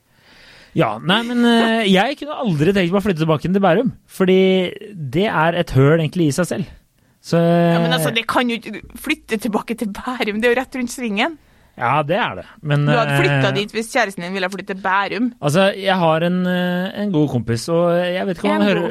Ja, 0.77 0.95
nei, 1.03 1.19
men 1.27 1.43
eh, 1.47 1.83
jeg 1.91 2.17
kunne 2.21 2.37
aldri 2.45 2.71
tenkt 2.75 2.93
meg 2.93 3.01
å 3.01 3.03
flytte 3.03 3.23
tilbake 3.25 3.49
til 3.49 3.63
Bærum. 3.63 3.91
Fordi 4.07 4.39
det 5.15 5.27
er 5.27 5.57
et 5.59 5.73
høl 5.75 5.97
egentlig 5.99 6.29
i 6.29 6.35
seg 6.35 6.47
selv. 6.53 6.69
Så 7.21 7.37
Ja, 7.37 7.77
men 7.83 7.93
altså, 7.93 8.13
det 8.15 8.25
kan 8.29 8.49
jo 8.49 8.57
flytte 8.97 9.37
tilbake 9.41 9.75
til 9.77 9.91
Bærum. 9.93 10.39
Det 10.41 10.49
er 10.49 10.55
jo 10.55 10.59
rett 10.61 10.77
rundt 10.79 10.93
svingen. 10.93 11.35
Ja, 11.79 12.01
det 12.03 12.17
er 12.19 12.39
det. 12.41 12.45
Men 12.67 12.83
Du 12.85 12.91
hadde 12.91 13.19
flytta 13.19 13.51
eh, 13.51 13.55
dit 13.55 13.75
hvis 13.75 13.91
kjæresten 13.93 14.25
din 14.25 14.33
ville 14.35 14.49
flytte 14.51 14.73
til 14.73 14.81
Bærum. 14.83 15.29
Altså, 15.43 15.69
jeg 15.75 15.97
har 16.01 16.25
en, 16.27 16.41
eh, 16.47 16.89
en 17.03 17.13
god 17.13 17.29
kompis, 17.35 17.67
og 17.71 17.93
jeg 17.99 18.25
vet 18.27 18.39
ikke 18.39 18.49
om 18.49 18.57
han 18.57 18.67
hører, 18.67 18.89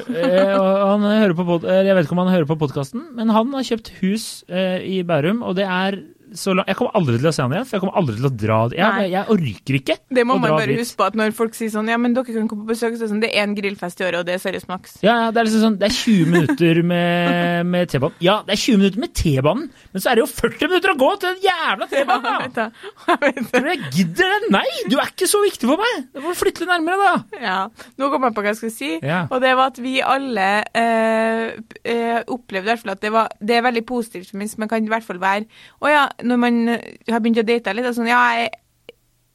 han 0.93 1.05
hører 1.11 1.37
på 1.37 1.49
pod, 1.49 1.69
Jeg 1.69 1.97
vet 1.97 2.07
ikke 2.09 2.17
om 2.17 2.25
han 2.25 2.35
hører 2.37 2.49
på 2.49 2.61
podkasten, 2.61 3.05
men 3.17 3.33
han 3.33 3.53
har 3.57 3.69
kjøpt 3.73 3.93
hus 4.01 4.31
i 4.49 5.03
Bærum, 5.07 5.43
og 5.45 5.57
det 5.61 5.69
er 5.69 6.01
så 6.39 6.55
langt 6.55 6.69
Jeg 6.71 6.77
kommer 6.79 6.95
aldri 6.99 7.17
til 7.19 7.29
å 7.31 7.33
se 7.35 7.43
han 7.43 7.53
igjen, 7.55 7.67
for 7.67 7.77
jeg 7.77 7.83
kommer 7.85 7.97
aldri 8.01 8.15
til 8.19 8.29
å 8.29 8.33
dra 8.43 8.59
jeg, 8.75 9.11
jeg 9.11 9.25
orker 9.35 9.79
ikke 9.81 9.97
Det 10.19 10.25
må 10.29 10.37
å 10.37 10.41
man 10.43 10.51
dra 10.53 10.59
bare 10.61 10.71
dit. 10.75 10.81
huske 10.85 10.97
på 11.01 11.07
at 11.09 11.17
når 11.19 11.33
folk 11.37 11.57
sier 11.59 11.73
sånn 11.73 11.89
Ja, 11.91 11.97
men 11.99 12.15
dere 12.15 12.25
kan 12.37 12.49
komme 12.51 12.67
på 12.67 12.73
besøk, 12.75 12.95
så 12.95 13.03
er 13.03 13.07
det 13.07 13.11
sånn 13.15 13.23
Det 13.25 13.31
er 13.35 13.43
en 13.47 13.55
grillfest 13.59 14.01
i 14.03 14.07
året, 14.07 14.21
og 14.23 14.27
det 14.29 14.37
er 14.37 14.43
seriøst 14.45 14.69
maks. 14.71 14.99
Ja, 15.03 15.17
ja, 15.25 15.31
det 15.35 15.43
er 15.43 15.49
liksom 15.49 15.65
sånn 15.67 15.79
Det 15.81 15.89
er 15.91 15.97
20 15.97 16.31
minutter 16.35 16.83
med, 16.93 17.67
med 17.73 17.91
T-banen. 17.91 18.17
Ja, 18.25 18.37
det 18.47 18.55
er 18.57 18.63
20 18.63 18.81
minutter 18.83 19.03
med 19.07 19.15
T-banen, 19.21 19.67
men 19.93 20.05
så 20.05 20.11
er 20.13 20.21
det 20.21 20.25
jo 20.25 20.31
40 20.31 20.71
minutter 20.71 20.95
å 20.95 20.99
gå 21.01 21.11
til 21.23 21.35
den 21.35 21.45
jævla 21.49 21.91
T-banen! 21.91 22.55
Ja, 22.61 22.69
Jeg 23.21 23.35
jeg, 23.35 23.47
det. 23.51 23.61
Jeg 23.71 23.91
gidder 23.97 24.33
det? 24.37 24.51
Nei, 24.55 24.67
du 24.91 24.97
er 25.01 25.11
ikke 25.11 25.29
så 25.31 25.41
viktig 25.45 25.69
for 25.71 25.81
meg! 25.83 26.07
Du 26.15 26.21
må 26.25 26.33
flytte 26.39 26.63
litt 26.65 26.71
nærmere, 26.71 26.99
da! 27.01 27.41
Ja. 27.43 27.59
Nå 28.01 28.11
kom 28.13 28.27
jeg 28.29 28.37
på 28.37 28.45
hva 28.45 28.53
jeg 28.53 28.61
skulle 28.61 28.75
si, 28.77 28.91
Ja. 29.05 29.25
og 29.31 29.41
det 29.43 29.53
var 29.59 29.71
at 29.73 29.79
vi 29.83 29.97
alle 30.05 30.47
eh, 30.77 31.59
eh, 31.85 32.21
opplevde 32.31 32.67
i 32.67 32.71
hvert 32.73 32.83
fall 32.85 32.95
at 32.95 33.03
det, 33.05 33.13
var, 33.15 33.31
det 33.41 33.57
er 33.59 33.65
veldig 33.67 33.85
positivt, 33.89 34.31
for 34.31 34.41
meg, 34.41 34.53
men 34.61 34.71
kan 34.71 34.85
i 34.87 34.91
hvert 34.93 35.07
fall 35.07 35.21
være 35.23 35.47
Å 35.81 35.91
ja, 35.93 36.03
når 36.23 36.43
man 36.43 36.59
har 36.71 37.21
begynt 37.21 37.43
å 37.43 37.47
date 37.47 37.77
litt, 37.77 37.95
sånn 37.97 38.11
Ja, 38.11 38.25
jeg 38.41 38.51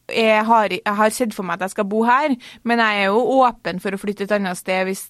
jeg 0.06 0.45
har, 0.45 0.69
jeg 0.69 0.95
har 0.95 1.10
sett 1.10 1.34
for 1.34 1.48
meg 1.48 1.58
at 1.58 1.65
jeg 1.65 1.76
skal 1.76 1.88
bo 1.89 2.04
her, 2.06 2.36
men 2.63 2.82
jeg 2.82 3.02
er 3.02 3.08
jo 3.10 3.21
åpen 3.39 3.80
for 3.82 3.95
å 3.95 3.98
flytte 3.98 4.28
et 4.28 4.34
annet 4.38 4.60
sted 4.60 4.86
hvis, 4.86 5.06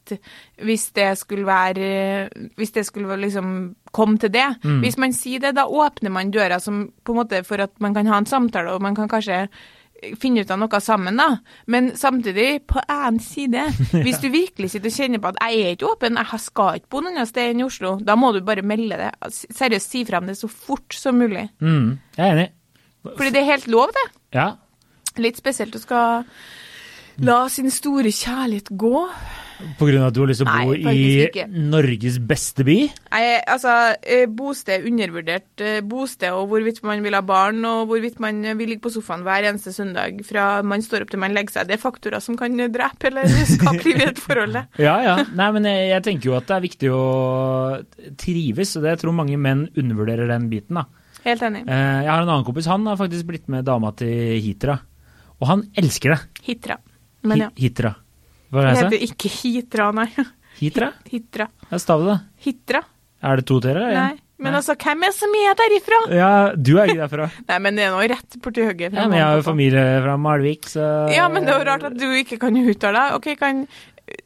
hvis 0.64 0.86
det 0.96 1.10
skulle 1.20 1.46
være 1.48 2.30
Hvis 2.56 2.72
det 2.72 2.86
skulle 2.88 3.18
liksom 3.20 3.76
komme 3.92 4.18
til 4.18 4.32
det. 4.32 4.48
Hvis 4.84 4.98
man 4.98 5.14
sier 5.16 5.40
det, 5.40 5.56
da 5.56 5.66
åpner 5.68 6.12
man 6.12 6.32
døra 6.32 6.60
som, 6.60 6.90
på 7.04 7.14
en 7.14 7.20
måte 7.22 7.44
for 7.44 7.64
at 7.64 7.72
man 7.80 7.94
kan 7.96 8.08
ha 8.08 8.18
en 8.18 8.26
samtale, 8.26 8.72
og 8.72 8.82
man 8.82 8.96
kan 8.96 9.08
kanskje 9.08 9.48
finne 10.22 10.44
ut 10.44 10.52
av 10.54 10.60
noe 10.62 10.82
sammen, 10.84 11.20
da. 11.20 11.30
Men 11.72 11.92
samtidig, 11.98 12.66
på 12.70 12.82
én 12.82 13.20
side, 13.24 13.68
hvis 14.06 14.22
du 14.24 14.30
virkelig 14.34 14.72
sitter 14.74 14.92
og 14.92 15.00
kjenner 15.00 15.24
på 15.24 15.32
at 15.34 15.40
jeg 15.46 15.62
er 15.62 15.78
ikke 15.78 15.90
åpen, 15.94 16.20
jeg 16.22 16.44
skal 16.44 16.80
ikke 16.80 16.92
bo 16.96 17.04
noe 17.04 17.16
annet 17.16 17.32
sted 17.32 17.54
enn 17.54 17.64
i 17.64 17.68
Oslo, 17.68 17.96
da 18.04 18.18
må 18.20 18.34
du 18.36 18.42
bare 18.46 18.66
melde 18.66 19.00
det. 19.02 19.12
Seriøst, 19.46 19.96
si 19.96 20.04
frem 20.08 20.30
det 20.30 20.38
så 20.40 20.52
fort 20.52 20.96
som 20.98 21.18
mulig. 21.22 21.48
Mm, 21.64 21.96
jeg 22.18 22.26
er 22.26 22.36
enig. 22.36 22.52
Fordi 23.06 23.32
det 23.34 23.42
er 23.42 23.52
helt 23.54 23.68
lov, 23.70 23.94
det. 23.94 24.06
Ja. 24.36 24.52
Litt 25.22 25.38
spesielt 25.40 25.76
å 25.78 25.82
skal 25.82 26.24
la 27.24 27.48
sin 27.50 27.72
store 27.72 28.12
kjærlighet 28.12 28.70
gå. 28.76 29.08
På 29.80 29.88
grunn 29.88 30.02
av 30.04 30.10
at 30.10 30.16
du 30.18 30.20
har 30.20 30.28
lyst 30.28 30.42
til 30.44 30.50
å 30.52 30.56
bo 30.68 30.74
i. 30.76 31.30
Norges 31.72 32.18
beste 32.28 32.66
by? 32.68 32.74
Nei, 33.14 33.22
altså, 33.48 33.96
eh, 34.04 34.26
bosted 34.28 34.74
er 34.82 34.88
undervurdert. 34.90 35.62
eh, 35.64 35.80
Bosted 35.80 36.34
og 36.36 36.50
hvorvidt 36.52 36.82
man 36.84 37.00
vil 37.02 37.14
ha 37.16 37.22
barn, 37.24 37.64
og 37.64 37.88
hvorvidt 37.88 38.20
man 38.20 38.42
vil 38.60 38.68
ligge 38.74 38.82
på 38.84 38.92
sofaen 38.92 39.24
hver 39.24 39.48
eneste 39.48 39.72
søndag 39.72 40.20
fra 40.28 40.62
man 40.62 40.82
står 40.84 41.06
opp 41.06 41.10
til 41.14 41.20
man 41.24 41.32
legger 41.34 41.54
seg, 41.56 41.68
det 41.70 41.78
er 41.78 41.84
faktorer 41.86 42.20
som 42.22 42.36
kan 42.36 42.52
drepe 42.52 43.08
eller 43.08 43.32
skape 43.56 43.86
liv 43.88 44.02
i 44.04 44.10
et 44.10 44.20
forhold. 44.20 44.60
Ja, 44.78 44.98
ja. 45.08 45.16
Nei, 45.34 45.48
men 45.56 45.64
jeg, 45.72 45.88
jeg 45.94 46.04
tenker 46.04 46.26
jo 46.34 46.36
at 46.36 46.48
det 46.52 46.58
er 46.58 46.66
viktig 46.68 46.92
å 46.92 47.06
trives, 48.20 48.76
og 48.76 48.84
det 48.84 48.92
jeg 48.98 49.02
tror 49.06 49.16
mange 49.16 49.40
menn 49.40 49.70
undervurderer 49.78 50.28
den 50.36 50.50
biten, 50.52 50.82
da. 50.82 50.86
Helt 51.26 51.42
enig. 51.48 51.64
Eh, 51.64 52.02
Jeg 52.04 52.12
har 52.12 52.22
en 52.22 52.28
annen 52.30 52.46
kompis, 52.46 52.68
han 52.70 52.84
har 52.92 53.00
faktisk 53.00 53.26
blitt 53.32 53.48
med 53.48 53.64
dama 53.66 53.94
til 53.98 54.36
Hitra. 54.44 54.76
Og 55.40 55.48
han 55.50 55.64
elsker 55.80 56.14
det. 56.14 56.20
Hitra. 56.46 56.78
Men 57.32 57.46
ja. 57.46 57.50
Hitra. 57.60 57.96
Hva 58.54 58.62
er 58.62 58.68
Det 58.68 58.76
det 58.76 58.84
heter 58.84 59.08
ikke 59.10 59.32
Hitra, 59.36 59.90
nei. 59.96 60.10
Hitra? 60.60 60.92
Hitra. 61.14 61.50
Ja, 61.72 61.80
stav 61.82 62.04
det, 62.06 62.14
da. 62.14 62.20
Hitra? 62.46 62.84
Er 63.26 63.42
det 63.42 63.48
to 63.50 63.60
t-er? 63.64 63.82
Nei. 63.96 64.14
Men 64.46 64.58
altså, 64.58 64.74
hvem 64.76 65.04
er 65.08 65.14
det 65.14 65.16
som 65.16 65.36
er 65.40 65.54
derifra? 65.56 66.00
Ja, 66.12 66.32
du 66.60 66.74
er 66.76 66.90
ikke 66.92 67.06
derfra. 67.06 67.28
Nei, 67.50 67.60
men 67.64 67.78
det 67.80 67.86
er 67.86 67.94
nå 67.94 68.02
rett 68.12 68.36
borti 68.44 68.66
høyre. 68.68 68.90
Ja, 68.92 69.06
men 69.08 69.16
jeg 69.16 69.24
har 69.24 69.40
jo 69.40 69.46
familie 69.48 69.84
fra 70.04 70.16
Malvik, 70.20 70.68
så 70.74 70.88
Ja, 71.14 71.30
men 71.32 71.48
det 71.48 71.54
er 71.54 71.62
jo 71.64 71.68
rart 71.70 71.86
at 71.88 71.96
du 71.96 72.06
ikke 72.20 72.38
kan 72.42 72.58
uttale 72.60 73.00
deg. 73.00 73.16
Ok, 73.16 73.30
kan 73.40 73.64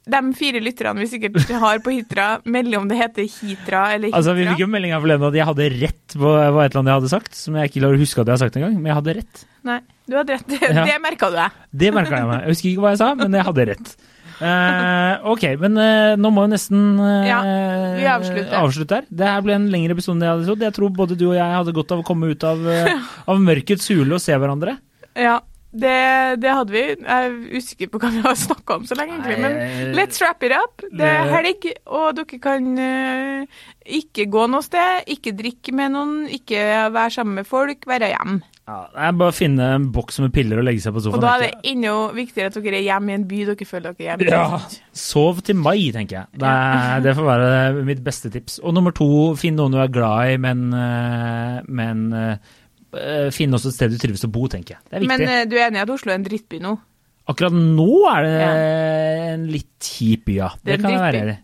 de 0.09 0.19
fire 0.35 0.59
lytterne 0.59 0.99
vi 0.99 1.07
sikkert 1.07 1.37
har 1.61 1.79
på 1.85 1.93
Hitra, 1.95 2.25
melde 2.49 2.75
om 2.81 2.87
det 2.89 2.97
heter 2.99 3.23
Hitra 3.29 3.83
eller 3.95 4.09
Hitra? 4.09 4.17
Altså, 4.19 4.33
Vi 4.35 4.47
fikk 4.49 4.63
jo 4.65 4.67
melding 4.73 4.91
her 4.95 4.99
forleden 5.03 5.27
at 5.29 5.37
jeg 5.39 5.47
hadde 5.47 5.69
rett 5.77 6.15
på 6.19 6.33
hva 6.33 6.65
et 6.65 6.73
eller 6.73 6.81
annet 6.81 6.91
jeg 6.91 6.99
hadde 6.99 7.11
sagt, 7.13 7.39
som 7.39 7.55
jeg 7.59 7.69
ikke 7.71 7.79
klarer 7.83 7.95
å 7.99 8.03
huske 8.03 8.19
at 8.21 8.27
jeg 8.27 8.35
har 8.35 8.41
sagt 8.43 8.59
engang, 8.59 8.75
men 8.79 8.91
jeg 8.91 8.97
hadde 8.99 9.15
rett. 9.21 9.43
Nei, 9.69 9.79
du 10.09 10.15
hadde 10.19 10.35
rett. 10.37 10.47
Det, 10.51 10.59
Ja. 10.67 10.85
det 10.89 10.97
merka 11.03 11.29
du 11.31 11.35
deg. 11.39 11.59
Det 11.83 11.93
merka 11.95 12.19
jeg 12.19 12.27
meg. 12.31 12.41
Jeg 12.43 12.55
husker 12.55 12.69
ikke 12.73 12.83
hva 12.85 12.91
jeg 12.95 13.01
sa, 13.03 13.09
men 13.19 13.37
jeg 13.39 13.47
hadde 13.49 13.67
rett. 13.71 13.93
Uh, 14.39 15.19
ok, 15.33 15.43
men 15.59 15.73
uh, 15.75 16.13
nå 16.15 16.29
må 16.31 16.45
vi 16.45 16.51
nesten 16.53 16.83
uh, 16.95 17.25
Ja, 17.27 17.39
vi 17.99 18.05
avslutter. 18.07 18.53
avslutte 18.55 18.99
her. 19.01 19.07
Det 19.11 19.27
her 19.27 19.41
ble 19.43 19.57
en 19.57 19.65
lengre 19.71 19.97
episode 19.97 20.15
enn 20.15 20.23
jeg 20.23 20.31
hadde 20.31 20.47
trodd. 20.47 20.63
Jeg 20.63 20.75
tror 20.77 20.93
både 20.95 21.17
du 21.19 21.25
og 21.31 21.35
jeg 21.35 21.55
hadde 21.57 21.73
godt 21.75 21.91
av 21.91 22.03
å 22.03 22.07
komme 22.07 22.29
ut 22.31 22.45
av, 22.47 22.63
av 23.35 23.41
mørkets 23.43 23.89
hule 23.91 24.15
og 24.15 24.23
se 24.23 24.31
hverandre. 24.39 24.77
Ja, 25.19 25.39
det, 25.71 26.41
det 26.41 26.49
hadde 26.49 26.73
vi. 26.73 26.83
Jeg 26.97 27.25
er 27.29 27.57
usikker 27.59 27.89
på 27.93 27.99
hva 28.01 28.09
vi 28.13 28.23
har 28.25 28.37
snakka 28.37 28.79
om 28.79 28.85
så 28.89 28.97
lenge, 28.97 29.19
egentlig. 29.19 29.37
Men 29.43 29.97
let's 29.97 30.21
wrap 30.23 30.41
it 30.45 30.55
up. 30.55 30.81
Det 30.89 31.05
er 31.05 31.29
helg, 31.29 31.67
og 31.85 32.15
dere 32.17 32.39
kan 32.41 32.71
uh, 32.73 33.65
ikke 33.85 34.25
gå 34.33 34.45
noe 34.49 34.65
sted, 34.65 35.05
ikke 35.13 35.35
drikke 35.37 35.75
med 35.77 35.93
noen, 35.93 36.15
ikke 36.39 36.63
være 36.95 37.19
sammen 37.19 37.41
med 37.41 37.49
folk, 37.49 37.85
være 37.89 38.09
hjemme. 38.15 38.41
Ja, 38.69 38.83
det 38.93 39.05
er 39.07 39.13
bare 39.17 39.33
å 39.33 39.33
finne 39.33 39.67
en 39.79 39.85
boks 39.93 40.19
med 40.21 40.33
piller 40.33 40.59
og 40.61 40.65
legge 40.67 40.81
seg 40.83 40.93
på 40.93 41.01
sofaen. 41.01 41.17
Og 41.17 41.25
da 41.25 41.31
er 41.37 41.45
det 41.47 41.71
enda 41.71 41.93
viktigere 42.13 42.51
at 42.51 42.57
dere 42.61 42.77
er 42.77 42.85
hjemme 42.85 43.09
i 43.09 43.17
en 43.17 43.25
by 43.29 43.39
dere 43.47 43.65
føler 43.65 43.95
dere 43.97 44.17
er 44.17 44.25
hjemme. 44.25 44.35
Ja. 44.35 44.83
Sov 45.05 45.41
til 45.45 45.57
mai, 45.57 45.89
tenker 45.95 46.19
jeg. 46.19 46.29
Det, 46.37 46.51
er, 46.53 47.01
det 47.05 47.15
får 47.17 47.29
være 47.29 47.85
mitt 47.87 48.03
beste 48.05 48.29
tips. 48.33 48.59
Og 48.61 48.75
nummer 48.77 48.93
to, 48.93 49.09
finn 49.41 49.57
noen 49.57 49.73
du 49.73 49.81
er 49.81 49.93
glad 49.93 50.35
i, 50.35 50.37
men, 50.41 50.67
eh, 50.77 51.57
men 51.65 52.05
eh, 52.97 53.27
oss 53.29 53.59
også 53.59 53.69
et 53.71 53.75
sted 53.77 53.91
du 53.93 53.99
trives 54.01 54.23
å 54.25 54.31
bo, 54.31 54.47
tenker 54.51 54.75
jeg. 54.77 54.81
Det 54.89 54.95
er 54.97 55.03
viktig. 55.03 55.11
Men 55.17 55.33
eh, 55.35 55.43
du 55.49 55.57
er 55.57 55.67
enig 55.67 55.81
i 55.81 55.83
at 55.85 55.91
Oslo 55.93 56.13
er 56.13 56.17
en 56.19 56.25
drittby 56.25 56.61
nå? 56.63 56.73
Akkurat 57.29 57.53
nå 57.53 57.89
er 58.09 58.25
det 58.25 58.37
en 59.35 59.45
litt 59.53 59.85
kjip 59.85 60.25
by, 60.25 60.35
ja. 60.39 60.49
Det 60.63 60.71
Det, 60.71 60.81
kan 60.81 60.95
drittby. 60.95 61.19
være. 61.19 61.37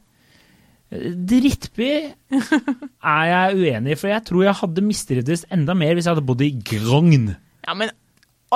Drittby 1.29 1.89
er 3.15 3.25
jeg 3.29 3.59
uenig 3.59 3.93
i, 3.95 3.99
for 3.99 4.11
jeg 4.13 4.23
tror 4.29 4.45
jeg 4.45 4.59
hadde 4.61 4.83
mistrivdes 4.85 5.45
enda 5.53 5.75
mer 5.77 5.93
hvis 5.97 6.07
jeg 6.07 6.15
hadde 6.15 6.25
bodd 6.25 6.43
i 6.45 6.51
Grogn. 6.65 7.29
Ja, 7.65 7.75
men 7.77 7.91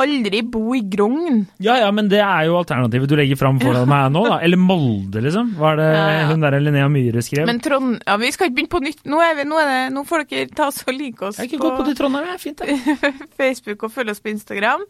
aldri 0.02 0.42
bo 0.48 0.76
i 0.78 0.82
Grogn. 0.90 1.44
Ja, 1.64 1.78
ja, 1.82 1.90
men 1.96 2.10
det 2.12 2.22
er 2.24 2.48
jo 2.48 2.58
alternativet 2.60 3.12
du 3.12 3.16
legger 3.20 3.40
fram 3.40 3.60
foran 3.62 3.90
meg 3.90 4.12
nå, 4.16 4.24
da. 4.28 4.38
Eller 4.46 4.62
Molde, 4.62 5.24
liksom. 5.26 5.54
Hva 5.60 5.74
er 5.74 5.82
det 5.82 5.88
Ja, 5.90 6.06
ja. 6.18 6.28
hun 6.32 6.46
der 6.46 6.60
Linnea 6.62 6.88
Myhre 6.92 7.24
skrev? 7.26 7.48
Men 7.50 7.62
Trond... 7.64 7.98
Ja, 8.06 8.20
vi 8.22 8.32
skal 8.36 8.50
ikke 8.50 8.60
begynne 8.60 8.74
på 8.76 8.84
nytt. 8.86 9.04
Nå, 9.10 9.20
vi, 9.40 9.48
nå, 9.50 9.60
det, 9.70 9.82
nå 9.96 10.06
får 10.10 10.26
dere 10.30 10.54
ta 10.56 10.70
oss 10.72 10.84
og 10.86 10.94
like 10.96 11.26
oss 11.26 11.40
jeg 11.40 11.48
har 11.48 11.52
ikke 11.52 11.64
gått 11.66 11.78
på 11.80 11.88
det 11.88 11.96
i 11.96 12.00
Trondheim, 12.00 12.32
er 12.34 12.42
fint, 12.42 12.64
det. 12.64 13.12
Facebook 13.40 13.86
og 13.88 13.94
følge 13.94 14.16
oss 14.16 14.24
på 14.24 14.34
Instagram. 14.34 14.88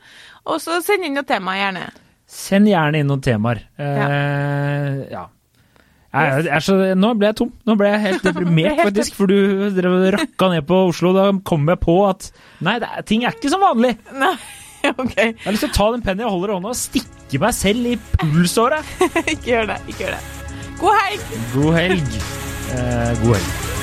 Og 0.50 0.62
så 0.64 0.80
send 0.86 1.08
inn 1.08 1.18
noe 1.18 1.28
tema, 1.28 1.58
gjerne. 1.60 1.90
Send 2.30 2.70
gjerne 2.70 3.02
inn 3.02 3.10
noen 3.10 3.26
temaer. 3.26 3.66
Eh, 3.82 5.04
ja. 5.10 5.26
Jeg, 6.10 6.46
jeg 6.48 6.54
er 6.58 6.64
så, 6.66 6.76
nå 6.98 7.12
ble 7.20 7.30
jeg 7.30 7.38
tom. 7.38 7.52
Nå 7.70 7.76
ble 7.78 7.92
jeg 7.92 8.02
helt 8.08 8.24
deprimert, 8.30 8.82
faktisk. 8.88 9.18
For 9.18 9.30
du 9.30 9.82
rakka 10.16 10.50
ned 10.54 10.66
på 10.70 10.80
Oslo. 10.90 11.14
Da 11.18 11.28
kom 11.46 11.70
jeg 11.70 11.82
på 11.84 12.00
at 12.10 12.32
nei, 12.66 12.80
det 12.82 12.90
ting 13.10 13.26
er 13.26 13.38
ikke 13.38 13.52
som 13.54 13.62
vanlig. 13.66 13.96
Nei, 14.18 14.34
OK. 15.02 15.16
Jeg 15.18 15.40
har 15.46 15.56
lyst 15.56 15.66
til 15.68 15.72
å 15.72 15.78
ta 15.80 15.90
den 15.96 16.06
pennen 16.06 16.26
jeg 16.26 16.34
holder 16.36 16.54
i 16.54 16.58
hånda 16.60 16.74
og 16.74 16.80
stikke 16.80 17.42
meg 17.44 17.58
selv 17.58 17.90
i 17.94 17.96
pulsåret. 18.20 18.94
ikke 19.34 19.54
gjør 19.54 19.74
det. 19.74 19.82
Ikke 19.88 20.06
gjør 20.08 20.16
det. 20.18 20.24
God 20.80 21.02
helg! 21.04 21.36
God 21.56 21.76
helg. 21.76 22.22
Eh, 22.76 23.12
god 23.26 23.36
helg. 23.36 23.79